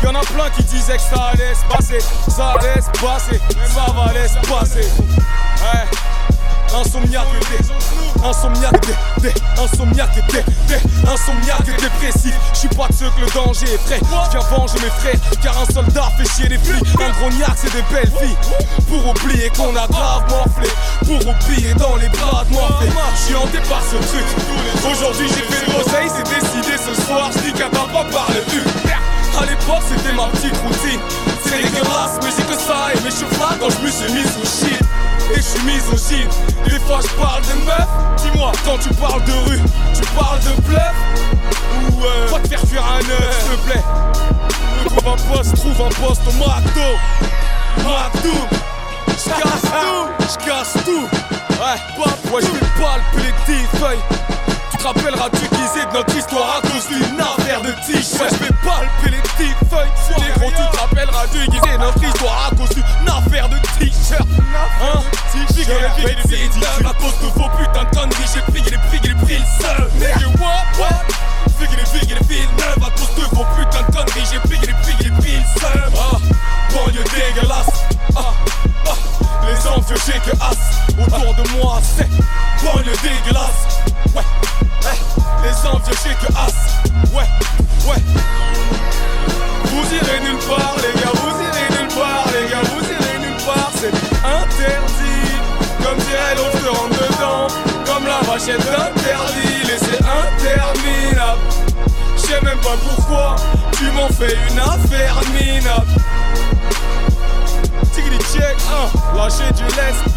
Y'en 0.03 0.15
a 0.15 0.21
plein 0.21 0.51
qui 0.57 0.65
disaient 0.65 0.97
que 0.97 1.03
ça 1.03 1.27
allait 1.33 1.55
se 1.55 1.65
passer, 1.73 1.99
ça 2.29 2.55
allait 2.59 2.81
se 2.81 2.91
passer, 3.01 3.41
ça 3.73 3.93
va 3.93 4.11
aller 4.11 4.27
se 4.27 4.49
passer. 4.49 4.89
Insomniaque 6.75 7.29
des, 7.51 8.27
insomniaque 8.27 8.87
des, 8.87 10.43
des, 10.69 11.11
insomniaque 11.11 11.67
dépressif. 11.67 12.35
J'suis 12.55 12.69
pas 12.69 12.89
de 12.89 12.95
ceux 12.95 13.11
que 13.11 13.21
le 13.21 13.27
danger 13.35 13.67
est 13.67 13.79
frais. 13.79 14.01
J'viens 14.31 14.41
venger 14.51 14.79
mes 14.83 14.91
frères, 14.91 15.21
car 15.43 15.61
un 15.61 15.67
soldat 15.67 16.11
fait 16.17 16.29
chier 16.35 16.49
les 16.49 16.59
flics. 16.59 16.83
Un 16.97 17.11
grognac, 17.21 17.53
c'est 17.57 17.73
des 17.73 17.83
belles 17.93 18.11
filles. 18.19 18.37
Pour 18.89 19.07
oublier 19.07 19.51
qu'on 19.51 19.77
a 19.77 19.87
grave 19.87 20.25
morflé. 20.31 20.69
Pour 21.05 21.21
oublier 21.21 21.75
dans 21.75 21.97
les 21.97 22.09
bras 22.09 22.45
de 22.49 22.55
morflé. 22.55 22.89
J'suis 23.17 23.35
hanté 23.35 23.59
par 23.69 23.83
ce 23.83 23.97
truc. 24.09 24.25
Aujourd'hui 24.91 25.29
j'ai 25.29 25.45
fait 25.55 25.67
le 25.67 25.73
l'oseille, 25.79 26.09
c'est 26.09 26.25
décidé 26.25 26.77
ce 26.79 27.03
soir. 27.03 27.31
J'dis 27.37 27.53
qu'à 27.53 27.69
pas 27.69 27.87
parle 27.87 28.45
du. 28.49 28.61
À 29.39 29.45
l'époque 29.45 29.83
c'était 29.89 30.15
ma 30.15 30.27
petite 30.29 30.57
routine. 30.59 31.01
C'est 31.45 31.63
dégueulasse, 31.63 32.19
mais 32.23 32.31
j'ai 32.37 32.45
que 32.45 32.55
ça 32.55 32.89
et 32.95 33.01
mes 33.05 33.11
cheveux 33.11 33.59
quand 33.61 33.71
je 33.71 33.85
me 33.85 33.91
suis 33.91 34.13
mis 34.13 34.25
sous 34.25 34.67
shit 34.67 34.92
et 35.31 35.37
je 35.37 35.41
suis 35.41 35.63
misogyne. 35.63 36.29
Des 36.65 36.79
fois 36.81 37.01
je 37.03 37.09
parle 37.21 37.43
de 37.43 37.65
meuf, 37.65 37.89
dis-moi, 38.17 38.53
quand 38.65 38.79
tu 38.79 38.89
parles 38.95 39.25
de 39.25 39.33
rue, 39.49 39.61
tu 39.95 40.03
parles 40.17 40.41
de 40.41 40.61
bluff 40.63 40.97
Ou 41.91 42.05
euh, 42.05 42.27
va 42.31 42.41
te 42.41 42.49
faire 42.49 42.61
fuir 42.61 42.85
un 42.85 42.99
œuf, 42.99 43.45
s'il 43.45 43.57
te 43.57 43.71
plaît? 43.71 43.83
Trouve 44.87 45.13
un 45.13 45.35
poste, 45.35 45.57
trouve 45.57 45.81
un 45.87 46.07
poste 46.07 46.23
au 46.27 46.33
McDo. 46.33 46.89
McDo, 47.79 48.37
j'casse 49.09 49.63
tout, 49.63 50.09
j'casse 50.21 50.85
tout. 50.85 51.09
Ouais, 51.53 51.79
pop, 51.97 52.33
ouais, 52.33 52.43
j'vais 52.43 52.83
palper 52.83 53.27
les 53.27 53.33
petites 53.33 53.81
feuilles. 53.81 54.32
Tu 54.83 54.89
te 54.89 54.95
rappelleras 54.99 55.29
du 55.29 55.39
guisé 55.39 55.87
de 55.87 55.93
notre 55.97 56.17
histoire 56.17 56.59
à 56.59 56.61
cause 56.61 56.89
d'une 56.89 57.21
affaire 57.21 57.63
de 57.63 57.71
t-shirt. 57.87 58.21
Ouais, 58.21 58.37
j'vais 58.37 58.51
palper 58.67 59.11
les 59.15 59.23
petites 59.23 59.71
feuilles. 59.71 60.27
Les 60.27 60.41
gros, 60.41 60.51
tu 60.51 60.77
te 60.77 60.77
rappelleras 60.77 61.27
du 61.29 61.47
guisé 61.47 61.73
de 61.73 61.79
notre 61.79 62.03
histoire 62.03 62.51
à 62.51 62.57
cause 62.57 62.71
d'une 62.71 63.09
affaire 63.09 63.49
de 63.49 63.59
t-shirt. 63.79 64.27
Hein? 64.83 65.01
Figues 65.55 65.69
les 65.69 66.03
figues 66.03 66.19
les 66.25 66.37
figues 66.37 66.65
À 66.85 66.93
cause 66.95 67.15
de 67.23 67.27
vos 67.27 67.49
putains 67.51 67.85
de 67.85 67.97
conneries, 67.97 68.27
j'ai 68.35 68.41
pris 68.41 68.71
les 68.73 68.79
prix, 68.79 69.09
les 69.09 69.15
prix 69.25 69.39
le 69.39 69.63
seul. 69.63 69.89
Nigga, 70.01 70.27
what, 70.43 70.67
what? 70.81 71.07
Figues 71.61 71.79
les 71.79 71.87
figues 72.01 72.19
les 72.19 72.27
filles 72.27 72.49
neuves 72.59 72.85
À 72.85 72.91
cause 72.99 73.15
de 73.15 73.37
vos 73.37 73.47
putains 73.55 73.87
de 73.87 73.95
conneries, 73.95 74.27
j'ai 74.33 74.41
pris 74.41 74.67
les 74.67 74.75
prix, 74.83 74.97
les 75.05 75.11
prix 75.13 75.37
le 75.37 75.61
seul. 75.61 75.93
Ah, 75.97 76.17
banlieue 76.75 77.05
dégueulasse. 77.05 77.87
Ah, 78.17 78.35
ah, 78.89 79.47
les 79.47 79.69
envieux, 79.69 79.97
j'ai 80.05 80.19
que 80.29 80.37
as. 80.43 81.07
Autour 81.07 81.35
de 81.37 81.51
moi, 81.57 81.81
c'est 81.97 82.09
banlieue 82.65 82.97
dégueulasse. 83.01 83.79
Ouais, 84.17 84.23
eh, 84.87 85.47
les 85.47 85.69
envieux, 85.69 85.95
j'ai 86.03 86.15
que 86.15 86.33
as. 86.35 87.15
Ouais, 87.15 87.25
ouais. 87.89 88.03
Vous 89.65 89.95
irez 89.95 90.21
nulle 90.21 90.39
part, 90.47 90.75
les 90.79 91.01
gars, 91.01 91.13
vous 91.15 91.37
irez 91.41 91.81
nulle 91.81 91.95
part, 91.95 92.25
les 92.33 92.51
gars, 92.51 92.63
vous 92.73 92.85
irez 92.85 93.19
nulle 93.19 93.43
part, 93.45 93.71
c'est 93.75 93.95
interdit. 94.25 95.33
Comme 95.83 95.99
dirait 95.99 96.35
l'autre, 96.37 96.59
je 96.63 96.69
rentre 96.69 96.99
dedans, 96.99 97.47
comme 97.87 98.07
la 98.07 98.21
vachette 98.31 98.61
interdit, 98.61 99.63
et 99.65 99.79
c'est 99.79 100.03
interminable. 100.03 101.41
sais 102.17 102.41
même 102.43 102.59
pas 102.59 102.77
pourquoi 102.89 103.37
Tu 103.73 103.91
m'en 103.93 104.09
fais 104.09 104.37
une 104.51 104.59
affaire 104.59 105.17
minable 105.33 105.87
Tigri 107.93 108.19
check, 108.33 108.57
hein, 108.71 108.89
lâcher 109.17 109.53
du 109.55 109.65
lest 109.77 110.13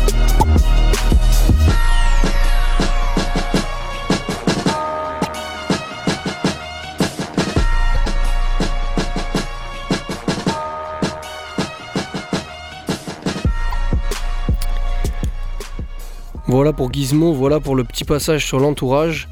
Voilà 16.48 16.74
pour 16.74 16.94
Gizmo, 16.94 17.34
voilà 17.34 17.60
pour 17.60 17.76
le 17.76 17.84
petit 17.84 18.04
passage 18.04 18.46
sur 18.46 18.60
l'entourage. 18.60 19.28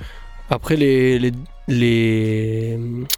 Après 0.50 0.76
les, 0.76 1.32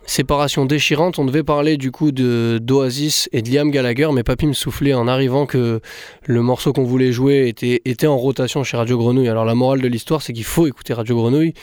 séparations 0.05 0.65
déchirantes, 0.65 1.17
on 1.17 1.25
devait 1.25 1.43
parler 1.43 1.77
du 1.77 1.91
coup 1.91 2.11
d'Oasis 2.11 3.29
et 3.31 3.41
de 3.41 3.49
Liam 3.49 3.71
Gallagher, 3.71 4.09
mais 4.13 4.23
Papy 4.23 4.47
me 4.47 4.53
soufflait 4.53 4.93
en 4.93 5.07
arrivant 5.07 5.45
que 5.45 5.79
le 6.25 6.41
morceau 6.41 6.73
qu'on 6.73 6.83
voulait 6.83 7.13
jouer 7.13 7.47
était, 7.47 8.07
en 8.07 8.17
rotation 8.17 8.63
chez 8.63 8.75
Radio 8.75 8.97
Grenouille. 8.97 9.29
Alors 9.29 9.45
la 9.45 9.55
morale 9.55 9.81
de 9.81 9.87
l'histoire, 9.87 10.21
c'est 10.21 10.33
qu'il 10.33 10.43
faut 10.43 10.67
écouter 10.67 10.93
Radio 10.93 11.15
Grenouille. 11.15 11.53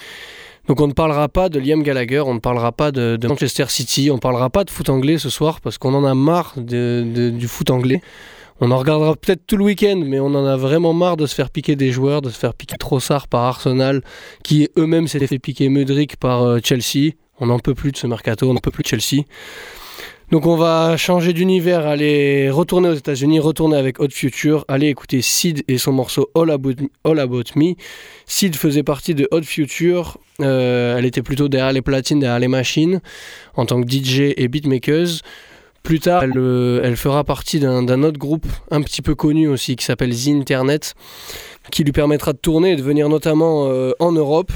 Donc 0.69 0.81
on 0.81 0.87
ne 0.87 0.93
parlera 0.93 1.29
pas 1.29 1.51
de 1.51 1.59
Liam 1.59 1.83
Gallagher, 1.83 2.21
on 2.21 2.35
ne 2.35 2.41
parlera 2.41 2.73
pas 2.73 2.93
de, 2.93 3.19
Manchester 3.27 3.67
City, 3.69 4.11
on 4.11 4.15
ne 4.15 4.21
parlera 4.21 4.49
pas 4.49 4.65
de 4.65 4.71
foot 4.71 4.89
anglais 4.89 5.19
ce 5.19 5.29
soir 5.29 5.61
parce 5.61 5.77
qu'on 5.77 5.93
en 5.93 6.05
a 6.05 6.15
marre 6.15 6.55
de, 6.57 7.31
du 7.31 7.47
foot 7.47 7.71
anglais. 7.71 8.01
On 8.61 8.71
en 8.71 8.79
regardera 8.79 9.17
peut-être 9.17 9.47
tout 9.47 9.57
le 9.57 9.65
week-end, 9.65 10.01
mais 10.05 10.21
on 10.21 10.27
en 10.27 10.45
a 10.45 10.57
vraiment 10.57 10.93
marre 10.93 11.17
de 11.17 11.27
se 11.27 11.35
faire 11.35 11.51
piquer 11.51 11.77
des 11.77 11.91
joueurs, 11.91 12.23
de 12.23 12.31
se 12.31 12.39
faire 12.39 12.55
piquer 12.55 12.77
Trossard 12.77 13.29
par 13.29 13.43
Arsenal, 13.43 14.03
qui 14.45 14.69
eux-mêmes 14.77 15.09
s'étaient 15.09 15.27
fait 15.27 15.39
piquer 15.39 15.69
Mudrick 15.69 16.17
par 16.17 16.43
euh, 16.43 16.59
Chelsea. 16.63 17.15
On 17.41 17.47
n'en 17.47 17.59
peut 17.59 17.75
plus 17.75 17.93
de 17.93 17.97
ce 17.97 18.07
mercato, 18.07 18.49
on 18.49 18.55
n'en 18.55 18.61
peut 18.61 18.71
plus 18.71 18.83
de 18.83 18.89
Chelsea. 18.89 19.25
Donc 20.33 20.47
on 20.47 20.57
va 20.57 20.97
changer 20.97 21.35
d'univers, 21.35 21.87
aller 21.87 22.49
retourner 22.49 22.89
aux 22.89 22.95
États-Unis, 22.95 23.39
retourner 23.39 23.77
avec 23.77 24.01
Hot 24.01 24.09
Future, 24.11 24.65
aller 24.67 24.89
écouter 24.89 25.21
Sid 25.21 25.63
et 25.69 25.77
son 25.77 25.93
morceau 25.93 26.31
All 26.35 26.51
About, 26.51 27.43
Me. 27.55 27.75
Sid 28.25 28.57
faisait 28.57 28.83
partie 28.83 29.15
de 29.15 29.29
Hot 29.31 29.43
Future, 29.43 30.17
euh, 30.41 30.97
elle 30.97 31.05
était 31.05 31.21
plutôt 31.21 31.49
derrière 31.49 31.75
les 31.75 31.83
platines, 31.83 32.19
derrière 32.19 32.39
les 32.39 32.49
machines, 32.49 33.03
en 33.57 33.67
tant 33.67 33.83
que 33.83 33.87
DJ 33.87 34.33
et 34.35 34.49
beatmakers. 34.49 35.21
Plus 35.83 35.99
tard, 35.99 36.23
elle, 36.23 36.33
euh, 36.37 36.97
fera 36.97 37.25
partie 37.25 37.59
d'un 37.59 38.03
autre 38.03 38.19
groupe 38.19 38.47
un 38.71 38.83
petit 38.83 39.03
peu 39.03 39.15
connu 39.15 39.49
aussi 39.49 39.75
qui 39.77 39.85
s'appelle 39.85 40.15
The 40.15 40.29
Internet, 40.29 40.95
qui 41.71 41.83
lui 41.83 41.93
permettra 41.93 42.33
de 42.33 42.39
tourner 42.39 42.73
et 42.73 42.77
de 42.77 42.83
venir 42.83 43.09
notamment 43.09 43.69
euh, 43.69 43.93
en 43.99 44.13
Europe, 44.13 44.53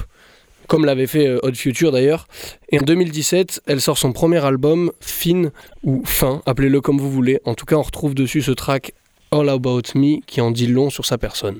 comme 0.69 0.85
l'avait 0.85 1.09
fait 1.09 1.27
euh, 1.27 1.41
Hot 1.43 1.55
Future 1.55 1.91
d'ailleurs. 1.91 2.29
Et 2.71 2.79
en 2.79 2.83
2017, 2.83 3.63
elle 3.67 3.81
sort 3.81 3.99
son 3.99 4.13
premier 4.13 4.45
album, 4.45 4.93
Fin 5.01 5.51
ou 5.83 6.03
Fin, 6.05 6.43
appelez-le 6.47 6.81
comme 6.81 6.99
vous 6.99 7.11
voulez. 7.11 7.41
En 7.45 7.55
tout 7.55 7.67
cas, 7.67 7.77
on 7.77 7.83
retrouve 7.83 8.15
dessus 8.15 8.43
ce 8.43 8.53
track 8.53 8.93
All 9.33 9.49
About 9.49 9.83
Me 9.97 10.21
qui 10.27 10.41
en 10.41 10.53
dit 10.53 10.69
long 10.69 10.91
sur 10.91 11.05
sa 11.05 11.19
personne. 11.19 11.59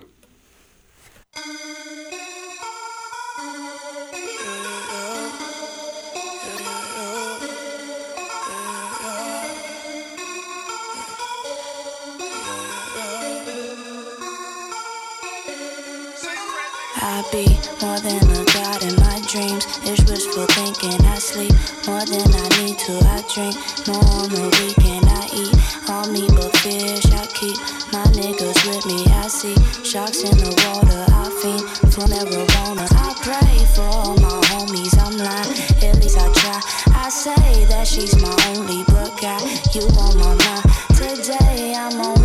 I. 22.89 23.17
I 23.17 23.23
drink 23.35 23.57
more 23.89 24.05
on 24.15 24.29
the 24.31 24.47
weekend. 24.63 25.07
I 25.09 25.27
eat 25.35 25.91
all 25.91 26.07
meat 26.13 26.31
but 26.37 26.55
fish. 26.59 27.05
I 27.11 27.27
keep 27.27 27.57
my 27.93 28.05
niggas 28.15 28.63
with 28.69 28.87
me. 28.87 29.05
I 29.11 29.27
see 29.27 29.57
sharks 29.83 30.23
in 30.23 30.37
the 30.39 30.53
water. 30.69 31.03
I 31.11 31.27
fiend 31.43 31.67
for 31.93 32.07
marijuana. 32.07 32.87
I 32.95 33.15
pray 33.27 33.65
for 33.75 33.83
all 33.83 34.15
my 34.17 34.39
homies. 34.51 34.95
I'm 35.03 35.17
lying, 35.19 35.51
at 35.83 36.01
least 36.01 36.19
I 36.19 36.33
try. 36.35 36.61
I 36.95 37.09
say 37.09 37.65
that 37.67 37.89
she's 37.89 38.15
my 38.23 38.37
only 38.55 38.85
but 38.87 39.21
got 39.21 39.43
you 39.75 39.83
on 39.99 40.17
my 40.19 40.35
mind. 40.35 40.65
Today 40.95 41.75
I'm 41.77 42.01
only 42.01 42.16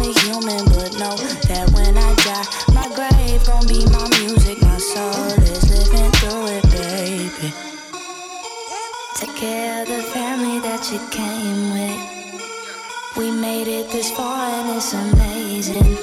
that 10.81 10.91
you 10.91 10.99
came 11.09 11.73
with. 11.73 13.17
We 13.17 13.29
made 13.29 13.67
it 13.67 13.91
this 13.91 14.09
far 14.11 14.49
and 14.49 14.77
it's 14.77 14.93
amazing. 14.93 15.97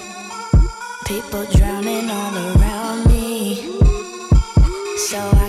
People 1.05 1.45
drowning 1.57 2.09
all 2.11 2.37
around 2.57 3.07
me. 3.09 3.57
So 4.97 5.19
I 5.19 5.48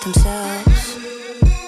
themselves. 0.00 0.96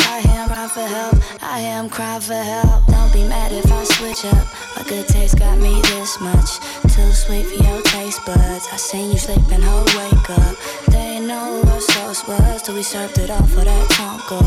I 0.06 0.22
am 0.28 0.48
crying 0.48 0.68
for 0.68 0.86
help, 0.86 1.42
I 1.42 1.60
am 1.60 1.88
crying 1.88 2.20
for 2.20 2.34
help. 2.34 2.86
Don't 2.86 3.12
be 3.12 3.26
mad 3.28 3.52
if 3.52 3.70
I 3.70 3.84
switch 3.84 4.24
up. 4.24 4.46
My 4.76 4.82
good 4.88 5.06
taste 5.08 5.38
got 5.38 5.58
me 5.58 5.80
this 5.82 6.20
much. 6.20 6.58
Too 6.94 7.12
sweet 7.12 7.46
for 7.46 7.62
your 7.62 7.82
taste 7.82 8.24
buds. 8.24 8.68
I 8.72 8.76
seen 8.76 9.10
you 9.10 9.18
sleeping, 9.18 9.62
ho, 9.62 9.84
wake 9.98 10.30
up. 10.30 10.56
They 10.88 11.20
know 11.20 11.60
what 11.64 11.82
sauce 11.82 12.26
was 12.28 12.62
till 12.62 12.74
we 12.76 12.82
served 12.82 13.18
it 13.18 13.30
all 13.30 13.46
for 13.46 13.64
that 13.64 13.86
tonka. 13.90 14.40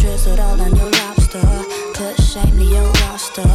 Drizzled 0.00 0.40
all 0.40 0.60
on 0.60 0.74
your 0.74 0.90
lobster. 0.90 1.44
Put 1.94 2.16
shame 2.22 2.56
to 2.56 2.64
your 2.64 2.88
roster. 3.04 3.46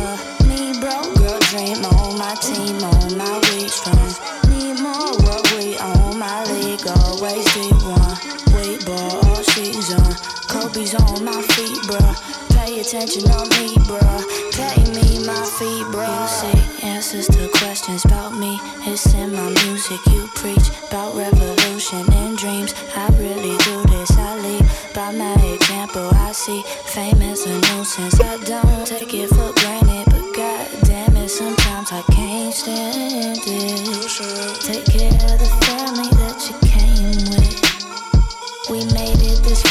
Me, 0.48 0.78
bro, 0.80 1.02
girl, 1.16 1.40
dream 1.50 1.84
on 1.84 2.18
my 2.18 2.36
team, 2.36 2.78
on 2.84 3.18
my 3.18 3.34
weed 3.50 3.70
strong. 3.70 4.14
Need 4.50 4.80
more 4.80 5.18
what 5.26 5.42
we 5.58 5.78
on 5.78 6.20
my 6.20 6.44
league, 6.54 6.86
always 6.88 7.46
D1. 7.56 8.36
We 8.54 8.86
ball 8.86 9.18
all 9.18 9.25
season. 9.56 10.04
Kobe's 10.52 10.94
on 10.96 11.24
my 11.24 11.42
feet, 11.56 11.80
bruh. 11.88 12.14
Pay 12.56 12.82
attention 12.82 13.24
on 13.32 13.48
me, 13.56 13.72
bruh. 13.88 14.22
Pay 14.52 14.84
me 14.92 15.26
my 15.26 15.44
fee, 15.56 15.82
bruh. 15.96 16.12
You 16.12 16.28
see 16.28 16.88
answers 16.88 17.28
to 17.28 17.48
questions 17.60 18.04
about 18.04 18.36
me. 18.38 18.60
It's 18.92 19.14
in 19.14 19.32
my 19.32 19.50
music. 19.64 20.00
You 20.12 20.28
preach 20.36 20.68
about 20.90 21.16
revolution 21.16 22.04
and 22.22 22.38
dreams. 22.38 22.76
I 22.96 23.08
really 23.16 23.56
do 23.64 23.76
this. 23.94 24.12
I 24.18 24.32
lead 24.44 24.66
by 24.94 25.12
my 25.12 25.36
example. 25.56 26.10
I 26.16 26.34
see 26.34 26.62
fame 26.94 27.22
as 27.22 27.46
a 27.46 27.56
nuisance. 27.68 28.20
I 28.20 28.36
don't 28.44 28.86
take 28.86 29.14
it 29.14 29.30
for 29.30 29.52
granted, 29.62 30.06
but 30.12 30.26
god 30.36 30.68
damn 30.84 31.16
it, 31.16 31.30
sometimes 31.30 31.94
I 31.94 32.02
can't 32.12 32.54
stand 32.54 33.40
it. 33.40 33.80
Take 34.68 34.86
care 34.96 35.16
of 35.32 35.40
the 35.40 35.50
family 35.64 36.10
that 36.20 36.38
you 36.48 36.56
came 36.68 37.24
with. 37.32 37.66
We 38.70 38.80
made 38.94 39.22
it 39.22 39.25
this 39.46 39.64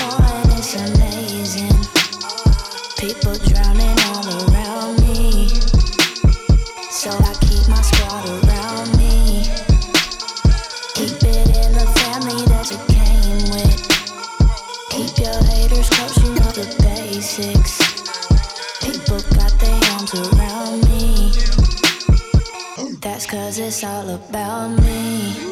it's 0.57 0.75
amazing. 0.77 1.77
People 2.97 3.35
drowning 3.51 3.99
all 4.07 4.27
around 4.47 5.01
me. 5.03 5.49
So 6.91 7.11
I 7.11 7.35
keep 7.41 7.67
my 7.69 7.83
squad 7.83 8.25
around 8.39 8.97
me. 8.97 9.43
Keep 10.95 11.19
it 11.27 11.49
in 11.63 11.73
the 11.75 11.87
family 11.99 12.41
that 12.53 12.71
you 12.71 12.79
came 12.95 13.51
with. 13.51 13.79
Keep 14.91 15.19
your 15.19 15.43
haters 15.51 15.91
close, 15.91 16.17
you 16.23 16.31
know 16.39 16.53
the 16.55 16.67
basics. 16.83 17.75
People 18.81 19.21
got 19.35 19.53
their 19.59 19.81
around 20.39 20.85
me. 20.89 21.33
That's 23.01 23.27
cause 23.27 23.59
it's 23.59 23.83
all 23.83 24.09
about 24.11 24.69
me. 24.83 25.44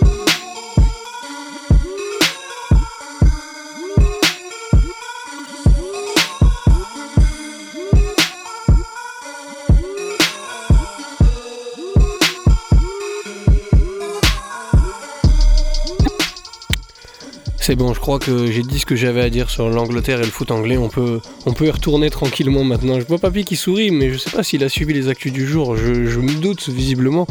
C'est 17.72 17.76
bon, 17.76 17.94
je 17.94 18.00
crois 18.00 18.18
que 18.18 18.52
j'ai 18.52 18.60
dit 18.60 18.78
ce 18.78 18.84
que 18.84 18.96
j'avais 18.96 19.22
à 19.22 19.30
dire 19.30 19.48
sur 19.48 19.70
l'Angleterre 19.70 20.20
et 20.20 20.24
le 20.24 20.30
foot 20.30 20.50
anglais. 20.50 20.76
On 20.76 20.90
peut, 20.90 21.22
on 21.46 21.54
peut 21.54 21.64
y 21.64 21.70
retourner 21.70 22.10
tranquillement 22.10 22.64
maintenant. 22.64 23.00
Je 23.00 23.06
vois 23.06 23.16
Papy 23.16 23.46
qui 23.46 23.56
sourit, 23.56 23.90
mais 23.90 24.10
je 24.10 24.18
sais 24.18 24.28
pas 24.28 24.42
s'il 24.42 24.62
a 24.62 24.68
suivi 24.68 24.92
les 24.92 25.08
actus 25.08 25.32
du 25.32 25.46
jour. 25.46 25.74
Je, 25.74 26.20
me 26.20 26.38
doute 26.38 26.68
visiblement. 26.68 27.26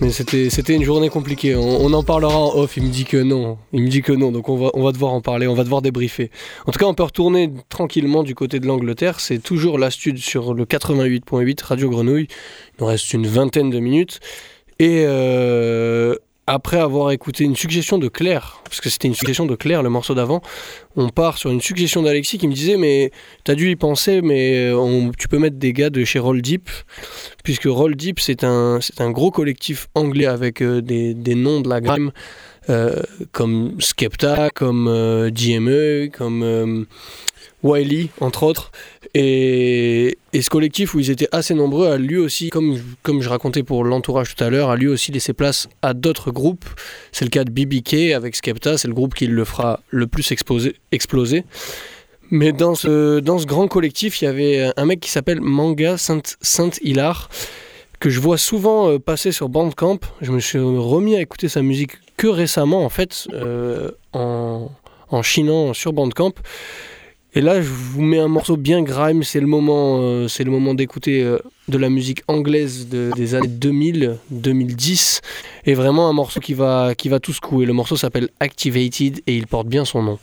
Mais 0.00 0.10
c'était, 0.10 0.74
une 0.74 0.82
journée 0.82 1.08
compliquée. 1.08 1.54
On, 1.54 1.92
en 1.92 2.02
parlera 2.02 2.36
en 2.36 2.56
off. 2.56 2.76
Il 2.78 2.82
me 2.82 2.88
dit 2.88 3.04
que 3.04 3.16
non. 3.16 3.58
Il 3.72 3.84
me 3.84 3.88
dit 3.88 4.02
que 4.02 4.12
non. 4.12 4.32
Donc 4.32 4.48
on 4.48 4.56
va, 4.56 4.70
on 4.74 4.82
va 4.82 4.90
devoir 4.90 5.12
en 5.12 5.20
parler. 5.20 5.46
On 5.46 5.54
va 5.54 5.62
devoir 5.62 5.82
débriefer. 5.82 6.32
En 6.66 6.72
tout 6.72 6.80
cas, 6.80 6.86
on 6.86 6.94
peut 6.94 7.04
retourner 7.04 7.52
tranquillement 7.68 8.24
du 8.24 8.34
côté 8.34 8.58
de 8.58 8.66
l'Angleterre. 8.66 9.20
C'est 9.20 9.38
toujours 9.38 9.78
l'astuce 9.78 10.20
sur 10.20 10.52
le 10.52 10.64
88.8 10.64 11.62
Radio 11.62 11.90
Grenouille. 11.90 12.26
Il 12.26 12.80
nous 12.80 12.86
reste 12.86 13.12
une 13.12 13.28
vingtaine 13.28 13.70
de 13.70 13.78
minutes. 13.78 14.18
Et 14.80 15.04
euh, 15.06 16.16
après 16.50 16.78
avoir 16.78 17.12
écouté 17.12 17.44
une 17.44 17.54
suggestion 17.54 17.96
de 17.96 18.08
Claire, 18.08 18.60
parce 18.64 18.80
que 18.80 18.90
c'était 18.90 19.06
une 19.06 19.14
suggestion 19.14 19.46
de 19.46 19.54
Claire, 19.54 19.84
le 19.84 19.88
morceau 19.88 20.16
d'avant, 20.16 20.42
on 20.96 21.08
part 21.08 21.38
sur 21.38 21.50
une 21.50 21.60
suggestion 21.60 22.02
d'Alexis 22.02 22.38
qui 22.38 22.48
me 22.48 22.52
disait 22.52 22.76
mais 22.76 23.12
t'as 23.44 23.54
dû 23.54 23.70
y 23.70 23.76
penser, 23.76 24.20
mais 24.20 24.72
tu 25.16 25.28
peux 25.28 25.38
mettre 25.38 25.58
des 25.58 25.72
gars 25.72 25.90
de 25.90 26.04
chez 26.04 26.18
Roll 26.18 26.42
Deep, 26.42 26.68
puisque 27.44 27.66
Roll 27.66 27.94
Deep 27.94 28.18
c'est 28.18 28.42
un, 28.42 28.80
un 28.98 29.10
gros 29.10 29.30
collectif 29.30 29.86
anglais 29.94 30.26
avec 30.26 30.60
euh, 30.60 30.82
des, 30.82 31.14
des, 31.14 31.36
noms 31.36 31.60
de 31.60 31.68
la 31.68 31.80
grime 31.80 32.10
euh, 32.68 33.00
comme 33.30 33.80
Skepta, 33.80 34.50
comme 34.50 34.88
euh, 34.88 35.30
DME, 35.30 36.10
comme 36.12 36.86
Wiley, 37.62 38.08
entre 38.20 38.42
autres. 38.42 38.72
Et, 39.14 40.16
ce 40.32 40.48
collectif 40.48 40.94
où 40.94 41.00
ils 41.00 41.10
étaient 41.10 41.28
assez 41.32 41.54
nombreux 41.54 41.88
a 41.88 41.96
lui 41.98 42.16
aussi, 42.16 42.50
comme, 42.50 42.78
comme 43.02 43.20
je 43.22 43.28
racontais 43.28 43.62
pour 43.62 43.84
l'entourage 43.84 44.34
tout 44.34 44.44
à 44.44 44.50
l'heure, 44.50 44.70
a 44.70 44.76
lui 44.76 44.88
aussi 44.88 45.10
laissé 45.10 45.32
place 45.32 45.68
à 45.82 45.94
d'autres 45.94 46.30
groupes. 46.30 46.64
C'est 47.12 47.24
le 47.24 47.30
cas 47.30 47.44
de 47.44 47.50
BBK 47.50 48.12
avec 48.14 48.36
Skepta, 48.36 48.78
c'est 48.78 48.88
le 48.88 48.94
groupe 48.94 49.14
qui 49.14 49.26
le 49.26 49.44
fera 49.44 49.80
le 49.90 50.06
plus 50.06 50.32
exploser. 50.92 51.44
Mais 52.30 52.52
dans 52.52 52.76
ce, 52.76 53.18
dans 53.18 53.38
ce 53.38 53.46
grand 53.46 53.66
collectif, 53.66 54.22
il 54.22 54.26
y 54.26 54.28
avait 54.28 54.70
un 54.76 54.84
mec 54.84 55.00
qui 55.00 55.10
s'appelle 55.10 55.40
Manga 55.40 55.96
Saint-Hilar, 55.98 57.28
que 57.98 58.08
je 58.08 58.20
vois 58.20 58.38
souvent 58.38 58.88
euh, 58.88 58.98
passer 58.98 59.32
sur 59.32 59.48
Bandcamp. 59.48 59.98
Je 60.20 60.30
me 60.30 60.38
suis 60.38 60.58
remis 60.58 61.16
à 61.16 61.20
écouter 61.20 61.48
sa 61.48 61.60
musique 61.60 61.92
que 62.16 62.28
récemment, 62.28 62.84
en 62.84 62.88
fait, 62.88 63.26
euh, 63.32 63.90
en, 64.12 64.70
en 65.08 65.22
chinant 65.22 65.74
sur 65.74 65.92
Bandcamp. 65.92 66.32
Et 67.32 67.40
là, 67.40 67.62
je 67.62 67.68
vous 67.68 68.02
mets 68.02 68.18
un 68.18 68.28
morceau 68.28 68.56
bien 68.56 68.82
grime. 68.82 69.22
C'est 69.22 69.40
le 69.40 69.46
moment, 69.46 70.00
euh, 70.00 70.26
moment 70.46 70.74
d'écouter 70.74 71.22
euh, 71.22 71.38
de 71.68 71.78
la 71.78 71.88
musique 71.88 72.22
anglaise 72.26 72.88
des 72.88 73.34
années 73.34 73.46
2000, 73.46 74.16
2010, 74.30 75.20
et 75.66 75.74
vraiment 75.74 76.08
un 76.08 76.12
morceau 76.12 76.40
qui 76.40 76.54
va, 76.54 76.94
qui 76.96 77.08
va 77.08 77.20
tout 77.20 77.32
secouer. 77.32 77.66
Le 77.66 77.72
morceau 77.72 77.96
s'appelle 77.96 78.30
Activated 78.40 79.20
et 79.26 79.36
il 79.36 79.46
porte 79.46 79.68
bien 79.68 79.84
son 79.84 80.02
nom. 80.02 80.18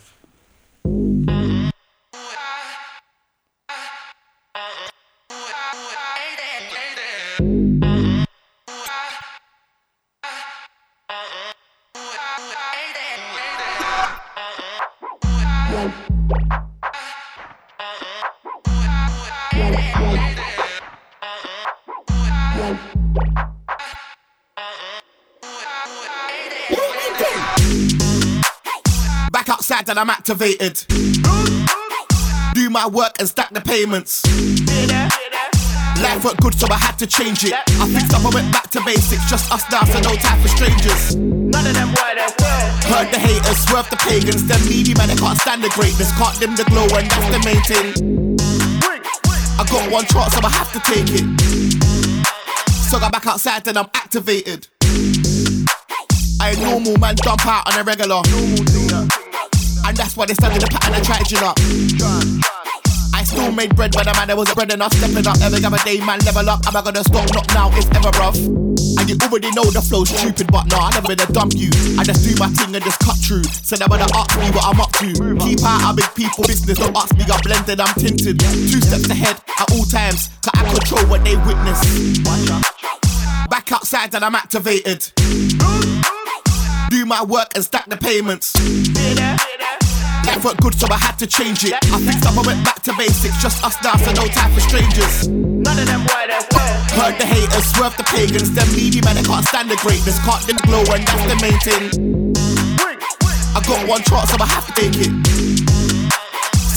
I'm 29.98 30.10
activated. 30.10 30.84
Do 32.54 32.70
my 32.70 32.86
work 32.86 33.18
and 33.18 33.28
stack 33.28 33.50
the 33.50 33.60
payments. 33.60 34.22
Life 35.98 36.22
went 36.22 36.38
good, 36.38 36.54
so 36.54 36.68
I 36.70 36.78
had 36.78 36.96
to 37.02 37.06
change 37.08 37.42
it. 37.42 37.52
I 37.52 37.88
fixed 37.90 38.14
up, 38.14 38.24
I 38.24 38.30
went 38.30 38.52
back 38.52 38.70
to 38.70 38.80
basics. 38.84 39.28
Just 39.28 39.50
us 39.50 39.64
now, 39.72 39.82
so 39.82 39.98
no 39.98 40.14
time 40.14 40.40
for 40.40 40.46
strangers. 40.46 41.16
None 41.16 41.66
of 41.66 41.74
them 41.74 41.88
were 41.90 42.14
there 42.14 42.30
Heard 42.86 43.10
the 43.10 43.18
haters, 43.18 43.58
swerve 43.66 43.90
the 43.90 43.96
pagans. 43.96 44.46
Them 44.46 44.62
needy 44.68 44.94
man, 44.94 45.08
they 45.08 45.16
can't 45.16 45.36
stand 45.36 45.64
the 45.64 45.68
greatness. 45.70 46.16
Can't 46.16 46.38
dim 46.38 46.54
the 46.54 46.62
glow, 46.70 46.86
and 46.94 47.10
that's 47.10 47.28
the 47.34 47.42
main 47.42 47.62
thing. 47.66 48.38
I 49.58 49.66
got 49.66 49.90
one 49.90 50.04
chance, 50.06 50.32
so 50.32 50.40
I 50.44 50.50
have 50.50 50.70
to 50.74 50.80
take 50.86 51.10
it. 51.10 51.26
So 52.86 52.98
I'm 52.98 53.10
back 53.10 53.26
outside, 53.26 53.64
then 53.64 53.76
I'm 53.76 53.90
activated. 53.94 54.68
I 56.40 56.50
ain't 56.50 56.62
normal 56.62 56.96
man, 56.98 57.16
jump 57.16 57.44
out 57.46 57.66
on 57.66 57.80
a 57.80 57.82
regular. 57.82 58.22
And 59.88 59.96
that's 59.96 60.18
why 60.20 60.26
they 60.26 60.34
started 60.36 60.60
the 60.60 60.68
pattern 60.68 61.00
and 61.00 61.04
tried 61.04 61.24
you 61.32 61.40
up. 61.40 61.56
I 63.16 63.24
still 63.24 63.48
made 63.50 63.72
bread 63.72 63.96
when 63.96 64.04
a 64.04 64.12
man 64.20 64.28
there 64.28 64.36
was 64.36 64.52
bread 64.52 64.68
enough 64.68 64.92
stepping 64.92 65.24
up. 65.24 65.40
Every 65.40 65.64
other 65.64 65.80
day, 65.80 65.96
man, 66.04 66.20
level 66.28 66.44
up. 66.44 66.60
Am 66.68 66.76
I 66.76 66.84
gonna 66.84 67.00
stop? 67.00 67.24
Not 67.32 67.48
now, 67.56 67.72
it's 67.72 67.88
ever 67.96 68.12
rough. 68.20 68.36
And 68.36 69.08
you 69.08 69.16
already 69.24 69.48
know 69.56 69.64
the 69.72 69.80
flow's 69.80 70.12
stupid, 70.12 70.52
but 70.52 70.68
nah, 70.68 70.92
I 70.92 71.00
never 71.00 71.08
been 71.08 71.24
a 71.24 71.28
dump 71.32 71.56
you. 71.56 71.72
I 71.96 72.04
just 72.04 72.20
do 72.20 72.36
my 72.36 72.52
thing 72.52 72.76
and 72.76 72.84
just 72.84 73.00
cut 73.00 73.16
through. 73.16 73.48
So 73.64 73.80
never 73.80 73.96
to 73.96 74.04
ask 74.12 74.36
me 74.36 74.52
what 74.52 74.68
I'm 74.68 74.76
up 74.76 74.92
to. 75.00 75.08
Keep 75.40 75.64
out 75.64 75.80
of 75.88 75.96
big 75.96 76.12
people 76.12 76.44
business, 76.44 76.76
don't 76.76 76.92
ask 76.92 77.16
me, 77.16 77.24
I'm 77.24 77.40
blended, 77.40 77.80
I'm 77.80 77.96
tinted. 77.96 78.44
Two 78.44 78.84
steps 78.84 79.08
ahead 79.08 79.40
at 79.40 79.72
all 79.72 79.88
times, 79.88 80.28
cause 80.44 80.52
I 80.52 80.68
control 80.68 81.08
what 81.08 81.24
they 81.24 81.40
witness. 81.48 81.80
Back 83.48 83.72
outside 83.72 84.12
and 84.12 84.20
I'm 84.20 84.36
activated. 84.36 85.16
Do 86.92 87.08
my 87.08 87.24
work 87.24 87.56
and 87.56 87.64
stack 87.64 87.88
the 87.88 87.96
payments. 87.96 88.52
Life 90.28 90.44
went 90.44 90.60
good, 90.60 90.74
so 90.78 90.86
I 90.92 90.98
had 90.98 91.16
to 91.24 91.26
change 91.26 91.64
it. 91.64 91.72
I 91.72 91.98
fixed 92.04 92.26
up, 92.26 92.36
I 92.36 92.44
went 92.44 92.62
back 92.62 92.82
to 92.82 92.92
basics. 92.98 93.40
Just 93.40 93.64
us 93.64 93.80
now, 93.82 93.96
so 93.96 94.12
no 94.12 94.28
time 94.28 94.52
for 94.52 94.60
strangers. 94.60 95.26
None 95.26 95.78
of 95.78 95.86
them 95.86 96.02
were 96.04 96.26
there. 96.28 96.44
Heard 96.92 97.16
the 97.16 97.24
haters, 97.24 97.64
swerve 97.72 97.96
the 97.96 98.04
pagans. 98.04 98.52
Them 98.52 98.68
needy 98.76 99.00
man, 99.00 99.16
they 99.16 99.22
can't 99.22 99.46
stand 99.46 99.70
the 99.70 99.76
greatness. 99.76 100.20
Can't 100.28 100.44
dim 100.46 100.56
glow, 100.68 100.84
and 100.92 101.00
that's 101.08 101.24
the 101.32 101.38
main 101.40 101.58
thing. 101.64 102.36
I 103.56 103.60
got 103.64 103.88
one 103.88 104.02
chance, 104.02 104.28
so 104.28 104.36
I 104.38 104.46
have 104.46 104.66
to 104.68 104.72
take 104.76 105.00
it. 105.00 105.12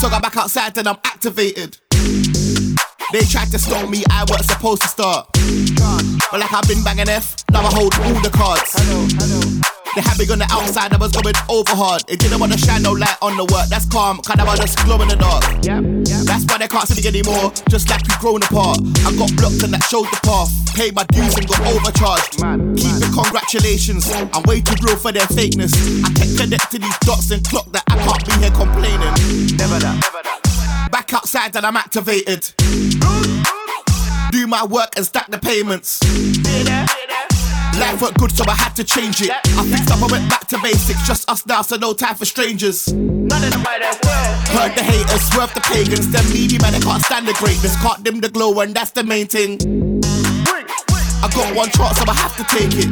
So 0.00 0.08
I 0.08 0.18
back 0.18 0.36
outside, 0.38 0.74
then 0.74 0.86
I'm 0.86 0.96
activated. 1.04 1.76
They 3.12 3.24
tried 3.28 3.50
to 3.52 3.58
stop 3.58 3.90
me, 3.90 4.02
I 4.08 4.24
wasn't 4.28 4.48
supposed 4.48 4.80
to 4.82 4.88
start. 4.88 5.28
But 5.34 6.40
like 6.40 6.52
I've 6.52 6.66
been 6.66 6.82
banging 6.82 7.10
F, 7.10 7.36
now 7.52 7.60
I 7.60 7.70
hold 7.70 7.94
all 8.00 8.18
the 8.22 8.30
cards. 8.32 8.72
They 8.72 9.71
had 10.00 10.16
me 10.16 10.24
on 10.32 10.38
the 10.38 10.48
outside, 10.48 10.92
I 10.92 10.96
was 10.96 11.12
going 11.12 11.36
over 11.48 11.76
hard. 11.76 12.02
It 12.08 12.18
didn't 12.18 12.40
wanna 12.40 12.56
shine 12.56 12.82
no 12.82 12.92
light 12.92 13.18
on 13.20 13.36
the 13.36 13.44
work, 13.44 13.68
that's 13.68 13.84
calm, 13.84 14.20
kind 14.24 14.40
of 14.40 14.48
I 14.48 14.56
just 14.56 14.78
glow 14.84 15.00
in 15.02 15.08
the 15.08 15.16
dark. 15.16 15.44
yeah 15.60 15.80
That's 16.24 16.48
why 16.48 16.56
they 16.56 16.68
can't 16.68 16.88
see 16.88 16.96
me 16.96 17.04
anymore, 17.06 17.52
just 17.68 17.90
like 17.90 18.00
we've 18.08 18.18
grown 18.18 18.42
apart. 18.42 18.80
I 19.04 19.12
got 19.16 19.28
blocked 19.36 19.62
and 19.62 19.72
that 19.76 19.84
showed 19.92 20.08
the 20.08 20.20
path. 20.24 20.48
Paid 20.72 20.94
my 20.94 21.04
dues 21.12 21.36
and 21.36 21.46
got 21.46 21.60
overcharged. 21.68 22.40
Keep 22.80 23.04
it, 23.04 23.12
congratulations. 23.12 24.08
I'm 24.32 24.42
way 24.48 24.60
too 24.64 24.76
real 24.80 24.96
for 24.96 25.12
their 25.12 25.28
fakeness. 25.28 25.76
I 26.00 26.08
kept 26.16 26.40
connecting 26.40 26.80
these 26.80 26.98
dots 27.04 27.30
and 27.30 27.44
clock 27.44 27.68
that 27.72 27.84
I 27.88 28.00
can't 28.00 28.24
be 28.24 28.32
here 28.40 28.54
complaining. 28.56 29.12
Never 29.60 29.76
that, 29.84 30.00
never 30.00 30.22
that. 30.24 30.88
Back 30.90 31.12
outside 31.12 31.54
and 31.56 31.66
I'm 31.66 31.76
activated. 31.76 32.52
Do 34.32 34.46
my 34.46 34.64
work 34.64 34.90
and 34.96 35.04
stack 35.04 35.28
the 35.28 35.38
payments. 35.38 36.00
Life 37.78 38.02
went 38.02 38.18
good, 38.18 38.32
so 38.32 38.44
I 38.46 38.54
had 38.54 38.74
to 38.76 38.84
change 38.84 39.22
it. 39.22 39.30
I 39.30 39.64
fixed 39.66 39.90
up, 39.90 40.02
I 40.02 40.12
went 40.12 40.28
back 40.28 40.46
to 40.48 40.58
basics. 40.62 41.06
Just 41.06 41.28
us 41.30 41.46
now, 41.46 41.62
so 41.62 41.76
no 41.76 41.94
time 41.94 42.14
for 42.14 42.24
strangers. 42.24 42.92
None 42.92 43.44
of 43.44 43.50
them 43.50 43.64
Heard 44.52 44.76
the 44.76 44.82
haters, 44.82 45.22
swerve 45.32 45.52
the 45.54 45.60
pagans. 45.60 46.10
Them 46.10 46.24
needy 46.32 46.58
man, 46.58 46.72
they 46.72 46.80
can't 46.80 47.02
stand 47.02 47.26
the 47.26 47.32
greatness. 47.34 47.74
Can't 47.80 48.02
dim 48.04 48.20
the 48.20 48.28
glow, 48.28 48.60
and 48.60 48.74
that's 48.74 48.90
the 48.90 49.02
main 49.02 49.26
thing. 49.26 49.58
I 51.24 51.28
got 51.34 51.54
one 51.56 51.70
chance, 51.70 51.98
so 51.98 52.04
I 52.06 52.14
have 52.14 52.36
to 52.36 52.44
take 52.44 52.74
it. 52.74 52.90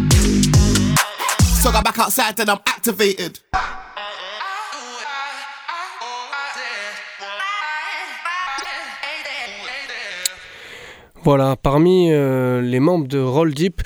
So 1.61 1.71
I 1.71 1.83
back 1.83 1.99
outside, 1.99 2.37
then 2.37 2.49
I'm 2.49 2.61
activated. 2.67 3.41
Voilà, 11.23 11.55
parmi 11.55 12.11
euh, 12.11 12.63
les 12.63 12.81
membres 12.81 13.07
de 13.07 13.19
Roll 13.19 13.53
Deep, 13.53 13.83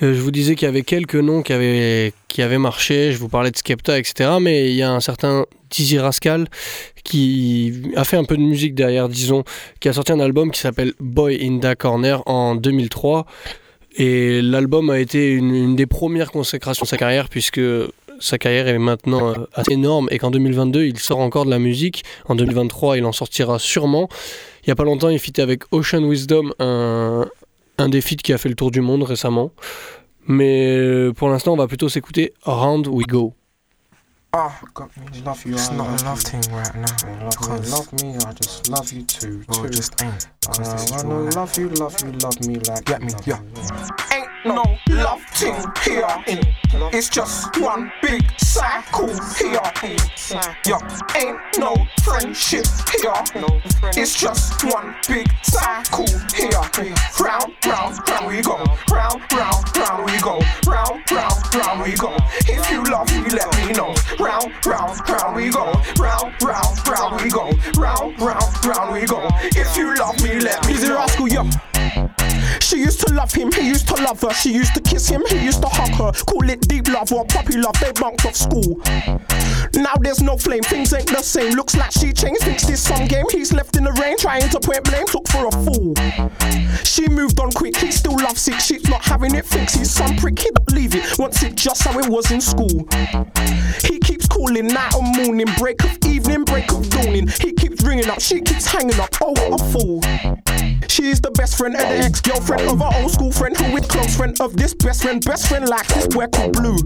je 0.00 0.20
vous 0.20 0.30
disais 0.30 0.54
qu'il 0.54 0.66
y 0.66 0.68
avait 0.68 0.82
quelques 0.82 1.16
noms 1.16 1.42
qui 1.42 1.52
avaient, 1.52 2.12
qui 2.28 2.42
avaient 2.42 2.58
marché, 2.58 3.12
je 3.12 3.18
vous 3.18 3.28
parlais 3.28 3.50
de 3.50 3.56
Skepta, 3.56 3.98
etc. 3.98 4.30
Mais 4.40 4.70
il 4.70 4.76
y 4.76 4.82
a 4.82 4.90
un 4.90 5.00
certain 5.00 5.46
Dizzy 5.70 5.98
Rascal 5.98 6.48
qui 7.04 7.82
a 7.96 8.04
fait 8.04 8.16
un 8.16 8.24
peu 8.24 8.36
de 8.36 8.42
musique 8.42 8.74
derrière, 8.74 9.08
disons, 9.08 9.44
qui 9.80 9.88
a 9.88 9.92
sorti 9.92 10.12
un 10.12 10.20
album 10.20 10.50
qui 10.50 10.60
s'appelle 10.60 10.92
Boy 11.00 11.38
in 11.42 11.58
the 11.60 11.76
Corner 11.76 12.22
en 12.26 12.56
2003. 12.56 13.26
Et 13.98 14.42
l'album 14.42 14.90
a 14.90 14.98
été 14.98 15.30
une, 15.30 15.54
une, 15.54 15.76
des 15.76 15.86
premières 15.86 16.30
consécrations 16.30 16.84
de 16.84 16.88
sa 16.88 16.98
carrière, 16.98 17.28
puisque 17.28 17.60
sa 18.20 18.38
carrière 18.38 18.68
est 18.68 18.78
maintenant 18.78 19.30
euh, 19.30 19.34
assez 19.54 19.72
énorme 19.72 20.08
et 20.10 20.18
qu'en 20.18 20.30
2022, 20.30 20.84
il 20.84 20.98
sort 20.98 21.18
encore 21.18 21.44
de 21.44 21.50
la 21.50 21.58
musique. 21.58 22.04
En 22.26 22.34
2023, 22.34 22.98
il 22.98 23.04
en 23.04 23.12
sortira 23.12 23.58
sûrement. 23.58 24.08
Il 24.62 24.68
n'y 24.68 24.72
a 24.72 24.76
pas 24.76 24.84
longtemps, 24.84 25.08
il 25.08 25.18
fitait 25.18 25.42
avec 25.42 25.62
Ocean 25.70 26.02
Wisdom, 26.02 26.52
un, 26.58 27.26
un 27.78 27.88
des 27.88 28.00
feats 28.00 28.16
qui 28.16 28.32
a 28.32 28.38
fait 28.38 28.48
le 28.48 28.54
tour 28.54 28.70
du 28.70 28.80
monde 28.80 29.02
récemment. 29.02 29.50
Mais 30.28 30.76
euh, 30.76 31.12
pour 31.12 31.28
l'instant, 31.28 31.52
on 31.52 31.56
va 31.56 31.66
plutôt 31.68 31.88
s'écouter 31.88 32.32
Around 32.44 32.88
We 32.88 33.06
Go. 33.06 33.34
Ah, 34.32 34.50
got 34.74 34.88
me. 34.96 35.22
Love 35.24 35.42
you. 35.46 35.54
It's 35.54 35.70
I 35.70 35.76
not 35.76 35.84
love 35.84 36.02
a 36.02 36.04
love 36.04 36.18
you. 36.18 36.28
thing 36.42 36.52
right 36.52 36.74
now. 36.74 36.84
Yeah, 37.06 37.22
love, 37.24 37.40
me, 37.40 37.46
Cause- 37.46 37.70
love 37.70 37.92
me, 38.02 38.16
I 38.16 38.32
just 38.34 38.68
love 38.68 38.92
you 38.92 39.02
too. 39.04 39.42
Well, 39.48 39.60
too. 39.60 39.66
it 39.66 39.72
just 39.72 40.02
ain't. 40.02 40.26
Cause 40.46 40.58
Uh, 40.58 40.72
this 40.74 40.84
is 40.84 40.92
I 40.92 40.96
real 40.96 41.08
wanna 41.08 41.24
life. 41.24 41.36
love 41.36 41.58
you, 41.58 41.68
love 41.70 41.96
you, 42.02 42.12
love 42.18 42.40
me 42.46 42.54
like 42.56 42.84
Get 42.84 43.02
me, 43.02 43.12
love 43.12 43.26
yeah. 43.26 43.40
me, 43.40 43.48
Ain't 44.12 44.25
no 44.46 44.78
love 44.88 45.22
thing 45.34 45.56
here. 45.82 46.06
It's 46.92 47.08
just 47.08 47.58
one 47.58 47.90
big 48.00 48.22
cycle 48.38 49.08
here. 49.38 49.60
Yeah, 50.64 50.78
ain't 51.16 51.38
no 51.58 51.74
friendship 52.02 52.66
here. 53.00 53.12
It's 53.96 54.18
just 54.18 54.64
one 54.64 54.94
big 55.08 55.28
cycle 55.42 56.06
here. 56.34 56.50
Round, 57.20 57.52
round, 57.66 58.08
round 58.08 58.26
we 58.26 58.40
go. 58.42 58.56
Round, 58.90 59.22
round, 59.32 59.76
round 59.76 60.04
we 60.04 60.18
go. 60.20 60.40
Round, 60.66 61.10
round, 61.10 61.54
round 61.54 61.82
we 61.82 61.96
go. 61.96 62.16
If 62.46 62.70
you 62.70 62.84
love 62.84 63.10
me, 63.10 63.30
let 63.30 63.66
me 63.66 63.72
know. 63.72 63.94
Round, 64.18 64.52
round, 64.64 65.08
round 65.08 65.36
we 65.36 65.50
go. 65.50 65.72
Round, 65.98 66.32
round, 66.42 66.88
round 66.88 67.22
we 67.22 67.30
go. 67.30 67.50
Round, 67.76 68.20
round, 68.20 68.66
round 68.66 68.92
we 68.92 69.06
go. 69.06 69.28
If 69.42 69.76
you 69.76 69.94
love 69.96 70.22
me, 70.22 70.40
let 70.40 70.66
me 70.66 70.74
know. 70.74 70.94
rascal, 70.96 71.28
yo. 71.28 71.42
She 72.60 72.78
used 72.78 73.06
to 73.06 73.12
love 73.14 73.32
him, 73.32 73.52
he 73.52 73.68
used 73.68 73.88
to 73.88 73.94
love 74.02 74.20
her. 74.22 74.32
She 74.32 74.52
used 74.52 74.74
to 74.74 74.80
kiss 74.80 75.08
him, 75.08 75.22
he 75.28 75.44
used 75.44 75.62
to 75.62 75.68
hug 75.68 75.90
her. 75.90 76.12
Call 76.24 76.48
it 76.48 76.66
deep 76.68 76.88
love 76.88 77.12
or 77.12 77.24
puppy 77.24 77.56
love, 77.56 77.78
they 77.80 77.92
bunked 77.92 78.24
off 78.24 78.36
school. 78.36 78.80
Now 79.74 79.94
there's 80.00 80.22
no 80.22 80.36
flame, 80.36 80.62
things 80.62 80.92
ain't 80.92 81.08
the 81.08 81.22
same. 81.22 81.54
Looks 81.54 81.76
like 81.76 81.92
she 81.92 82.12
changed, 82.12 82.42
thinks 82.42 82.66
this 82.66 82.82
some 82.82 83.06
game. 83.06 83.26
He's 83.30 83.52
left 83.52 83.76
in 83.76 83.84
the 83.84 83.92
rain, 83.92 84.18
trying 84.18 84.48
to 84.48 84.60
point 84.60 84.84
blame, 84.84 85.06
took 85.06 85.26
for 85.28 85.46
a 85.46 85.50
fool. 85.50 85.94
She 86.84 87.08
moved 87.08 87.40
on 87.40 87.52
quick, 87.52 87.76
he 87.76 87.90
still 87.90 88.16
lovesick. 88.16 88.60
She's 88.60 88.88
not 88.88 89.04
having 89.04 89.34
it 89.34 89.44
fixed. 89.44 89.76
He's 89.76 89.90
some 89.90 90.16
prick, 90.16 90.38
he 90.38 90.50
don't 90.50 90.72
leave 90.72 90.94
it. 90.94 91.18
Wants 91.18 91.42
it 91.42 91.54
just 91.54 91.82
how 91.82 91.98
it 91.98 92.08
was 92.08 92.30
in 92.30 92.40
school. 92.40 92.88
He 93.84 93.98
keeps 93.98 94.26
calling 94.26 94.68
night 94.68 94.94
or 94.94 95.02
morning, 95.02 95.48
break 95.58 95.82
of 95.84 95.98
evening, 96.06 96.44
break 96.44 96.70
of 96.72 96.88
dawning. 96.90 97.28
He 97.28 97.52
keeps 97.52 97.82
ringing 97.82 98.08
up, 98.08 98.20
she 98.20 98.40
keeps 98.40 98.66
hanging 98.66 98.98
up. 99.00 99.14
Oh, 99.20 99.32
what 99.32 99.60
a 99.60 99.64
fool. 99.72 100.00
She's 100.88 101.20
the 101.20 101.30
best 101.30 101.58
friend 101.58 101.74
of 101.74 101.80
the 101.80 101.98
ex 101.98 102.20
girlfriend 102.36 102.70
of 102.70 102.82
our 102.82 102.94
old 103.00 103.10
school 103.10 103.32
friend, 103.32 103.56
who 103.56 103.76
is 103.76 103.86
close 103.86 104.14
friend 104.14 104.40
of 104.40 104.56
this 104.56 104.74
best 104.74 105.02
friend. 105.02 105.24
Best 105.24 105.48
friend 105.48 105.68
like 105.68 105.86
this 105.88 106.06
boy 106.06 106.26
called 106.26 106.52
Blue. 106.52 106.76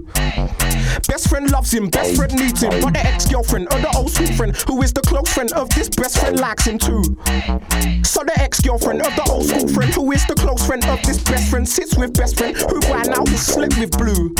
Best 1.07 1.29
friend 1.29 1.51
loves 1.51 1.73
him, 1.73 1.89
best 1.89 2.15
friend 2.15 2.33
needs 2.33 2.61
him. 2.61 2.81
But 2.81 2.93
the 2.93 3.05
ex 3.05 3.27
girlfriend 3.27 3.67
of 3.67 3.81
the 3.81 3.91
old 3.95 4.11
school 4.11 4.27
friend, 4.27 4.55
who 4.67 4.81
is 4.81 4.93
the 4.93 5.01
close 5.01 5.31
friend 5.33 5.51
of 5.53 5.69
this 5.71 5.89
best 5.89 6.19
friend, 6.19 6.39
likes 6.39 6.65
him 6.65 6.77
too. 6.77 7.03
So 8.03 8.23
the 8.23 8.33
ex 8.37 8.61
girlfriend 8.61 9.01
of 9.01 9.13
the 9.15 9.27
old 9.29 9.45
school 9.45 9.67
friend, 9.67 9.93
who 9.93 10.11
is 10.11 10.25
the 10.25 10.35
close 10.35 10.65
friend 10.65 10.85
of 10.85 11.01
this 11.03 11.21
best 11.23 11.49
friend, 11.49 11.67
sits 11.67 11.97
with 11.97 12.13
best 12.13 12.37
friend, 12.37 12.55
who 12.55 12.79
by 12.81 13.03
now 13.03 13.25
has 13.25 13.45
slept 13.45 13.77
with 13.77 13.91
Blue. 13.97 14.33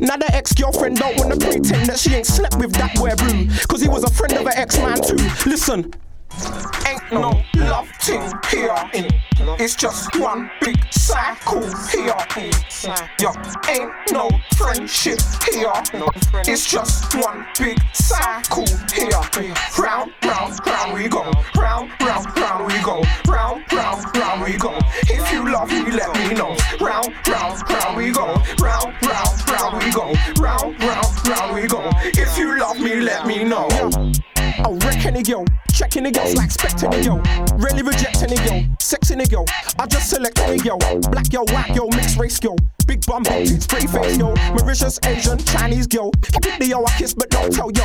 Now 0.00 0.16
the 0.16 0.30
ex 0.32 0.54
girlfriend 0.54 0.96
don't 0.96 1.16
wanna 1.18 1.36
pretend 1.36 1.86
that 1.88 1.98
she 1.98 2.14
ain't 2.14 2.26
slept 2.26 2.56
with 2.56 2.72
that 2.72 2.94
boy 2.96 3.14
Blue, 3.16 3.48
cause 3.68 3.82
he 3.82 3.88
was 3.88 4.04
a 4.04 4.10
friend 4.10 4.32
of 4.34 4.44
her 4.44 4.54
ex 4.54 4.78
man 4.78 4.96
too. 4.96 5.20
Listen. 5.48 5.92
Ain't 6.86 7.12
no 7.12 7.42
love 7.56 7.88
here. 8.50 8.74
It's 9.58 9.74
just 9.74 10.16
one 10.18 10.50
big 10.60 10.76
cycle 10.92 11.62
here. 11.88 12.16
Yeah, 13.20 13.32
ain't 13.68 13.92
no 14.12 14.30
friendship 14.56 15.18
here. 15.50 15.72
It's 16.46 16.66
just 16.66 17.14
one 17.14 17.46
big 17.58 17.78
cycle 17.92 18.66
here. 18.94 19.54
Round, 19.78 20.12
round, 20.22 20.66
round 20.66 20.92
we 20.94 21.08
go. 21.08 21.30
Round, 21.56 21.90
round, 22.00 22.36
round 22.36 22.66
we 22.66 22.82
go. 22.82 23.02
Round, 23.28 23.64
round, 23.72 24.16
round 24.16 24.42
we 24.42 24.56
go. 24.56 24.78
If 25.02 25.32
you 25.32 25.52
love 25.52 25.70
me, 25.70 25.90
let 25.90 26.14
me 26.16 26.34
know. 26.34 26.56
Round, 26.80 27.14
round, 27.28 27.70
round 27.70 27.96
we 27.96 28.10
go. 28.10 28.34
Round, 28.58 28.94
round, 29.02 29.50
round 29.50 29.82
we 29.82 29.92
go. 29.92 30.14
Round, 30.40 30.80
round, 30.82 31.28
round 31.28 31.54
we 31.54 31.66
go. 31.66 31.90
If 32.04 32.36
you 32.38 32.58
love 32.58 32.78
me, 32.78 32.96
let 32.96 33.26
me 33.26 33.44
know. 33.44 33.68
I 34.72 34.86
wreck 34.86 35.04
any 35.04 35.22
girl, 35.22 35.44
check 35.74 35.98
any 35.98 36.10
girls 36.10 36.34
like 36.34 36.50
spect 36.50 36.82
any 36.82 37.04
girl. 37.04 37.20
Really 37.58 37.82
reject 37.82 38.22
any 38.22 38.36
girl, 38.36 38.64
sex 38.80 39.10
any 39.10 39.26
girl. 39.26 39.44
I 39.78 39.86
just 39.86 40.08
select 40.08 40.38
any 40.38 40.58
girl. 40.58 40.78
Black 41.10 41.28
girl, 41.28 41.44
white 41.48 41.74
girl, 41.76 41.88
mixed 41.90 42.18
race 42.18 42.40
girl. 42.40 42.56
Big 42.86 43.04
bum, 43.04 43.22
big 43.22 43.48
tits, 43.48 43.66
pretty 43.66 43.86
face 43.86 44.16
girl. 44.16 44.34
Mauritius, 44.54 44.98
Asian, 45.04 45.36
Chinese 45.38 45.86
girl. 45.86 46.10
Pick 46.22 46.58
the 46.58 46.66
yo 46.68 46.84
I 46.84 46.90
kiss 46.96 47.12
but 47.12 47.28
don't 47.28 47.52
tell 47.52 47.70
yo. 47.72 47.84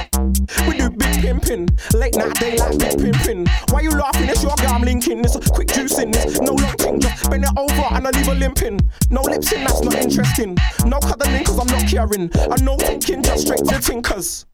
We 0.65 0.77
do 0.77 0.89
big 0.89 1.19
pimping, 1.19 1.67
late 1.93 2.15
night 2.15 2.35
daylight 2.35 2.79
big 2.79 2.97
pimping. 2.99 3.47
Why 3.69 3.81
you 3.81 3.91
laughing? 3.91 4.29
It's 4.29 4.43
your 4.43 4.55
guy 4.55 4.73
I'm 4.73 4.83
linking. 4.83 5.25
It's 5.25 5.35
a 5.35 5.41
quick 5.41 5.67
juice 5.67 5.99
in 5.99 6.11
this, 6.11 6.39
no 6.39 6.53
long 6.53 6.77
thing. 6.77 7.01
Just 7.01 7.29
bend 7.29 7.43
it 7.43 7.51
over 7.57 7.95
and 7.95 8.07
I 8.07 8.11
leave 8.11 8.27
a 8.29 8.33
limping. 8.33 8.79
No 9.09 9.21
lips 9.23 9.51
in, 9.51 9.65
that's 9.65 9.81
not 9.81 9.95
interesting. 9.95 10.57
No 10.85 10.99
cuddling 10.99 11.43
cause 11.43 11.59
I'm 11.59 11.67
not 11.67 11.85
caring. 11.85 12.31
And 12.33 12.63
no 12.63 12.77
thinking, 12.77 13.23
just 13.23 13.47
straight 13.47 13.65
to 13.65 13.81
tinkers. 13.81 14.45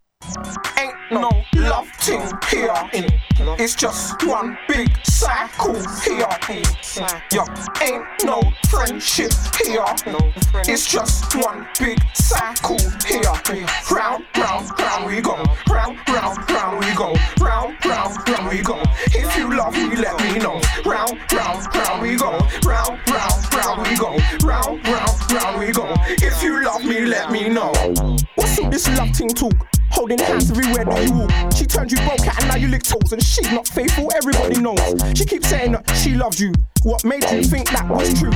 Ain't 0.78 0.96
no 1.12 1.30
love 1.56 1.90
thing 2.00 2.22
here. 2.50 2.74
It's 3.60 3.76
just 3.76 4.24
one 4.26 4.58
big 4.68 4.90
cycle 5.06 5.76
here. 6.04 6.28
Yeah, 7.32 7.46
ain't 7.82 8.06
no 8.24 8.42
friendship 8.70 9.32
here. 9.66 9.86
It's 10.68 10.86
just 10.86 11.36
one 11.36 11.68
big 11.80 12.00
cycle 12.14 12.78
here. 13.06 13.22
Round, 13.92 14.26
round, 14.38 14.80
round 14.80 15.06
we 15.06 15.22
go. 15.22 15.36
Round, 15.70 15.98
round, 16.08 16.50
round 16.50 16.80
we 16.80 16.94
go. 16.96 17.16
Round, 17.40 17.76
round, 17.86 18.30
round 18.30 18.50
we 18.50 18.62
go. 18.62 18.82
If 19.08 19.38
you 19.38 19.56
love 19.56 19.74
me, 19.74 19.96
let 19.96 20.20
me 20.24 20.40
know. 20.40 20.62
Round, 20.86 21.20
round, 21.32 21.76
round 21.76 22.02
we 22.02 22.16
go. 22.16 22.32
Round, 22.66 23.00
round, 23.10 23.33
round 23.76 23.88
we 23.90 23.98
go. 23.98 24.18
Round, 24.46 24.88
round, 24.88 25.32
round 25.32 25.60
we 25.60 25.72
go. 25.72 25.94
If 26.08 26.44
you 26.44 26.64
love 26.64 26.84
me, 26.84 27.06
let 27.06 27.32
me 27.32 27.50
know. 27.50 27.72
What's 28.36 28.60
all 28.60 28.70
this 28.70 28.88
love 28.98 29.16
thing 29.16 29.30
talk? 29.30 29.54
Holding 29.92 30.20
hands 30.20 30.52
everywhere 30.52 30.86
that 30.86 31.08
you 31.08 31.14
walk. 31.14 31.54
She 31.56 31.66
turned 31.66 31.92
you 31.92 31.98
broke 32.00 32.28
out 32.28 32.40
and 32.40 32.48
now 32.50 32.56
you 32.56 32.68
lick 32.68 32.84
toes. 32.84 33.12
And 33.12 33.24
she's 33.24 33.52
not 33.52 33.68
faithful, 33.68 34.12
everybody 34.16 34.60
knows. 34.60 34.80
She 35.18 35.26
keeps 35.26 35.48
saying 35.48 35.74
that 35.74 35.90
she 35.96 36.16
loves 36.16 36.40
you. 36.40 36.54
What 36.84 37.06
made 37.06 37.24
you 37.32 37.44
think 37.44 37.70
that 37.72 37.88
was 37.88 38.14
true? 38.20 38.36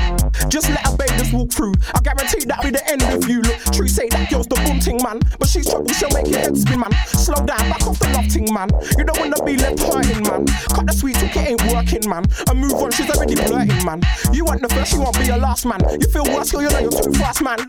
Just 0.49 0.69
let 0.69 0.87
a 0.87 0.95
babe 0.95 1.07
walk 1.33 1.51
through. 1.51 1.73
I 1.93 1.99
guarantee 2.01 2.45
that'll 2.45 2.63
be 2.63 2.71
the 2.71 2.85
end 2.89 3.03
of 3.03 3.27
you. 3.29 3.41
Look, 3.41 3.59
true 3.73 3.87
say 3.87 4.07
that 4.09 4.29
girl's 4.29 4.47
the 4.47 4.55
boom 4.55 4.79
ting 4.79 4.99
man. 5.03 5.19
But 5.39 5.49
she's 5.49 5.69
trouble, 5.69 5.87
she'll 5.93 6.11
make 6.11 6.27
your 6.27 6.39
head 6.39 6.57
spin, 6.57 6.79
man. 6.79 6.91
Slow 7.05 7.35
down, 7.45 7.69
back 7.69 7.85
off 7.85 7.99
the 7.99 8.09
love 8.09 8.27
ting, 8.27 8.51
man. 8.53 8.69
You 8.97 9.03
don't 9.03 9.19
wanna 9.19 9.43
be 9.43 9.57
left 9.57 9.79
hurting, 9.79 10.23
man. 10.23 10.45
Cut 10.71 10.87
the 10.87 10.93
sweet 10.93 11.15
talk, 11.15 11.35
it 11.35 11.59
ain't 11.59 11.63
working, 11.71 12.09
man. 12.09 12.25
And 12.49 12.59
move 12.59 12.73
on, 12.73 12.91
she's 12.91 13.09
already 13.09 13.35
flirting, 13.35 13.83
man. 13.85 14.01
You 14.31 14.45
want 14.45 14.61
the 14.61 14.69
first, 14.69 14.93
you 14.93 15.01
won't 15.01 15.17
be 15.17 15.25
your 15.25 15.37
last, 15.37 15.65
man. 15.65 15.79
You 15.99 16.07
feel 16.07 16.25
worse, 16.25 16.51
girl, 16.51 16.63
you 16.63 16.69
know 16.69 16.79
you're 16.79 16.91
too 16.91 17.13
fast, 17.13 17.41
man. 17.41 17.59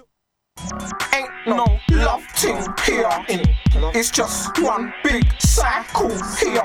Ain't 1.14 1.30
no 1.46 1.66
love 1.90 2.24
thing 2.36 2.64
here. 2.84 3.08
It's 3.94 4.10
just 4.10 4.58
one 4.60 4.92
big 5.02 5.24
cycle 5.40 6.10
here. 6.38 6.64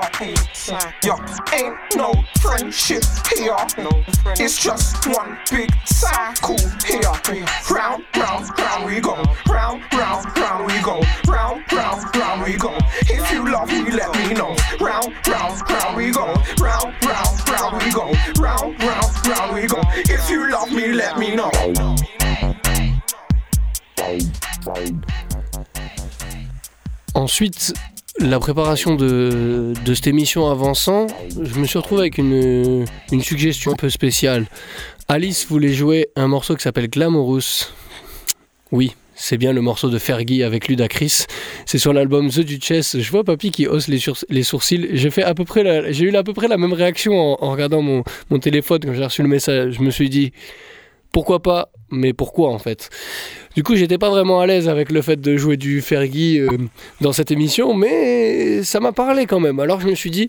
Yeah, 1.02 1.18
ain't 1.52 1.76
no 1.96 2.12
friendship 2.40 3.04
here. 3.36 3.56
It's 4.38 4.58
just 4.62 5.06
one 5.06 5.38
big 5.50 5.70
cycle 5.86 6.56
here. 6.84 7.00
Round, 7.70 8.04
round, 8.16 8.58
round 8.58 8.84
we 8.86 9.00
go. 9.00 9.14
Round, 9.48 9.82
round, 9.92 10.38
round 10.38 10.66
we 10.66 10.80
go. 10.82 11.00
Round, 11.26 11.62
round, 11.72 12.16
round 12.16 12.42
we 12.44 12.56
go. 12.56 12.76
If 13.02 13.30
you 13.32 13.50
love 13.50 13.68
me, 13.68 13.90
let 13.90 14.14
me 14.16 14.34
know. 14.34 14.56
Round, 14.80 15.14
round, 15.28 15.70
round 15.70 15.96
we 15.96 16.10
go. 16.10 16.26
Round, 16.60 16.94
round, 17.04 17.48
round 17.48 17.82
we 17.82 17.90
go. 17.92 18.12
Round, 18.40 18.82
round, 18.82 19.26
round 19.28 19.54
we 19.54 19.66
go. 19.66 19.80
If 19.94 20.28
you 20.30 20.50
love 20.50 20.70
me, 20.72 20.92
let 20.92 21.18
me 21.18 21.34
know. 21.36 21.50
Ensuite, 27.14 27.74
la 28.18 28.38
préparation 28.38 28.94
de, 28.94 29.72
de 29.84 29.94
cette 29.94 30.06
émission 30.06 30.50
avançant, 30.50 31.06
je 31.40 31.58
me 31.58 31.64
suis 31.66 31.78
retrouvé 31.78 32.02
avec 32.02 32.18
une, 32.18 32.86
suggestion 33.20 33.72
un 33.72 33.76
peu 33.76 33.90
spéciale. 33.90 34.46
Alice 35.08 35.46
voulait 35.48 35.72
jouer 35.72 36.08
un 36.16 36.28
morceau 36.28 36.56
qui 36.56 36.62
s'appelle 36.62 36.88
Glamorous. 36.88 37.72
Oui, 38.72 38.94
c'est 39.14 39.36
bien 39.36 39.52
le 39.52 39.60
morceau 39.60 39.90
de 39.90 39.98
Fergie 39.98 40.42
avec 40.42 40.68
Ludacris. 40.68 41.26
C'est 41.66 41.78
sur 41.78 41.92
l'album 41.92 42.30
The 42.30 42.40
Duchess. 42.40 42.98
Je 42.98 43.10
vois 43.10 43.24
Papy 43.24 43.50
qui 43.50 43.66
hausse 43.66 43.88
les, 43.88 44.42
sourcils. 44.42 44.88
J'ai 44.92 45.10
fait 45.10 45.22
à 45.22 45.34
peu 45.34 45.44
près 45.44 45.62
eu 45.92 46.16
à 46.16 46.22
peu 46.22 46.32
près 46.32 46.48
la 46.48 46.56
même 46.56 46.72
réaction 46.72 47.18
en, 47.18 47.36
en 47.40 47.50
regardant 47.50 47.82
mon, 47.82 48.02
mon 48.30 48.38
téléphone 48.38 48.80
quand 48.84 48.94
j'ai 48.94 49.04
reçu 49.04 49.22
le 49.22 49.28
message. 49.28 49.74
Je 49.74 49.82
me 49.82 49.90
suis 49.90 50.08
dit 50.08 50.32
pourquoi 51.14 51.40
pas, 51.40 51.70
mais 51.94 52.12
pourquoi 52.12 52.50
en 52.50 52.58
fait? 52.58 52.90
Du 53.54 53.62
coup, 53.62 53.76
j'étais 53.76 53.98
pas 53.98 54.10
vraiment 54.10 54.40
à 54.40 54.46
l'aise 54.46 54.68
avec 54.68 54.90
le 54.90 55.00
fait 55.00 55.20
de 55.20 55.36
jouer 55.36 55.56
du 55.56 55.80
Fergie 55.80 56.40
euh, 56.40 56.48
dans 57.00 57.12
cette 57.12 57.30
émission, 57.30 57.72
mais 57.72 58.64
ça 58.64 58.80
m'a 58.80 58.92
parlé 58.92 59.26
quand 59.26 59.38
même. 59.38 59.60
Alors 59.60 59.80
je 59.80 59.86
me 59.86 59.94
suis 59.94 60.10
dit, 60.10 60.28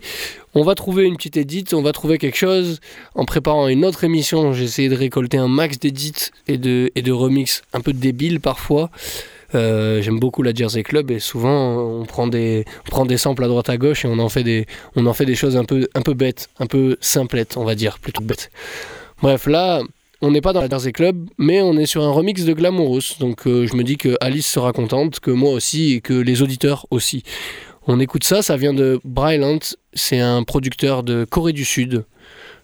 on 0.54 0.64
va 0.64 0.76
trouver 0.76 1.06
une 1.06 1.18
petite 1.18 1.38
édite, 1.38 1.74
on 1.74 1.82
va 1.82 1.92
trouver 1.92 2.20
quelque 2.20 2.38
chose. 2.38 2.80
En 3.16 3.26
préparant 3.26 3.68
une 3.68 3.84
autre 3.84 4.04
émission, 4.04 4.54
j'ai 4.54 4.66
essayé 4.66 4.90
de 4.90 4.96
récolter 4.96 5.38
un 5.38 5.48
max 5.48 5.80
d'édits 5.80 6.30
et 6.48 6.58
de, 6.58 6.92
et 6.96 7.02
de 7.02 7.12
remix 7.12 7.64
un 7.74 7.82
peu 7.82 7.94
débiles 7.94 8.40
parfois. 8.40 8.92
Euh, 9.56 10.02
J'aime 10.02 10.20
beaucoup 10.20 10.44
la 10.44 10.54
Jersey 10.54 10.84
Club 10.84 11.12
et 11.12 11.20
souvent 11.20 11.78
on 11.78 12.06
prend 12.06 12.28
des, 12.28 12.66
prend 12.90 13.06
des 13.06 13.18
samples 13.18 13.44
à 13.44 13.48
droite 13.48 13.70
à 13.70 13.78
gauche 13.78 14.06
et 14.06 14.08
on 14.08 14.20
en 14.20 14.30
fait 14.30 14.44
des, 14.44 14.66
on 14.96 15.06
en 15.06 15.14
fait 15.14 15.26
des 15.26 15.36
choses 15.36 15.56
un 15.58 15.66
peu, 15.66 15.88
un 15.96 16.02
peu 16.02 16.14
bêtes, 16.14 16.50
un 16.60 16.68
peu 16.68 16.98
simplettes, 17.00 17.58
on 17.58 17.64
va 17.64 17.74
dire, 17.74 18.00
plutôt 18.00 18.22
bêtes. 18.22 18.52
Bref, 19.22 19.48
là, 19.48 19.82
on 20.22 20.32
n'est 20.32 20.42
pas 20.42 20.54
dans 20.54 20.62
la 20.62 20.70
Jersey 20.70 20.92
Club, 20.92 21.30
mais 21.38 21.62
on 21.62 21.78
est 21.78 21.86
sur 21.86 22.04
un 22.04 22.12
remix 22.12 22.46
de 22.46 22.54
Glamorous. 22.54 23.18
Donc 23.20 23.48
euh, 23.48 23.68
je 23.68 23.76
me 23.76 23.84
dis 23.84 23.98
que 23.98 24.18
Alice 24.22 24.48
sera 24.48 24.74
contente, 24.74 25.20
que 25.20 25.32
moi 25.32 25.52
aussi 25.52 25.94
et 25.94 26.02
que 26.02 26.14
les 26.14 26.42
auditeurs 26.42 26.86
aussi. 26.92 27.24
On 27.88 28.00
écoute 28.00 28.24
ça, 28.24 28.42
ça 28.42 28.58
vient 28.58 28.74
de 28.74 29.00
Brylant, 29.04 29.60
c'est 29.94 30.20
un 30.20 30.44
producteur 30.44 31.04
de 31.04 31.26
Corée 31.26 31.54
du 31.54 31.66
Sud. 31.66 32.06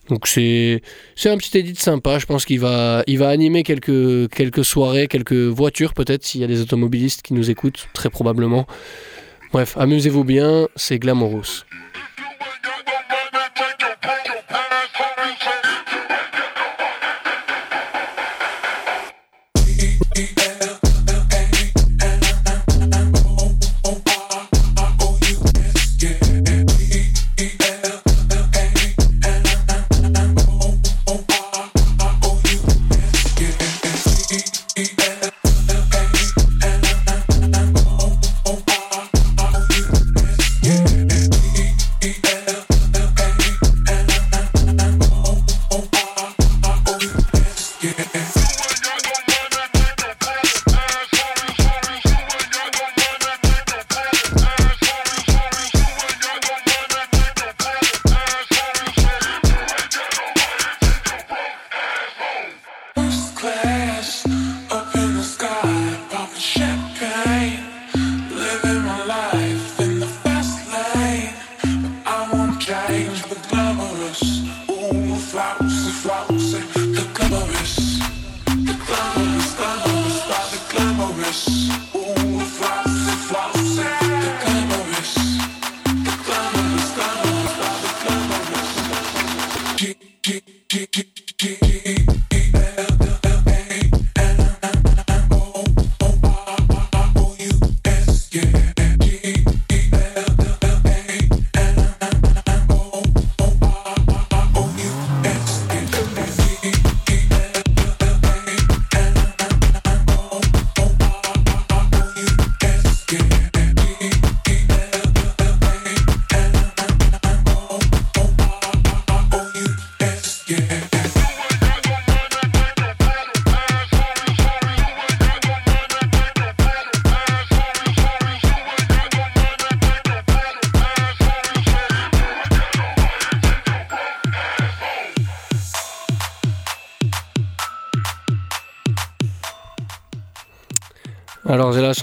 Donc 0.10 0.28
c'est 0.28 0.82
c'est 1.16 1.30
un 1.30 1.38
petit 1.38 1.58
edit 1.58 1.76
sympa, 1.76 2.18
je 2.18 2.26
pense 2.26 2.43
qu'il 2.45 2.60
va 2.60 3.04
il 3.06 3.20
va 3.20 3.30
animer 3.30 3.64
quelques 3.64 4.30
quelques 4.32 4.66
soirées, 4.66 5.08
quelques 5.08 5.34
voitures 5.34 5.93
peut-être 5.93 6.26
s'il 6.26 6.41
y 6.41 6.43
a 6.43 6.47
des 6.47 6.62
automobilistes 6.62 7.22
qui 7.22 7.34
nous 7.34 7.49
écoutent, 7.49 7.88
très 7.93 8.10
probablement. 8.10 8.66
Bref, 9.54 9.78
amusez-vous 9.78 10.24
bien, 10.24 10.68
c'est 10.76 10.97
Glamorous. 10.97 11.66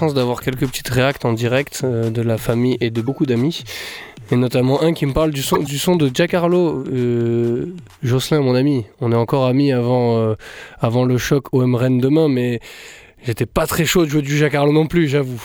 D'avoir 0.07 0.41
quelques 0.41 0.67
petites 0.67 0.89
réacts 0.89 1.25
en 1.25 1.33
direct 1.33 1.81
euh, 1.83 2.09
de 2.09 2.21
la 2.21 2.37
famille 2.37 2.77
et 2.79 2.89
de 2.89 3.01
beaucoup 3.01 3.25
d'amis. 3.25 3.63
Et 4.31 4.35
notamment 4.35 4.81
un 4.81 4.93
qui 4.93 5.05
me 5.05 5.13
parle 5.13 5.31
du 5.31 5.41
son, 5.41 5.57
du 5.57 5.77
son 5.77 5.95
de 5.95 6.09
Giancarlo. 6.13 6.83
Euh, 6.87 7.73
Jocelyn, 8.03 8.41
mon 8.41 8.55
ami. 8.55 8.85
On 9.01 9.11
est 9.11 9.15
encore 9.15 9.45
amis 9.45 9.71
avant, 9.71 10.17
euh, 10.17 10.35
avant 10.79 11.03
le 11.03 11.17
choc 11.17 11.53
OM 11.53 11.75
Rennes 11.75 11.99
demain, 11.99 12.27
mais 12.27 12.59
j'étais 13.25 13.47
pas 13.47 13.65
très 13.65 13.85
chaud 13.85 14.05
de 14.05 14.09
jouer 14.09 14.21
du 14.21 14.37
Giancarlo 14.37 14.71
non 14.71 14.87
plus, 14.87 15.07
j'avoue. 15.07 15.41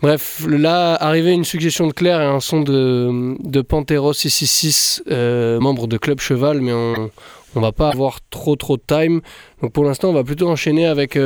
Bref, 0.00 0.46
là, 0.48 0.94
arrivé 0.94 1.32
une 1.32 1.44
suggestion 1.44 1.88
de 1.88 1.92
Claire 1.92 2.20
et 2.20 2.26
un 2.26 2.40
son 2.40 2.60
de, 2.60 3.36
de 3.40 3.60
Pantero 3.62 4.12
666, 4.12 5.02
euh, 5.10 5.58
membre 5.58 5.88
de 5.88 5.96
Club 5.96 6.20
Cheval, 6.20 6.60
mais 6.60 6.72
on, 6.72 7.10
on 7.56 7.60
va 7.60 7.72
pas 7.72 7.88
avoir 7.88 8.20
trop 8.30 8.54
trop 8.54 8.76
de 8.76 8.82
time. 8.86 9.22
Donc 9.60 9.72
pour 9.72 9.84
l'instant, 9.84 10.10
on 10.10 10.12
va 10.12 10.22
plutôt 10.22 10.48
enchaîner 10.48 10.86
avec 10.86 11.18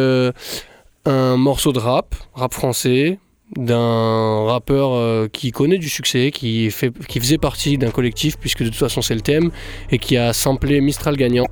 un 1.05 1.37
morceau 1.37 1.73
de 1.73 1.79
rap, 1.79 2.15
rap 2.35 2.53
français, 2.53 3.19
d'un 3.57 4.45
rappeur 4.47 4.93
euh, 4.95 5.29
qui 5.29 5.51
connaît 5.51 5.79
du 5.79 5.89
succès, 5.89 6.31
qui, 6.31 6.73
qui 7.09 7.21
faisait 7.21 7.39
partie 7.39 7.79
d'un 7.79 7.91
collectif, 7.91 8.39
puisque 8.39 8.63
de 8.63 8.69
toute 8.69 8.79
façon 8.79 9.03
c'est 9.03 9.15
le 9.15 9.21
thème, 9.21 9.51
et 9.91 9.99
qui 9.99 10.17
a 10.17 10.33
samplé 10.33 10.81
Mistral 10.81 11.17
gagnant. 11.17 11.47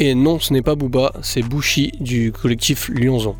Et 0.00 0.14
non, 0.14 0.40
ce 0.40 0.52
n'est 0.52 0.62
pas 0.62 0.74
Booba, 0.74 1.12
c'est 1.22 1.42
Bouchy 1.42 1.92
du 2.00 2.32
collectif 2.32 2.88
Lyonzon. 2.88 3.36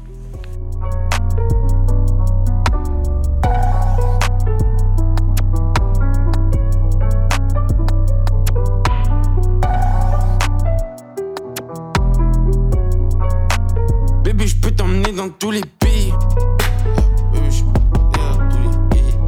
Je 14.46 14.54
peux 14.56 14.70
t'emmener 14.70 15.12
dans 15.12 15.28
tous 15.28 15.50
les 15.50 15.60
pays. 15.60 16.12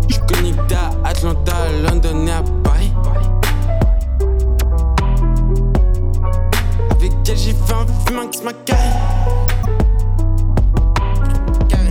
Je 0.09 0.19
connecté 0.21 0.75
à 0.75 1.09
Atlanta, 1.09 1.53
London 1.83 2.27
et 2.27 2.31
à 2.31 2.43
Paris. 2.65 2.93
Avec 6.91 7.13
elle, 7.29 7.37
j'ai 7.37 7.53
fait 7.53 7.75
un 7.75 7.87
film. 8.07 8.31
Carré. 11.69 11.91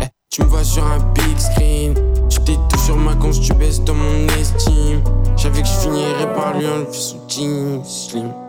Eh, 0.00 0.06
Tu 0.30 0.42
me 0.42 0.46
vois 0.46 0.64
sur 0.64 0.86
un 0.86 0.98
big 1.14 1.38
screen. 1.38 1.94
Tu 2.28 2.38
t'es 2.40 2.56
tout 2.68 2.78
sur 2.78 2.96
ma 2.96 3.14
conce, 3.16 3.40
tu 3.40 3.52
baisses 3.54 3.82
dans 3.82 3.94
mon 3.94 4.26
estime. 4.38 5.02
J'avais 5.36 5.62
que 5.62 5.68
je 5.68 5.72
finirais 5.72 6.32
par 6.34 6.56
lui 6.56 6.66
enlever 6.66 6.92
son 6.92 7.84
slim. 7.84 8.47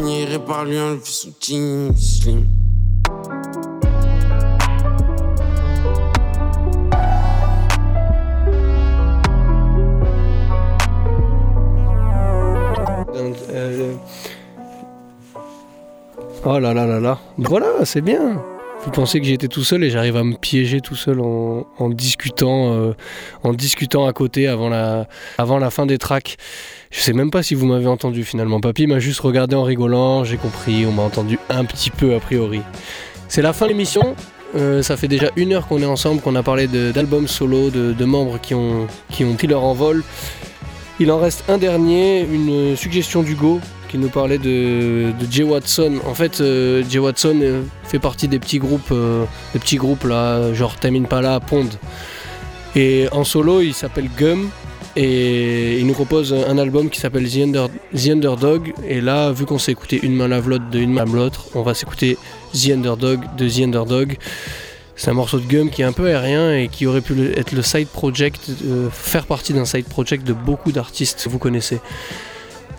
Finirais 0.00 0.38
par 0.38 0.64
lui 0.64 0.80
enlever 0.80 1.02
son 1.04 1.30
team 1.38 1.94
slim. 1.94 2.46
Oh 16.46 16.58
là 16.58 16.72
là 16.72 16.86
là 16.86 16.98
là. 16.98 17.18
Voilà, 17.36 17.84
c'est 17.84 18.00
bien. 18.00 18.42
Vous 18.82 18.90
pensez 18.90 19.20
que 19.20 19.26
j'étais 19.26 19.48
tout 19.48 19.62
seul 19.62 19.84
et 19.84 19.90
j'arrive 19.90 20.16
à 20.16 20.24
me 20.24 20.36
piéger 20.36 20.80
tout 20.80 20.94
seul 20.96 21.20
en, 21.20 21.66
euh, 21.80 21.92
discutant 23.52 24.06
à 24.06 24.12
côté 24.14 24.48
avant 24.48 24.70
la, 24.70 25.70
fin 25.70 25.84
des 25.84 25.98
tracks? 25.98 26.36
Je 26.90 27.00
sais 27.00 27.12
même 27.12 27.30
pas 27.30 27.42
si 27.42 27.54
vous 27.54 27.66
m'avez 27.66 27.88
entendu 27.88 28.24
finalement. 28.24 28.58
Papy 28.58 28.86
m'a 28.86 28.98
juste 28.98 29.20
regardé 29.20 29.54
en 29.54 29.64
rigolant, 29.64 30.24
j'ai 30.24 30.38
compris, 30.38 30.86
on 30.86 30.92
m'a 30.92 31.02
entendu 31.02 31.38
un 31.50 31.66
petit 31.66 31.90
peu 31.90 32.14
a 32.14 32.20
priori. 32.20 32.62
C'est 33.28 33.42
la 33.42 33.52
fin 33.52 33.66
de 33.66 33.72
l'émission. 33.72 34.16
Euh, 34.56 34.82
ça 34.82 34.96
fait 34.96 35.08
déjà 35.08 35.30
une 35.36 35.52
heure 35.52 35.68
qu'on 35.68 35.82
est 35.82 35.86
ensemble, 35.86 36.22
qu'on 36.22 36.34
a 36.34 36.42
parlé 36.42 36.66
d'albums 36.66 37.28
solo, 37.28 37.68
de, 37.68 37.92
de 37.92 38.04
membres 38.06 38.40
qui 38.40 38.54
ont, 38.54 38.86
qui 39.10 39.24
ont 39.24 39.34
pris 39.34 39.46
leur 39.46 39.62
envol. 39.62 40.02
Il 40.98 41.12
en 41.12 41.18
reste 41.18 41.44
un 41.48 41.58
dernier, 41.58 42.22
une 42.22 42.76
suggestion 42.76 43.22
d'Hugo 43.22 43.60
qui 43.90 43.98
nous 43.98 44.08
parlait 44.08 44.38
de, 44.38 45.10
de 45.10 45.26
Jay 45.30 45.42
Watson. 45.42 45.94
En 46.06 46.14
fait, 46.14 46.40
euh, 46.40 46.84
Jay 46.88 47.00
Watson 47.00 47.38
euh, 47.42 47.62
fait 47.82 47.98
partie 47.98 48.28
des 48.28 48.38
petits 48.38 48.58
groupes, 48.60 48.92
euh, 48.92 49.24
des 49.52 49.58
petits 49.58 49.76
groupes 49.76 50.04
là, 50.04 50.54
genre 50.54 50.76
Tamine 50.76 51.06
Pala, 51.06 51.40
Pond. 51.40 51.68
Et 52.76 53.08
en 53.10 53.24
solo, 53.24 53.60
il 53.62 53.74
s'appelle 53.74 54.08
Gum 54.16 54.48
et 54.94 55.78
il 55.78 55.86
nous 55.86 55.92
propose 55.92 56.32
un 56.32 56.56
album 56.58 56.88
qui 56.88 57.00
s'appelle 57.00 57.28
The, 57.28 57.38
Under- 57.38 57.68
The 57.92 58.08
Underdog. 58.10 58.72
Et 58.88 59.00
là, 59.00 59.32
vu 59.32 59.44
qu'on 59.44 59.58
s'est 59.58 59.72
écouté 59.72 59.98
une 60.04 60.14
main 60.14 60.28
lave 60.28 60.48
l'autre 60.48 60.70
de 60.70 60.78
une 60.78 60.92
main 60.92 61.04
l'autre, 61.04 61.46
on 61.54 61.62
va 61.62 61.74
s'écouter 61.74 62.16
The 62.54 62.70
Underdog 62.70 63.20
de 63.36 63.48
The 63.48 63.62
Underdog. 63.62 64.16
C'est 64.94 65.10
un 65.10 65.14
morceau 65.14 65.40
de 65.40 65.46
Gum 65.46 65.70
qui 65.70 65.82
est 65.82 65.86
un 65.86 65.92
peu 65.92 66.06
aérien 66.06 66.54
et 66.54 66.68
qui 66.68 66.86
aurait 66.86 67.00
pu 67.00 67.32
être 67.36 67.52
le 67.52 67.62
side 67.62 67.88
project, 67.88 68.50
faire 68.92 69.24
partie 69.26 69.52
d'un 69.52 69.64
side 69.64 69.86
project 69.86 70.24
de 70.26 70.34
beaucoup 70.34 70.70
d'artistes 70.72 71.22
que 71.24 71.28
vous 71.28 71.38
connaissez. 71.38 71.80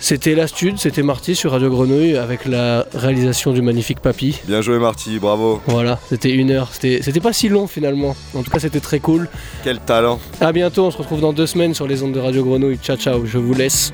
C'était 0.03 0.33
l'Astude, 0.33 0.79
c'était 0.79 1.03
Marty 1.03 1.35
sur 1.35 1.51
Radio 1.51 1.69
Grenouille 1.69 2.17
avec 2.17 2.45
la 2.47 2.87
réalisation 2.95 3.53
du 3.53 3.61
magnifique 3.61 3.99
Papy. 3.99 4.41
Bien 4.47 4.61
joué 4.61 4.79
Marty, 4.79 5.19
bravo. 5.19 5.61
Voilà, 5.67 5.99
c'était 6.09 6.31
une 6.31 6.49
heure. 6.49 6.69
C'était 6.73 7.19
pas 7.19 7.33
si 7.33 7.49
long 7.49 7.67
finalement. 7.67 8.15
En 8.33 8.41
tout 8.41 8.49
cas, 8.49 8.57
c'était 8.59 8.79
très 8.79 8.99
cool. 8.99 9.29
Quel 9.63 9.79
talent. 9.79 10.19
À 10.41 10.51
bientôt, 10.51 10.85
on 10.85 10.91
se 10.91 10.97
retrouve 10.97 11.21
dans 11.21 11.33
deux 11.33 11.45
semaines 11.45 11.75
sur 11.75 11.85
les 11.85 12.01
ondes 12.01 12.13
de 12.13 12.19
Radio 12.19 12.43
Grenouille. 12.43 12.79
Ciao, 12.81 12.97
ciao, 12.97 13.27
je 13.27 13.37
vous 13.37 13.53
laisse. 13.53 13.91